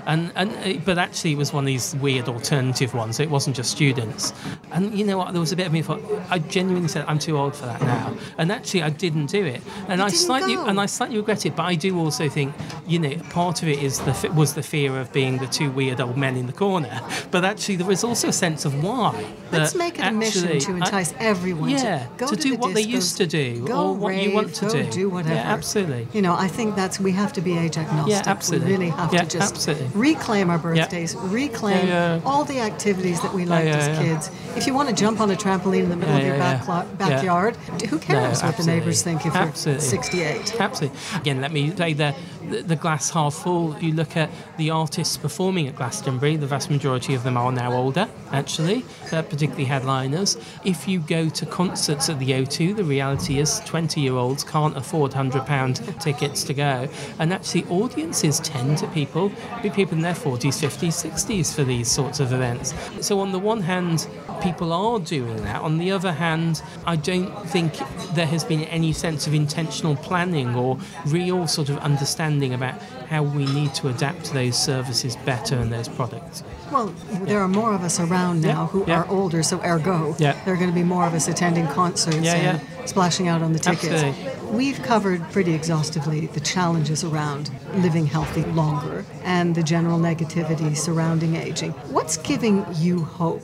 and 0.06 0.32
and 0.34 0.50
uh, 0.64 0.80
but 0.84 0.98
actually 0.98 1.32
it 1.32 1.38
was 1.38 1.52
one 1.52 1.64
of 1.64 1.66
these 1.66 1.94
weird 1.96 2.28
alternative 2.28 2.94
ones. 2.94 3.16
So 3.16 3.22
it 3.22 3.30
wasn't 3.30 3.56
just 3.56 3.70
students, 3.70 4.32
and 4.72 4.96
you 4.98 5.04
know 5.04 5.18
what? 5.18 5.32
There 5.32 5.40
was 5.40 5.52
a 5.52 5.56
bit 5.56 5.66
of 5.66 5.72
me 5.72 5.82
thought 5.82 6.00
I 6.30 6.38
genuinely 6.38 6.88
said 6.88 7.04
I'm 7.08 7.18
too 7.18 7.36
old 7.38 7.54
for 7.56 7.66
that 7.66 7.80
now, 7.82 8.14
and 8.38 8.50
actually 8.52 8.82
I 8.82 8.90
didn't 8.90 9.26
do 9.26 9.44
it, 9.44 9.60
and 9.88 9.98
You 10.00 10.06
I 10.06 10.08
slightly 10.10 10.54
go. 10.56 10.66
and 10.66 10.80
I 10.80 10.86
slightly 10.86 11.16
regret 11.16 11.46
it, 11.46 11.56
but 11.56 11.62
I 11.64 11.74
do 11.74 11.98
also 11.98 12.28
think, 12.28 12.54
you 12.86 12.98
know, 12.98 13.14
part 13.30 13.62
of 13.62 13.68
it 13.68 13.82
is 13.82 13.98
the 14.00 14.30
was 14.34 14.54
the 14.54 14.62
fear 14.62 14.98
of 14.98 15.12
being 15.12 15.38
the 15.38 15.46
two 15.46 15.70
weird 15.70 16.00
old 16.00 16.16
men 16.16 16.36
in 16.36 16.46
the 16.46 16.52
corner, 16.52 17.00
but 17.30 17.44
actually 17.44 17.76
there 17.76 17.86
was 17.86 18.04
also 18.04 18.28
a 18.28 18.32
sense 18.32 18.64
of 18.64 18.82
why. 18.82 19.24
Let's 19.52 19.74
make 19.74 19.98
it 19.98 20.04
a 20.04 20.12
mission 20.12 20.58
to 20.60 20.72
I- 20.72 20.76
entice 20.76 21.14
everyone 21.18 21.70
yeah, 21.70 22.06
to 22.06 22.08
go 22.16 22.26
to 22.26 22.36
to, 22.36 22.42
do 22.42 22.50
the 22.50 22.56
what 22.58 22.74
they 22.74 22.82
used 22.82 23.16
to 23.18 23.26
do, 23.26 23.66
or 23.72 23.94
what 23.94 24.14
you 24.16 24.32
want 24.34 24.54
to 24.56 24.68
do. 24.68 24.84
do 24.90 25.08
whatever. 25.10 25.34
Yeah, 25.34 25.52
absolutely. 25.52 26.08
You 26.12 26.22
know, 26.22 26.34
I 26.34 26.48
think 26.48 26.76
that's 26.76 26.98
we 27.00 27.12
have 27.12 27.32
to 27.34 27.40
be 27.40 27.56
age 27.58 27.76
agnostic. 27.76 28.12
Yeah, 28.26 28.32
absolutely. 28.40 28.66
We 28.66 28.72
really 28.72 28.90
have 28.90 29.12
Yeah, 29.12 29.24
to 29.24 29.38
just 29.38 29.54
absolutely. 29.54 29.88
reclaim 29.94 30.50
our 30.50 30.58
birthdays, 30.58 31.14
reclaim 31.16 31.86
Yeah, 31.86 32.16
yeah. 32.16 32.20
all 32.24 32.44
the 32.44 32.60
activities 32.60 33.20
that 33.20 33.32
we 33.34 33.44
liked 33.44 33.66
yeah, 33.68 33.76
as 33.76 33.88
yeah. 33.88 34.02
kids. 34.02 34.30
If 34.56 34.66
you 34.66 34.74
want 34.74 34.88
to 34.88 34.94
jump 34.94 35.20
on 35.20 35.30
a 35.30 35.36
trampoline 35.36 35.84
in 35.84 35.90
the 35.90 35.96
middle 35.96 36.14
Yeah, 36.14 36.20
of 36.20 36.26
your 36.26 36.36
yeah, 36.36 36.64
back 36.66 36.98
backyard, 36.98 37.56
who 37.90 37.98
cares 37.98 38.42
what 38.42 38.56
the 38.56 38.64
neighbors 38.64 39.02
think 39.02 39.26
if 39.26 39.34
Absolutely. 39.34 39.84
you're 39.84 40.02
68? 40.02 40.60
Absolutely. 40.60 40.98
Again, 41.16 41.40
let 41.40 41.52
me 41.52 41.74
say 41.76 41.92
the, 41.92 42.14
the 42.50 42.76
glass 42.76 43.10
half 43.10 43.34
full. 43.34 43.78
You 43.78 43.92
look 43.92 44.16
at 44.16 44.30
the 44.58 44.70
artists 44.70 45.16
performing 45.16 45.68
at 45.68 45.76
Glastonbury. 45.76 46.36
The 46.36 46.46
vast 46.46 46.70
majority 46.70 47.14
of 47.14 47.22
them 47.22 47.36
are 47.36 47.52
now 47.52 47.72
older, 47.72 48.08
actually, 48.32 48.84
uh, 49.12 49.22
particularly 49.22 49.64
headliners. 49.64 50.36
If 50.64 50.88
you 50.88 51.00
go 51.00 51.28
to 51.28 51.46
concerts 51.46 52.08
at 52.08 52.18
the 52.18 52.30
O2, 52.32 52.76
the 52.76 52.84
reality 52.84 53.38
is 53.38 53.60
20-year-olds 53.62 54.44
can't 54.44 54.76
afford 54.76 55.12
hundred-pound 55.12 55.76
tickets 56.00 56.44
to 56.44 56.54
go, 56.54 56.88
and 57.18 57.32
actually 57.32 57.64
audiences 57.64 58.40
tend 58.40 58.78
to 58.78 58.86
people 58.88 59.30
be 59.62 59.70
people 59.70 59.94
in 59.94 60.02
their 60.02 60.14
40s, 60.14 60.60
50s, 60.60 61.10
60s 61.10 61.54
for 61.54 61.64
these 61.64 61.90
sorts 61.90 62.20
of 62.20 62.32
events. 62.32 62.74
So 63.00 63.20
on 63.20 63.32
the 63.32 63.38
one 63.38 63.60
hand, 63.60 64.06
people 64.42 64.72
are 64.72 64.98
doing 64.98 65.36
that. 65.44 65.60
On 65.62 65.78
the 65.78 65.90
other 65.92 66.12
hand, 66.12 66.62
I 66.86 66.96
don't 66.96 67.30
think 67.48 67.74
there 68.14 68.26
has 68.26 68.44
been 68.44 68.64
any 68.64 68.92
sense 68.92 69.26
of 69.26 69.34
intentional 69.34 69.96
planning 69.96 70.54
or 70.54 70.78
real 71.06 71.46
sort 71.46 71.68
of 71.68 71.78
understanding 71.78 72.39
about 72.48 72.80
how 73.08 73.22
we 73.22 73.44
need 73.46 73.74
to 73.74 73.88
adapt 73.88 74.32
those 74.32 74.56
services 74.56 75.16
better 75.24 75.56
and 75.56 75.72
those 75.72 75.88
products. 75.88 76.42
Well, 76.72 76.86
there 77.22 77.40
are 77.40 77.48
more 77.48 77.74
of 77.74 77.82
us 77.82 77.98
around 78.00 78.44
Yeah, 78.44 78.54
now 78.54 78.66
who 78.66 78.84
yeah. 78.86 79.00
are 79.00 79.08
older, 79.08 79.42
so 79.42 79.60
ergo, 79.64 80.14
Yeah. 80.18 80.34
there 80.44 80.54
are 80.54 80.56
going 80.56 80.70
to 80.70 80.74
be 80.74 80.82
more 80.84 81.06
of 81.06 81.14
us 81.14 81.28
attending 81.28 81.66
concerts 81.68 82.16
Yeah, 82.18 82.34
and 82.34 82.88
splashing 82.88 83.28
out 83.28 83.42
on 83.42 83.52
the 83.52 83.58
tickets. 83.58 83.84
Absolutely. 84.02 84.56
We've 84.56 84.80
covered 84.82 85.22
pretty 85.30 85.54
exhaustively 85.54 86.26
the 86.26 86.40
challenges 86.40 87.04
around 87.04 87.50
living 87.76 88.06
healthy 88.06 88.42
longer 88.44 89.04
and 89.24 89.54
the 89.54 89.62
general 89.62 89.98
negativity 89.98 90.76
surrounding 90.76 91.36
aging. 91.36 91.72
What's 91.90 92.16
giving 92.16 92.64
you 92.76 93.04
hope? 93.04 93.42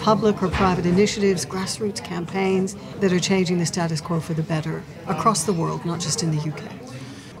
Public 0.00 0.42
or 0.42 0.48
private 0.48 0.86
initiatives, 0.86 1.44
grassroots 1.44 2.02
campaigns 2.02 2.74
that 3.00 3.12
are 3.12 3.20
changing 3.20 3.58
the 3.58 3.66
status 3.66 4.00
quo 4.00 4.18
for 4.18 4.32
the 4.34 4.42
better 4.42 4.82
across 5.06 5.44
the 5.44 5.52
world, 5.52 5.84
not 5.84 6.00
just 6.00 6.22
in 6.22 6.30
the 6.30 6.38
UK. 6.50 6.62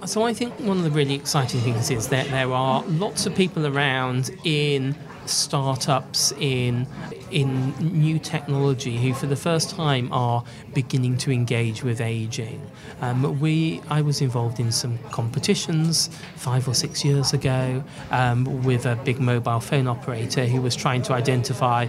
So 0.06 0.24
I 0.24 0.34
think 0.34 0.52
one 0.60 0.76
of 0.76 0.84
the 0.84 0.90
really 0.90 1.14
exciting 1.14 1.60
things 1.60 1.90
is 1.90 2.08
that 2.08 2.28
there 2.28 2.52
are 2.52 2.82
lots 2.84 3.24
of 3.24 3.34
people 3.34 3.66
around 3.66 4.30
in 4.44 4.94
startups 5.24 6.30
in 6.38 6.86
in 7.30 7.70
new 7.80 8.18
technology 8.18 8.98
who 8.98 9.14
for 9.14 9.26
the 9.26 9.36
first 9.36 9.70
time 9.70 10.12
are 10.12 10.44
beginning 10.74 11.16
to 11.16 11.32
engage 11.32 11.82
with 11.82 12.02
aging. 12.02 12.60
Um, 13.00 13.40
we 13.40 13.80
I 13.88 14.02
was 14.02 14.20
involved 14.20 14.60
in 14.60 14.70
some 14.72 14.98
competitions 15.10 16.10
five 16.36 16.68
or 16.68 16.74
six 16.74 17.02
years 17.02 17.32
ago 17.32 17.82
um, 18.10 18.62
with 18.62 18.84
a 18.84 18.96
big 18.96 19.20
mobile 19.20 19.60
phone 19.60 19.86
operator 19.86 20.44
who 20.44 20.60
was 20.60 20.76
trying 20.76 21.00
to 21.04 21.14
identify 21.14 21.88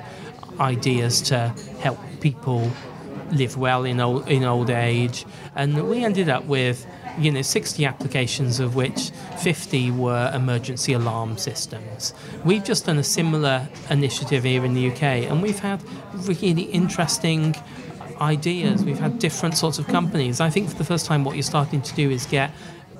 ideas 0.60 1.22
to 1.24 1.54
help 1.80 2.00
people 2.22 2.72
live 3.32 3.58
well 3.58 3.84
in 3.84 4.00
old 4.00 4.30
in 4.30 4.46
old 4.46 4.70
age, 4.70 5.26
and 5.56 5.90
we 5.90 6.06
ended 6.06 6.30
up 6.30 6.46
with 6.46 6.88
you 7.18 7.32
know 7.32 7.42
60 7.42 7.86
applications 7.86 8.60
of 8.60 8.76
which 8.76 9.12
50 9.40 9.92
were 9.92 10.32
emergency 10.34 10.94
alarm 10.94 11.38
systems. 11.38 12.14
We've 12.44 12.64
just 12.64 12.86
done 12.86 12.98
a 12.98 13.04
similar 13.04 13.68
initiative 13.90 14.44
here 14.44 14.66
in 14.66 14.74
the 14.74 14.92
UK, 14.92 15.04
and 15.30 15.42
we've 15.42 15.60
had 15.60 15.82
really 16.14 16.64
interesting 16.64 17.56
ideas. 18.22 18.84
We've 18.84 19.00
had 19.00 19.20
different 19.20 19.58
sorts 19.58 19.80
of 19.80 19.88
companies. 19.88 20.40
I 20.40 20.50
think 20.50 20.70
for 20.70 20.76
the 20.76 20.84
first 20.84 21.06
time, 21.06 21.24
what 21.24 21.36
you're 21.36 21.44
starting 21.44 21.82
to 21.82 21.96
do 21.96 22.10
is 22.10 22.26
get 22.26 22.52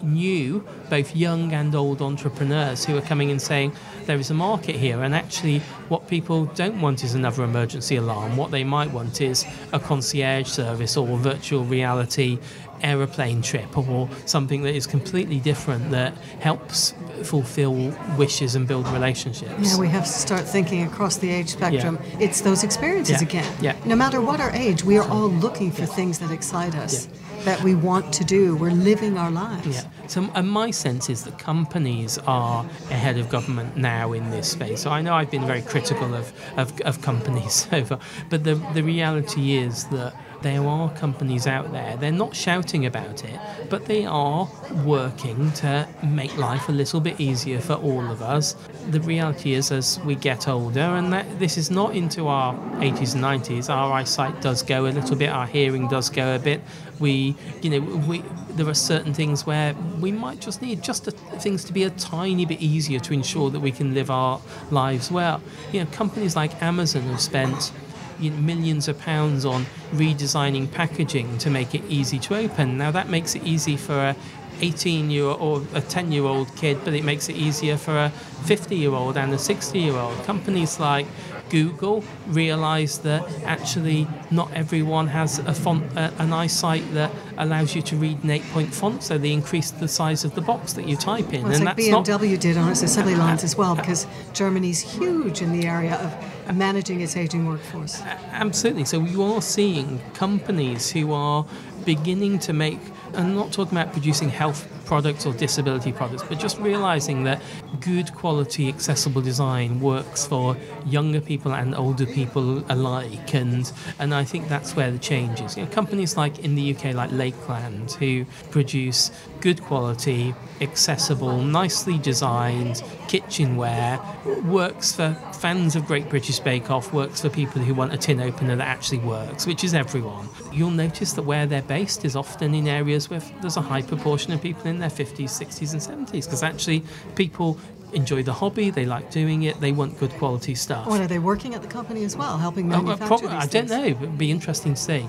new, 0.06 0.66
both 0.90 1.16
young 1.16 1.54
and 1.54 1.74
old 1.76 2.02
entrepreneurs 2.02 2.86
who 2.86 2.98
are 2.98 3.02
coming 3.02 3.32
and 3.32 3.42
saying 3.42 3.74
there 4.06 4.18
is 4.18 4.30
a 4.30 4.34
market 4.34 4.76
here, 4.76 5.04
and 5.04 5.16
actually, 5.16 5.60
what 5.90 6.08
people 6.08 6.46
don't 6.56 6.80
want 6.80 7.04
is 7.04 7.16
another 7.16 7.44
emergency 7.44 7.96
alarm. 7.96 8.38
What 8.38 8.52
they 8.52 8.64
might 8.64 8.92
want 8.92 9.22
is 9.22 9.46
a 9.74 9.80
concierge 9.80 10.48
service 10.48 10.96
or 10.98 11.18
virtual 11.18 11.64
reality 11.64 12.38
aeroplane 12.84 13.42
trip 13.42 13.78
or 13.78 14.10
something 14.26 14.62
that 14.64 14.76
is 14.76 14.86
completely 14.86 15.40
different 15.40 15.90
that 15.92 16.14
helps 16.40 16.94
fulfill 17.24 17.74
wishes 18.18 18.56
and 18.56 18.68
build 18.68 18.88
relationships. 18.90 19.72
Yeah, 19.74 19.80
we 19.80 19.88
have 19.88 20.04
to 20.04 20.12
start 20.12 20.42
thinking 20.42 20.84
across 20.84 21.18
the 21.18 21.32
age 21.32 21.50
spectrum. 21.50 21.98
It's 22.20 22.42
those 22.42 22.64
experiences 22.64 23.22
Yeah, 23.22 23.28
again. 23.28 23.54
yeah. 23.62 23.76
No 23.86 23.96
matter 23.96 24.22
what 24.22 24.40
our 24.40 24.52
age, 24.52 24.84
we 24.84 24.98
are 24.98 25.08
all 25.10 25.30
looking 25.30 25.72
for 25.72 25.86
things 25.86 26.20
that 26.20 26.32
excite 26.32 26.76
us, 26.76 27.08
that 27.46 27.62
we 27.64 27.76
want 27.76 28.14
to 28.14 28.24
do. 28.26 28.56
We're 28.56 28.72
living 28.72 29.18
our 29.18 29.32
lives. 29.32 29.86
So, 30.08 30.30
and 30.36 30.50
my 30.50 30.72
sense 30.72 31.10
is 31.10 31.24
that 31.24 31.40
companies 31.40 32.18
are 32.20 32.64
ahead 32.90 33.18
of 33.18 33.30
government 33.30 33.76
now 33.78 34.14
in 34.14 34.30
this 34.32 34.50
space. 34.52 34.82
So 34.82 34.90
I 34.90 35.02
know 35.02 35.14
I've 35.14 35.32
been 35.32 35.46
very 35.46 35.62
critical 35.62 36.14
of, 36.14 36.34
of, 36.58 36.80
of 36.82 37.02
companies 37.02 37.54
so 37.70 37.84
far, 37.86 38.00
but 38.30 38.44
the, 38.44 38.56
the 38.74 38.84
reality 38.84 39.58
is 39.58 39.86
that 39.86 40.14
there 40.42 40.66
are 40.66 40.90
companies 40.92 41.48
out 41.48 41.72
there, 41.72 41.98
they're 41.98 42.12
not 42.12 42.36
shouting 42.36 42.86
about 42.86 43.24
it, 43.24 43.40
but 43.70 43.86
they 43.86 44.06
are 44.06 44.48
working 44.84 45.52
to 45.54 45.88
make 46.04 46.36
life 46.38 46.70
a 46.70 46.72
little 46.72 47.00
bit 47.00 47.20
easier 47.20 47.60
for 47.60 47.74
all 47.74 48.12
of 48.12 48.22
us. 48.22 48.56
The 48.92 49.02
reality 49.02 49.54
is, 49.54 49.72
as 49.72 50.00
we 50.02 50.16
get 50.16 50.48
older, 50.48 50.80
and 50.80 51.12
that 51.14 51.40
this 51.40 51.58
is 51.58 51.72
not 51.72 51.96
into 51.96 52.28
our 52.28 52.54
80s 52.80 53.16
and 53.16 53.24
90s, 53.24 53.70
our 53.70 53.92
eyesight 53.92 54.42
does 54.42 54.62
go 54.62 54.86
a 54.86 54.90
little 54.90 55.16
bit, 55.16 55.30
our 55.30 55.48
hearing 55.48 55.88
does 55.88 56.10
go 56.10 56.36
a 56.36 56.40
bit. 56.40 56.62
We, 57.00 57.36
you 57.62 57.70
know, 57.70 57.80
we 58.08 58.24
there 58.56 58.68
are 58.68 58.74
certain 58.74 59.14
things 59.14 59.46
where 59.46 59.76
we 60.00 60.12
might 60.12 60.40
just 60.40 60.62
need 60.62 60.82
just 60.82 61.08
a, 61.08 61.12
things 61.12 61.64
to 61.66 61.74
be 61.74 61.84
a 61.84 61.90
tiny 61.90 62.46
bit 62.46 62.62
easier 62.62 63.00
to 63.00 63.14
ensure 63.14 63.50
that 63.50 63.60
we 63.60 63.72
can 63.72 63.94
live 63.94 64.10
our 64.10 64.40
lives 64.72 65.12
well. 65.12 65.42
You 65.74 65.84
know, 65.84 65.90
companies 65.92 66.36
like 66.36 66.62
Amazon 66.62 67.04
have 67.04 67.20
spent 67.20 67.74
millions 68.20 68.88
of 68.88 69.00
pounds 69.00 69.46
on 69.46 69.66
redesigning 69.92 70.72
packaging 70.72 71.38
to 71.40 71.50
make 71.50 71.76
it 71.76 71.84
easy 71.90 72.20
to 72.20 72.36
open. 72.36 72.78
Now 72.78 72.92
that 72.92 73.10
makes 73.10 73.36
it 73.36 73.44
easy 73.44 73.78
for 73.78 73.94
a 73.94 74.16
18 74.62 75.10
year 75.10 75.26
or 75.26 75.62
a 75.74 75.82
10 75.82 76.12
year 76.12 76.24
old 76.24 76.56
kid, 76.56 76.80
but 76.84 76.94
it 76.94 77.04
makes 77.04 77.30
it 77.30 77.36
easier 77.36 77.78
for 77.78 77.98
a 77.98 78.10
50 78.46 78.76
year 78.76 78.92
old 78.92 79.18
and 79.18 79.34
a 79.34 79.38
60 79.38 79.80
year 79.80 79.96
old. 79.96 80.16
Companies 80.24 80.80
like 80.80 81.06
Google 81.50 82.04
realize 82.28 83.00
that 83.00 83.24
actually 83.44 84.08
not 84.32 84.52
everyone 84.54 85.08
has 85.08 85.40
a 85.40 85.54
font, 85.54 85.86
uh, 85.96 86.12
an 86.18 86.34
eyesight 86.34 86.84
that 86.94 87.12
allows 87.38 87.76
you 87.76 87.82
to 87.84 87.96
read 87.96 88.24
an 88.24 88.32
eight-point 88.32 88.74
font, 88.74 89.04
so 89.04 89.18
they 89.18 89.32
increase 89.32 89.72
the 89.72 89.88
size 89.88 90.26
of 90.26 90.34
the 90.36 90.42
box 90.42 90.74
that 90.74 90.88
you 90.88 90.96
type 90.96 91.34
in. 91.34 91.44
Well, 91.44 91.54
and 91.54 91.66
like 91.66 91.78
that's 91.78 91.88
BMW 91.88 92.32
not, 92.32 92.42
did 92.42 92.58
on 92.58 92.72
its 92.72 92.82
assembly 92.82 93.16
lines 93.16 93.44
as 93.44 93.56
well, 93.56 93.76
because 93.76 94.08
Germany's 94.34 94.82
huge 94.82 95.42
in 95.42 95.52
the 95.52 95.68
area 95.68 95.96
of 95.96 96.35
managing 96.54 97.02
its 97.02 97.16
aging 97.16 97.46
workforce. 97.46 98.02
Absolutely. 98.32 98.86
So 98.86 99.02
you 99.02 99.24
are 99.24 99.42
seeing 99.42 100.00
companies 100.14 100.92
who 100.92 101.14
are 101.14 101.46
beginning 101.86 102.40
to 102.40 102.54
make, 102.54 102.80
I'm 103.14 103.36
not 103.36 103.52
talking 103.52 103.78
about 103.78 103.94
producing 103.94 104.30
health 104.30 104.68
products 104.86 105.26
or 105.26 105.34
disability 105.34 105.92
products, 105.92 106.24
but 106.24 106.40
just 106.40 106.58
realizing 106.60 107.24
that 107.24 107.42
good 107.82 108.14
quality, 108.14 108.70
accessible 108.70 109.22
design 109.22 109.80
works 109.80 110.26
for 110.26 110.56
younger 110.86 111.22
people 111.22 111.54
and 111.54 111.76
older 111.76 112.06
people 112.06 112.64
alike. 112.70 113.34
And, 113.34 113.72
and 114.00 114.14
I 114.14 114.24
think 114.24 114.48
that's 114.48 114.76
where 114.76 114.92
the 114.92 115.00
change 115.00 115.42
is. 115.42 115.58
You 115.58 115.64
know, 115.64 115.72
companies 115.72 116.18
like 116.18 116.40
in 116.40 116.56
the 116.56 116.76
UK, 116.76 116.94
like 116.94 117.12
Lakeland, 117.12 117.94
who 117.94 118.26
produce 118.52 119.12
good 119.42 119.62
quality, 119.62 120.34
accessible, 120.62 121.42
nicely 121.42 121.98
designed 121.98 122.84
kitchenware, 123.08 124.00
works 124.46 124.94
for 124.94 125.14
fans 125.34 125.76
of 125.76 125.86
Great 125.86 126.10
British 126.10 126.40
Bake 126.40 126.72
Off, 126.72 126.94
works 126.94 127.22
for 127.22 127.30
people 127.30 127.62
who 127.62 127.74
want 127.74 127.94
a 127.94 127.98
tin 127.98 128.20
opener 128.20 128.56
that 128.56 128.68
actually 128.68 129.00
works, 129.00 129.46
which 129.46 129.64
is 129.64 129.74
everyone. 129.74 130.28
You'll 130.56 130.72
notice 130.72 131.12
that 131.14 131.24
where 131.24 131.46
they're 131.46 131.62
based 131.62 132.06
is 132.06 132.16
often 132.16 132.56
in 132.56 132.66
areas 132.68 133.10
where 133.10 133.20
there's 133.42 133.58
a 133.58 133.62
high 133.62 133.82
proportion 133.82 134.32
of 134.32 134.42
people 134.42 134.68
in 134.68 134.80
their 134.80 134.90
50s, 134.90 135.26
60s, 135.30 135.74
and 135.74 136.08
70s, 136.08 136.24
because 136.26 136.44
actually 136.44 136.82
people 137.16 137.60
enjoy 137.92 138.24
the 138.24 138.32
hobby, 138.34 138.70
they 138.70 138.86
like 138.86 139.12
doing 139.12 139.44
it, 139.44 139.60
they 139.60 139.74
want 139.74 140.00
good 140.00 140.12
quality 140.12 140.56
stuff. 140.56 140.86
Oh, 140.88 140.92
what 140.92 141.02
are 141.02 141.08
they 141.08 141.20
working 141.20 141.56
at 141.56 141.62
the 141.62 141.68
company 141.68 142.06
as 142.06 142.16
well, 142.16 142.38
helping 142.38 142.72
Oh, 142.74 142.82
manufacture 142.82 143.06
prob- 143.08 143.22
these 143.22 143.32
I 143.32 143.46
don't 143.48 143.70
know. 143.70 143.84
It'd 143.86 144.18
be 144.18 144.32
interesting 144.32 144.76
to 144.76 144.82
see. 144.82 145.06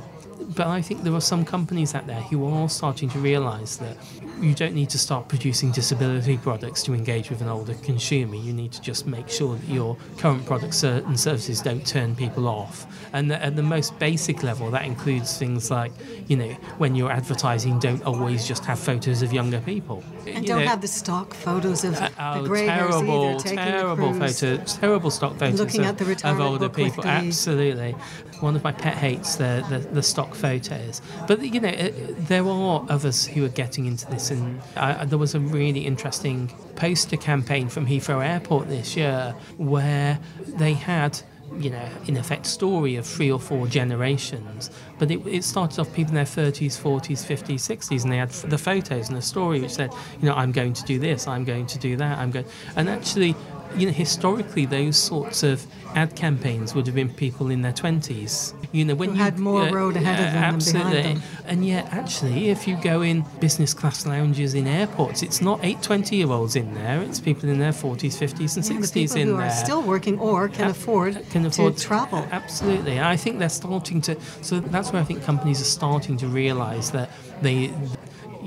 But 0.55 0.67
I 0.67 0.83
think 0.83 1.03
there 1.03 1.15
are 1.15 1.21
some 1.21 1.45
companies 1.45 1.95
out 1.95 2.07
there 2.07 2.21
who 2.21 2.47
are 2.47 2.69
starting 2.69 3.09
to 3.11 3.19
realise 3.19 3.77
that 3.77 3.97
you 4.41 4.55
don't 4.55 4.75
need 4.75 4.91
to 4.91 4.99
start 4.99 5.29
producing 5.29 5.73
disability 5.73 6.37
products 6.37 6.83
to 6.85 6.95
engage 6.95 7.31
with 7.31 7.41
an 7.41 7.49
older 7.49 7.75
consumer. 7.75 8.35
You 8.35 8.53
need 8.53 8.73
to 8.73 8.81
just 8.81 9.07
make 9.07 9.29
sure 9.29 9.57
that 9.57 9.69
your 9.69 9.97
current 10.19 10.45
products 10.45 10.85
uh, 10.85 11.03
and 11.07 11.19
services 11.19 11.61
don't 11.61 11.87
turn 11.87 12.15
people 12.15 12.47
off. 12.49 12.87
And 13.13 13.33
at 13.33 13.57
the 13.57 13.63
most 13.63 13.99
basic 13.99 14.43
level, 14.43 14.71
that 14.71 14.85
includes 14.85 15.39
things 15.39 15.71
like, 15.71 15.93
you 16.29 16.37
know, 16.37 16.51
when 16.79 16.95
you're 16.95 17.11
advertising, 17.11 17.79
don't 17.79 18.03
always 18.05 18.47
just 18.47 18.65
have 18.67 18.79
photos 18.79 19.23
of 19.23 19.33
younger 19.33 19.61
people. 19.61 20.05
And 20.27 20.43
You 20.43 20.49
don't 20.49 20.61
know, 20.61 20.67
have 20.69 20.81
the 20.81 20.89
stock 20.89 21.33
photos 21.35 21.85
of 21.85 21.97
Oh, 22.19 22.43
the 22.43 22.49
grey 22.49 22.67
terrible, 22.67 23.39
terrible 23.41 24.13
photos, 24.13 24.75
terrible 24.75 25.11
stock 25.11 25.39
photos 25.39 25.59
Looking 25.59 25.83
of, 25.83 25.87
at 25.89 25.99
the 25.99 26.31
of 26.31 26.41
older 26.41 26.69
people. 26.69 27.05
Absolutely, 27.07 27.93
one 28.41 28.55
of 28.57 28.63
my 28.65 28.73
pet 28.73 28.95
hates 28.95 29.37
the, 29.37 29.65
the, 29.69 29.79
the 29.79 30.03
stock 30.03 30.26
photos. 30.35 31.03
But 31.27 31.43
you 31.43 31.61
know, 31.61 31.73
there 31.73 32.47
are 32.47 32.87
others 32.89 33.27
who 33.27 33.45
are 33.45 33.51
getting 33.51 33.87
into 33.87 34.07
this, 34.07 34.31
and 34.31 34.61
I, 34.77 35.05
there 35.05 35.19
was 35.19 35.35
a 35.35 35.41
really 35.41 35.87
interesting 35.87 36.53
poster 36.77 37.17
campaign 37.17 37.69
from 37.69 37.87
Heathrow 37.87 38.25
Airport 38.27 38.69
this 38.69 38.97
year 38.97 39.35
where 39.57 40.19
they 40.47 40.75
had 40.75 41.21
you 41.59 41.71
know, 41.71 41.89
in 42.07 42.17
effect, 42.17 42.47
story 42.47 42.97
of 42.97 43.07
three 43.07 43.31
or 43.31 43.39
four 43.39 43.67
generations. 43.67 44.71
But 44.99 45.11
it, 45.11 45.25
it 45.27 45.45
started 45.45 45.79
off 45.79 45.93
people 45.95 46.11
in 46.11 46.17
their 46.17 46.25
30s, 46.25 46.79
40s, 46.81 47.25
50s, 47.25 47.55
60s, 47.55 48.03
and 48.03 48.13
they 48.13 48.17
had 48.17 48.31
the 48.31 48.59
photos 48.59 49.09
and 49.09 49.17
the 49.17 49.23
story 49.23 49.61
which 49.61 49.73
said, 49.73 49.93
you 50.21 50.29
know, 50.29 50.35
I'm 50.35 50.53
going 50.53 50.73
to 50.73 50.85
do 50.85 50.99
this, 50.99 51.27
I'm 51.27 51.45
going 51.45 51.67
to 51.67 51.79
do 51.79 51.97
that, 51.97 52.19
I'm 52.19 52.31
going. 52.31 52.47
And 52.75 52.89
actually, 52.89 53.35
you 53.77 53.87
know, 53.87 53.93
historically, 53.93 54.67
those 54.67 54.97
sorts 54.97 55.43
of 55.43 55.67
ad 55.95 56.15
campaigns 56.15 56.75
would 56.75 56.87
have 56.87 56.95
been 56.95 57.09
people 57.09 57.51
in 57.51 57.63
their 57.63 57.73
20s. 57.73 58.55
You 58.73 58.85
know, 58.85 58.95
when 58.95 59.11
Who 59.11 59.15
you 59.17 59.23
had 59.23 59.39
more 59.39 59.63
uh, 59.63 59.73
road 59.73 59.97
ahead 59.97 60.21
of 60.21 60.33
them 60.33 60.33
than 60.33 60.43
behind 60.43 60.57
absolutely. 60.57 61.03
them. 61.03 61.23
And 61.47 61.67
yet, 61.67 61.87
actually, 61.93 62.49
if 62.51 62.69
you 62.69 62.77
go 62.83 63.03
in 63.03 63.25
business 63.41 63.73
class 63.73 64.07
lounges 64.07 64.55
in 64.55 64.67
airports, 64.67 65.23
it's 65.23 65.41
not 65.41 65.61
eight 65.63 65.83
20 65.83 66.17
year 66.17 66.31
olds 66.31 66.57
in 66.57 66.75
there, 66.75 67.01
it's 67.03 67.21
people 67.21 67.49
in 67.49 67.59
their 67.59 67.73
40s, 67.73 68.19
50s, 68.19 68.57
and 68.57 68.67
Yeah, 68.67 68.81
the 68.81 68.87
60s 68.87 68.93
people 68.93 69.17
in 69.17 69.29
who 69.29 69.37
there 69.37 69.47
are 69.47 69.51
still 69.51 69.83
working 69.83 70.19
or 70.19 70.49
can 70.49 70.65
Ab- 70.67 70.71
afford, 70.73 71.17
uh, 71.17 71.21
can 71.31 71.47
afford 71.47 71.77
to 71.77 71.83
travel. 71.85 72.27
Absolutely, 72.31 73.01
I 73.01 73.17
think 73.17 73.39
they're 73.39 73.49
starting 73.49 74.01
to. 74.03 74.21
So 74.43 74.61
that's 74.61 74.93
where 74.93 75.01
I 75.01 75.05
think 75.05 75.23
companies 75.23 75.61
are 75.61 75.65
starting 75.65 76.17
to 76.19 76.27
realise 76.27 76.91
that 76.91 77.11
they. 77.43 77.73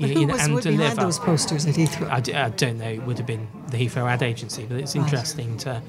Who 0.08 0.26
was 0.26 0.40
and 0.42 0.54
would 0.54 0.64
behind 0.64 0.78
deliver. 0.80 1.00
those 1.02 1.18
posters 1.18 1.66
at 1.66 1.74
Heathrow? 1.74 2.10
I, 2.10 2.20
d- 2.20 2.34
I 2.34 2.48
don't 2.50 2.78
know. 2.78 2.88
It 2.88 3.02
would 3.02 3.18
have 3.18 3.26
been 3.26 3.46
the 3.70 3.76
Heathrow 3.76 4.08
ad 4.10 4.22
agency, 4.22 4.64
but 4.68 4.78
it's 4.78 4.96
Right. 4.96 5.04
interesting 5.04 5.56
to 5.58 5.82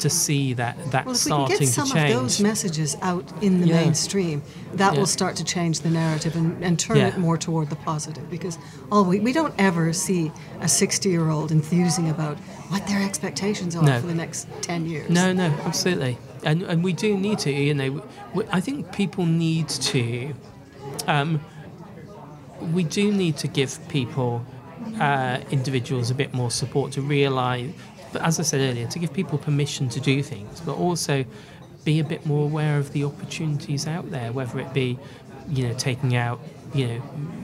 to 0.00 0.10
see 0.10 0.52
that 0.52 0.76
that's 0.90 1.26
well, 1.26 1.46
if 1.46 1.52
we 1.52 1.56
can 1.56 1.66
starting 1.66 1.66
get 1.66 1.68
some 1.72 1.96
of 1.96 2.08
those 2.22 2.38
messages 2.40 2.98
out 3.00 3.24
in 3.40 3.62
the 3.62 3.68
Yeah. 3.68 3.80
mainstream, 3.80 4.42
that 4.74 4.92
Yeah. 4.92 4.98
will 4.98 5.06
start 5.06 5.36
to 5.36 5.44
change 5.44 5.80
the 5.80 5.88
narrative 5.88 6.36
and, 6.36 6.62
and 6.62 6.78
turn 6.78 6.98
Yeah. 6.98 7.06
it 7.08 7.18
more 7.18 7.38
toward 7.38 7.70
the 7.70 7.76
positive. 7.76 8.28
Because 8.28 8.58
all 8.92 9.06
we, 9.06 9.20
we 9.20 9.32
don't 9.32 9.54
ever 9.56 9.94
see 9.94 10.30
a 10.60 10.68
60 10.68 11.08
year 11.08 11.30
old 11.30 11.50
enthusing 11.50 12.10
about 12.10 12.36
what 12.68 12.86
their 12.86 13.00
expectations 13.02 13.74
are 13.74 13.82
No. 13.84 13.98
for 14.00 14.06
the 14.06 14.14
next 14.14 14.46
10 14.60 14.84
years. 14.84 15.08
No, 15.08 15.32
no, 15.32 15.46
absolutely, 15.64 16.18
and 16.44 16.60
and 16.62 16.84
we 16.84 16.92
do 16.92 17.16
need 17.16 17.38
to. 17.40 17.50
You 17.50 17.72
know, 17.72 18.02
we, 18.34 18.44
I 18.52 18.60
think 18.60 18.92
people 18.92 19.24
need 19.24 19.68
to. 19.68 20.34
Um, 21.06 21.40
we 22.60 22.84
do 22.84 23.12
need 23.12 23.36
to 23.38 23.48
give 23.48 23.86
people, 23.88 24.44
uh, 25.00 25.40
individuals, 25.50 26.10
a 26.10 26.14
bit 26.14 26.34
more 26.34 26.50
support 26.50 26.92
to 26.92 27.02
realise. 27.02 27.72
But 28.12 28.22
as 28.22 28.38
I 28.40 28.42
said 28.42 28.60
earlier, 28.60 28.86
to 28.88 28.98
give 28.98 29.12
people 29.12 29.38
permission 29.38 29.88
to 29.90 30.00
do 30.00 30.22
things, 30.22 30.60
but 30.60 30.76
also 30.76 31.24
be 31.84 32.00
a 32.00 32.04
bit 32.04 32.26
more 32.26 32.44
aware 32.44 32.78
of 32.78 32.92
the 32.92 33.04
opportunities 33.04 33.86
out 33.86 34.10
there, 34.10 34.32
whether 34.32 34.58
it 34.58 34.72
be, 34.72 34.98
you 35.48 35.68
know, 35.68 35.74
taking 35.74 36.16
out, 36.16 36.40
you 36.74 36.86
know, 36.86 36.98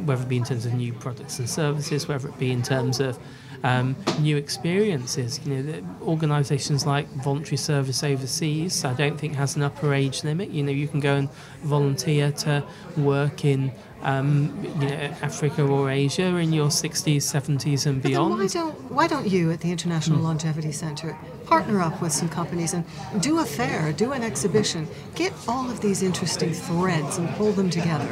whether 0.04 0.22
it 0.22 0.28
be 0.28 0.36
in 0.36 0.44
terms 0.44 0.66
of 0.66 0.74
new 0.74 0.92
products 0.92 1.38
and 1.38 1.48
services, 1.48 2.08
whether 2.08 2.28
it 2.28 2.38
be 2.38 2.50
in 2.50 2.62
terms 2.62 3.00
of 3.00 3.18
um, 3.64 3.96
new 4.20 4.36
experiences. 4.36 5.40
You 5.44 5.54
know, 5.62 5.82
organisations 6.02 6.86
like 6.86 7.08
Voluntary 7.22 7.56
Service 7.56 8.02
Overseas, 8.02 8.84
I 8.84 8.92
don't 8.94 9.18
think 9.18 9.34
has 9.34 9.56
an 9.56 9.62
upper 9.62 9.94
age 9.94 10.24
limit. 10.24 10.50
You 10.50 10.62
know, 10.62 10.72
you 10.72 10.88
can 10.88 11.00
go 11.00 11.14
and 11.16 11.28
volunteer 11.62 12.32
to 12.32 12.64
work 12.96 13.44
in, 13.44 13.72
um, 14.02 14.52
you 14.80 14.88
know, 14.88 14.94
Africa 15.22 15.62
or 15.64 15.90
Asia 15.90 16.24
in 16.36 16.52
your 16.52 16.68
60s, 16.68 17.22
70s, 17.22 17.86
and 17.86 18.02
then 18.02 18.12
why 18.12 18.36
beyond. 18.36 18.50
don't 18.52 18.90
why 18.90 19.06
don't 19.06 19.28
you 19.28 19.50
at 19.52 19.60
the 19.60 19.70
International 19.70 20.18
Hmm. 20.18 20.24
Longevity 20.24 20.72
Centre 20.72 21.16
partner 21.46 21.80
up 21.80 22.00
with 22.02 22.12
some 22.12 22.28
companies 22.28 22.72
and 22.74 22.84
do 23.20 23.38
a 23.40 23.44
fair, 23.44 23.92
do 23.92 24.12
an 24.12 24.22
exhibition, 24.22 24.88
get 25.14 25.32
all 25.46 25.70
of 25.70 25.80
these 25.80 26.02
interesting 26.02 26.52
threads 26.52 27.18
and 27.18 27.28
pull 27.36 27.52
them 27.52 27.70
together 27.70 28.08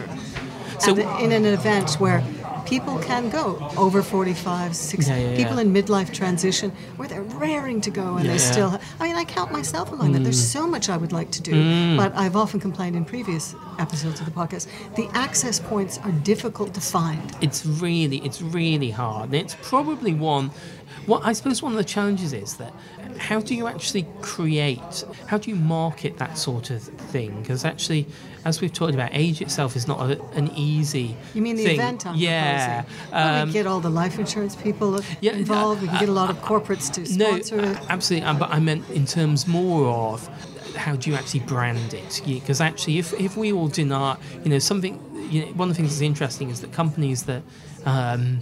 So- 0.78 0.94
the- 0.94 1.08
in 1.24 1.32
an 1.32 1.44
event 1.44 1.94
where 1.98 2.22
people 2.66 2.98
can 2.98 3.30
go 3.30 3.58
over 3.76 4.02
45, 4.02 4.76
60, 4.76 5.10
Yeah, 5.10 5.18
yeah, 5.18 5.36
people 5.36 5.58
in 5.58 5.72
midlife 5.72 6.12
transition 6.12 6.70
where 6.96 7.08
they're 7.08 7.22
raring 7.22 7.80
to 7.82 7.90
go 7.90 8.16
and 8.16 8.28
they 8.28 8.38
still. 8.38 8.78
I 8.98 9.08
mean, 9.08 9.16
I 9.16 9.24
count 9.24 9.52
myself 9.52 9.92
among 9.92 10.12
them. 10.12 10.24
There's 10.24 10.40
mm. 10.40 10.52
so 10.52 10.66
much 10.66 10.88
I 10.88 10.96
would 10.96 11.12
like 11.12 11.30
to 11.32 11.42
do, 11.42 11.52
mm. 11.52 11.96
but 11.96 12.14
I've 12.14 12.36
often 12.36 12.60
complained 12.60 12.96
in 12.96 13.04
previous 13.04 13.54
episodes 13.78 14.20
of 14.20 14.26
the 14.26 14.32
podcast. 14.32 14.66
The 14.96 15.08
access 15.14 15.58
points 15.58 15.98
are 15.98 16.12
difficult 16.12 16.74
to 16.74 16.80
find. 16.80 17.20
it's 17.40 17.64
really 17.66 18.18
it's 18.18 18.42
really 18.42 18.90
hard 18.90 19.26
and 19.26 19.34
it's 19.34 19.56
probably 19.62 20.14
one 20.14 20.50
what 21.06 21.24
i 21.24 21.32
suppose 21.32 21.62
one 21.62 21.72
of 21.72 21.78
the 21.78 21.84
challenges 21.84 22.32
is 22.32 22.56
that 22.56 22.72
how 23.18 23.40
do 23.40 23.54
you 23.54 23.66
actually 23.66 24.06
create 24.20 25.04
how 25.26 25.38
do 25.38 25.50
you 25.50 25.56
market 25.56 26.18
that 26.18 26.36
sort 26.36 26.70
of 26.70 26.82
thing 26.82 27.40
because 27.40 27.64
actually 27.64 28.06
as 28.44 28.60
we've 28.60 28.72
talked 28.72 28.94
about 28.94 29.10
age 29.12 29.40
itself 29.42 29.76
is 29.76 29.86
not 29.86 30.10
a, 30.10 30.22
an 30.34 30.50
easy 30.56 31.16
You 31.34 31.42
mean 31.42 31.56
the 31.56 31.64
thing. 31.64 31.74
event 31.80 32.06
I'm 32.06 32.16
yeah 32.16 32.84
Well, 33.12 33.42
um, 33.42 33.48
we 33.48 33.52
get 33.52 33.66
all 33.66 33.80
the 33.80 33.90
life 33.90 34.18
insurance 34.18 34.56
people 34.56 35.02
Yeah, 35.20 35.32
involved. 35.32 35.82
we 35.82 35.88
can 35.88 35.98
get 35.98 36.08
a 36.08 36.12
lot 36.12 36.30
of 36.30 36.38
corporates 36.40 36.90
to 36.94 37.00
No, 37.18 37.26
sponsor 37.40 37.60
it. 37.72 37.78
absolutely. 37.88 38.26
um, 38.28 38.38
But 38.38 38.50
I 38.50 38.58
meant 38.60 38.88
in 38.90 39.06
terms 39.06 39.46
more 39.46 39.86
of 39.88 40.28
how 40.76 40.96
do 40.96 41.10
you 41.10 41.16
actually 41.16 41.40
brand 41.40 41.94
it? 41.94 42.22
Because 42.24 42.60
actually, 42.60 42.98
if, 42.98 43.12
if 43.14 43.36
we 43.36 43.52
all 43.52 43.68
deny, 43.68 44.16
you 44.44 44.50
know, 44.50 44.58
something, 44.58 44.94
you 45.30 45.44
know, 45.44 45.52
one 45.52 45.68
of 45.68 45.74
the 45.76 45.80
things 45.82 45.92
that's 45.94 46.00
interesting 46.02 46.48
is 46.50 46.60
that 46.60 46.72
companies 46.72 47.24
that 47.24 47.42
um, 47.84 48.40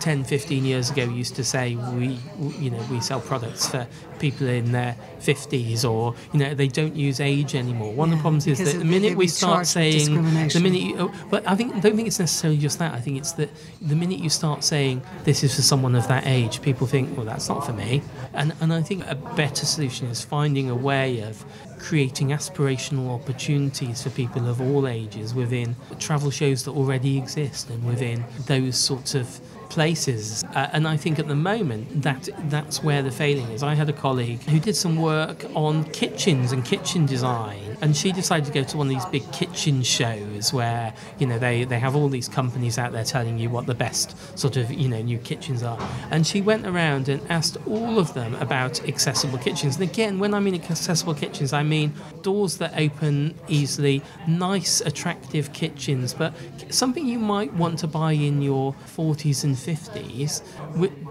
10, 0.00 0.24
15 0.24 0.64
years 0.64 0.90
ago 0.90 1.04
used 1.04 1.36
to 1.36 1.44
say 1.44 1.76
we, 1.76 2.18
you 2.58 2.70
know, 2.70 2.84
we 2.90 3.00
sell 3.00 3.20
products 3.20 3.68
for 3.68 3.86
people 4.18 4.46
in 4.46 4.72
their 4.72 4.96
50s 5.20 5.88
or, 5.88 6.14
you 6.32 6.38
know, 6.38 6.54
they 6.54 6.68
don't 6.68 6.94
use 6.94 7.20
age 7.20 7.54
anymore. 7.54 7.92
One 7.92 8.10
of 8.10 8.18
the 8.18 8.22
problems 8.22 8.46
is 8.46 8.58
that 8.58 8.78
the 8.78 8.84
minute 8.84 9.16
we 9.16 9.28
start 9.28 9.66
saying, 9.66 10.14
the 10.48 10.60
minute 10.60 10.82
you, 10.82 10.96
oh, 10.98 11.26
but 11.30 11.46
I 11.48 11.54
think, 11.54 11.74
I 11.74 11.80
don't 11.80 11.96
think 11.96 12.08
it's 12.08 12.18
necessarily 12.18 12.58
just 12.58 12.78
that. 12.78 12.94
I 12.94 13.00
think 13.00 13.18
it's 13.18 13.32
that 13.32 13.50
the 13.80 13.96
minute 13.96 14.18
you 14.18 14.30
start 14.30 14.64
saying 14.64 15.02
this 15.24 15.42
is 15.44 15.54
for 15.54 15.62
someone 15.62 15.94
of 15.94 16.08
that 16.08 16.26
age, 16.26 16.62
people 16.62 16.86
think, 16.86 17.16
well, 17.16 17.26
that's 17.26 17.48
not 17.48 17.66
for 17.66 17.72
me. 17.72 18.02
And, 18.32 18.54
and 18.60 18.72
I 18.72 18.82
think 18.82 19.04
a 19.06 19.14
better 19.14 19.66
solution 19.66 20.08
is 20.08 20.24
finding 20.24 20.70
a 20.70 20.74
way 20.74 21.20
of 21.20 21.44
creating 21.84 22.28
aspirational 22.28 23.14
opportunities 23.14 24.02
for 24.02 24.10
people 24.10 24.48
of 24.48 24.58
all 24.60 24.88
ages 24.88 25.34
within 25.34 25.76
travel 25.98 26.30
shows 26.30 26.64
that 26.64 26.70
already 26.70 27.18
exist 27.18 27.68
and 27.68 27.84
within 27.84 28.24
those 28.46 28.76
sorts 28.76 29.14
of 29.14 29.38
places. 29.74 30.44
Uh, 30.54 30.68
and 30.72 30.86
I 30.86 30.96
think 30.96 31.18
at 31.18 31.26
the 31.26 31.34
moment 31.34 32.02
that 32.02 32.28
that's 32.48 32.82
where 32.84 33.02
the 33.02 33.10
failing 33.10 33.50
is. 33.50 33.64
I 33.64 33.74
had 33.74 33.88
a 33.88 33.92
colleague 33.92 34.40
who 34.44 34.60
did 34.60 34.76
some 34.76 34.96
work 34.96 35.44
on 35.54 35.84
kitchens 35.90 36.52
and 36.52 36.64
kitchen 36.64 37.06
design, 37.06 37.76
and 37.80 37.96
she 37.96 38.12
decided 38.12 38.46
to 38.46 38.52
go 38.52 38.62
to 38.62 38.76
one 38.76 38.86
of 38.86 38.94
these 38.94 39.04
big 39.06 39.30
kitchen 39.32 39.82
shows 39.82 40.52
where 40.52 40.94
you 41.18 41.26
know 41.26 41.40
they 41.40 41.64
they 41.64 41.80
have 41.80 41.96
all 41.96 42.08
these 42.08 42.28
companies 42.28 42.78
out 42.78 42.92
there 42.92 43.02
telling 43.02 43.36
you 43.36 43.50
what 43.50 43.66
the 43.66 43.74
best 43.74 44.16
sort 44.38 44.56
of 44.56 44.70
you 44.72 44.88
know 44.88 45.02
new 45.02 45.18
kitchens 45.18 45.64
are. 45.64 45.78
And 46.12 46.24
she 46.24 46.40
went 46.40 46.66
around 46.66 47.08
and 47.08 47.20
asked 47.28 47.56
all 47.66 47.98
of 47.98 48.14
them 48.14 48.36
about 48.36 48.86
accessible 48.88 49.38
kitchens. 49.38 49.74
And 49.74 49.90
again, 49.90 50.20
when 50.20 50.34
I 50.34 50.40
mean 50.40 50.54
accessible 50.54 51.14
kitchens, 51.14 51.52
I 51.52 51.64
mean 51.64 51.92
doors 52.22 52.58
that 52.58 52.78
open 52.78 53.34
easily, 53.48 54.02
nice, 54.28 54.80
attractive 54.80 55.52
kitchens, 55.52 56.14
but 56.14 56.32
something 56.70 57.04
you 57.06 57.18
might 57.18 57.52
want 57.54 57.80
to 57.80 57.88
buy 57.88 58.12
in 58.12 58.40
your 58.40 58.72
40s 58.96 59.42
and 59.42 59.58
50s 59.66 60.42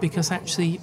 because 0.00 0.30
actually 0.30 0.80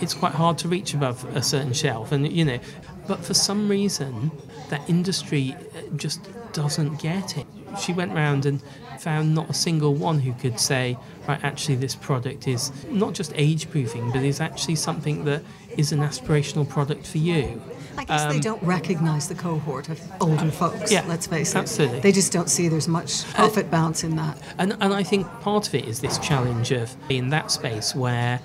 it's 0.00 0.14
quite 0.14 0.32
hard 0.32 0.58
to 0.58 0.68
reach 0.68 0.94
above 0.94 1.24
a 1.36 1.42
certain 1.42 1.72
shelf 1.72 2.12
and 2.12 2.30
you 2.32 2.44
know 2.44 2.58
but 3.06 3.24
for 3.24 3.34
some 3.34 3.68
reason 3.68 4.30
that 4.68 4.88
industry 4.88 5.54
uh, 5.76 5.82
just 5.96 6.28
doesn't 6.52 7.00
get 7.00 7.36
it. 7.36 7.46
She 7.80 7.92
went 7.92 8.12
round 8.12 8.46
and 8.46 8.62
found 8.98 9.34
not 9.34 9.50
a 9.50 9.54
single 9.54 9.94
one 9.94 10.20
who 10.20 10.32
could 10.34 10.60
say 10.60 10.96
right 11.26 11.42
actually 11.42 11.74
this 11.74 11.94
product 11.94 12.46
is 12.46 12.70
not 12.88 13.14
just 13.14 13.32
age 13.34 13.68
proofing 13.70 14.12
but 14.12 14.22
is 14.22 14.40
actually 14.40 14.76
something 14.76 15.24
that 15.24 15.42
is 15.76 15.90
an 15.90 15.98
aspirational 16.00 16.68
product 16.68 17.06
for 17.06 17.18
you 17.18 17.60
I 17.96 18.04
guess 18.04 18.32
they 18.32 18.40
don't 18.40 18.62
recognize 18.62 19.28
the 19.28 19.34
cohort 19.34 19.88
of 19.88 20.00
older 20.20 20.50
folks. 20.50 20.80
Um, 20.82 20.86
Yeah, 20.90 21.04
let's 21.06 21.26
face 21.26 21.54
it. 21.54 21.58
absolutely. 21.58 22.00
They 22.00 22.12
just 22.12 22.32
don't 22.32 22.48
see 22.50 22.68
there's 22.68 22.88
much 22.88 23.24
profit 23.34 23.70
bounce 23.70 24.04
in 24.04 24.16
that. 24.16 24.38
And, 24.58 24.72
and 24.80 24.92
I 24.94 25.02
think 25.02 25.26
part 25.40 25.68
of 25.68 25.74
it 25.74 25.86
is 25.86 26.00
this 26.00 26.18
challenge 26.18 26.72
of 26.72 26.94
in 27.08 27.28
that 27.30 27.50
space 27.50 27.94
where, 27.94 28.40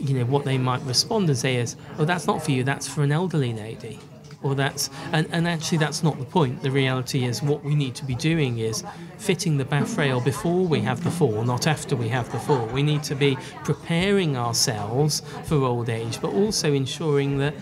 you 0.00 0.18
know, 0.18 0.24
what 0.24 0.44
they 0.44 0.58
might 0.58 0.82
respond 0.82 1.28
and 1.28 1.38
say 1.38 1.56
is, 1.56 1.76
oh, 1.98 2.04
that's 2.04 2.26
not 2.26 2.42
for 2.42 2.50
you, 2.52 2.64
that's 2.64 2.88
for 2.88 3.02
an 3.02 3.12
elderly 3.12 3.52
lady. 3.52 3.98
Or 4.42 4.54
that's, 4.54 4.88
and, 5.12 5.28
and 5.32 5.46
actually, 5.46 5.76
that's 5.76 6.02
not 6.02 6.18
the 6.18 6.24
point. 6.24 6.62
The 6.62 6.70
reality 6.70 7.26
is, 7.26 7.42
what 7.42 7.62
we 7.62 7.74
need 7.74 7.94
to 7.96 8.06
be 8.06 8.14
doing 8.14 8.56
is 8.56 8.82
fitting 9.18 9.58
the 9.58 9.66
bath 9.66 9.98
rail 9.98 10.18
before 10.18 10.64
we 10.66 10.80
have 10.80 11.04
the 11.04 11.10
fall, 11.10 11.44
not 11.44 11.66
after 11.66 11.94
we 11.94 12.08
have 12.08 12.32
the 12.32 12.38
fall. 12.38 12.64
We 12.68 12.82
need 12.82 13.02
to 13.02 13.14
be 13.14 13.36
preparing 13.64 14.38
ourselves 14.38 15.20
for 15.44 15.56
old 15.56 15.90
age, 15.90 16.22
but 16.22 16.32
also 16.32 16.72
ensuring 16.72 17.36
that 17.36 17.52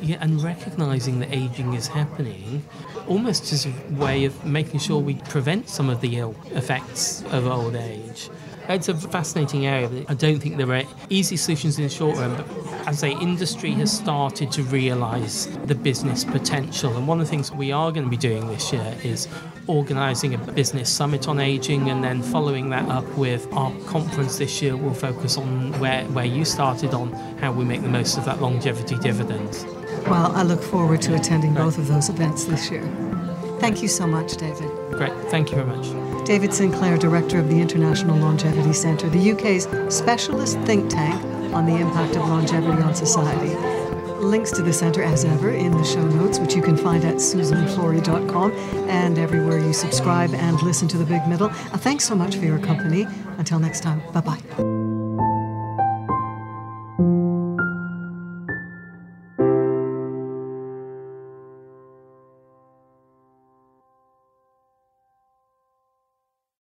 yeah, 0.00 0.18
and 0.20 0.42
recognizing 0.42 1.20
that 1.20 1.32
aging 1.32 1.74
is 1.74 1.86
happening 1.86 2.64
almost 3.06 3.52
as 3.52 3.66
a 3.66 3.72
way 3.92 4.24
of 4.24 4.44
making 4.44 4.80
sure 4.80 5.00
we 5.00 5.14
prevent 5.14 5.68
some 5.68 5.88
of 5.88 6.00
the 6.00 6.18
ill 6.18 6.34
effects 6.52 7.22
of 7.30 7.46
old 7.46 7.74
age. 7.74 8.30
It's 8.68 8.88
a 8.88 8.94
fascinating 8.94 9.66
area. 9.66 9.88
but 9.88 10.10
I 10.10 10.14
don't 10.14 10.40
think 10.40 10.58
there 10.58 10.70
are 10.70 10.82
easy 11.08 11.38
solutions 11.38 11.78
in 11.78 11.84
the 11.84 11.90
short 11.90 12.18
run, 12.18 12.36
but 12.36 12.46
as 12.86 13.02
a 13.02 13.08
industry 13.08 13.70
has 13.72 13.90
started 13.90 14.52
to 14.52 14.62
realise 14.64 15.46
the 15.64 15.74
business 15.74 16.22
potential. 16.22 16.94
And 16.94 17.08
one 17.08 17.18
of 17.18 17.26
the 17.26 17.30
things 17.30 17.50
we 17.50 17.72
are 17.72 17.90
going 17.90 18.04
to 18.04 18.10
be 18.10 18.18
doing 18.18 18.46
this 18.48 18.70
year 18.70 18.94
is 19.02 19.26
organising 19.68 20.34
a 20.34 20.38
business 20.38 20.90
summit 20.90 21.28
on 21.28 21.40
ageing, 21.40 21.88
and 21.88 22.04
then 22.04 22.20
following 22.20 22.68
that 22.68 22.86
up 22.90 23.06
with 23.16 23.50
our 23.54 23.72
conference 23.86 24.36
this 24.36 24.60
year. 24.60 24.76
We'll 24.76 24.92
focus 24.92 25.38
on 25.38 25.72
where, 25.80 26.04
where 26.08 26.26
you 26.26 26.44
started 26.44 26.92
on 26.92 27.12
how 27.38 27.52
we 27.52 27.64
make 27.64 27.80
the 27.80 27.88
most 27.88 28.18
of 28.18 28.26
that 28.26 28.42
longevity 28.42 28.98
dividend. 28.98 29.77
Well, 30.10 30.32
I 30.34 30.42
look 30.42 30.62
forward 30.62 31.02
to 31.02 31.14
attending 31.14 31.54
both 31.54 31.78
of 31.78 31.88
those 31.88 32.08
events 32.08 32.44
this 32.44 32.70
year. 32.70 32.82
Thank 33.60 33.82
you 33.82 33.88
so 33.88 34.06
much, 34.06 34.36
David. 34.36 34.70
Great, 34.92 35.12
thank 35.30 35.50
you 35.50 35.56
very 35.56 35.66
much. 35.66 36.26
David 36.26 36.52
Sinclair, 36.52 36.96
Director 36.98 37.38
of 37.38 37.48
the 37.48 37.60
International 37.60 38.16
Longevity 38.16 38.72
Centre, 38.72 39.08
the 39.08 39.32
UK's 39.32 39.66
specialist 39.94 40.58
think 40.60 40.90
tank 40.90 41.22
on 41.54 41.66
the 41.66 41.76
impact 41.76 42.16
of 42.16 42.28
longevity 42.28 42.82
on 42.82 42.94
society. 42.94 43.54
Links 44.24 44.50
to 44.52 44.62
the 44.62 44.72
centre, 44.72 45.02
as 45.02 45.24
ever, 45.24 45.50
in 45.50 45.72
the 45.72 45.84
show 45.84 46.06
notes, 46.06 46.38
which 46.38 46.54
you 46.54 46.62
can 46.62 46.76
find 46.76 47.04
at 47.04 47.16
susanflory.com 47.16 48.52
and 48.88 49.18
everywhere 49.18 49.58
you 49.58 49.72
subscribe 49.72 50.34
and 50.34 50.60
listen 50.62 50.88
to 50.88 50.98
The 50.98 51.04
Big 51.04 51.26
Middle. 51.26 51.48
Uh, 51.48 51.78
thanks 51.78 52.04
so 52.04 52.14
much 52.14 52.36
for 52.36 52.44
your 52.44 52.58
company. 52.58 53.06
Until 53.38 53.58
next 53.58 53.82
time, 53.82 54.02
bye 54.12 54.20
bye. 54.20 54.77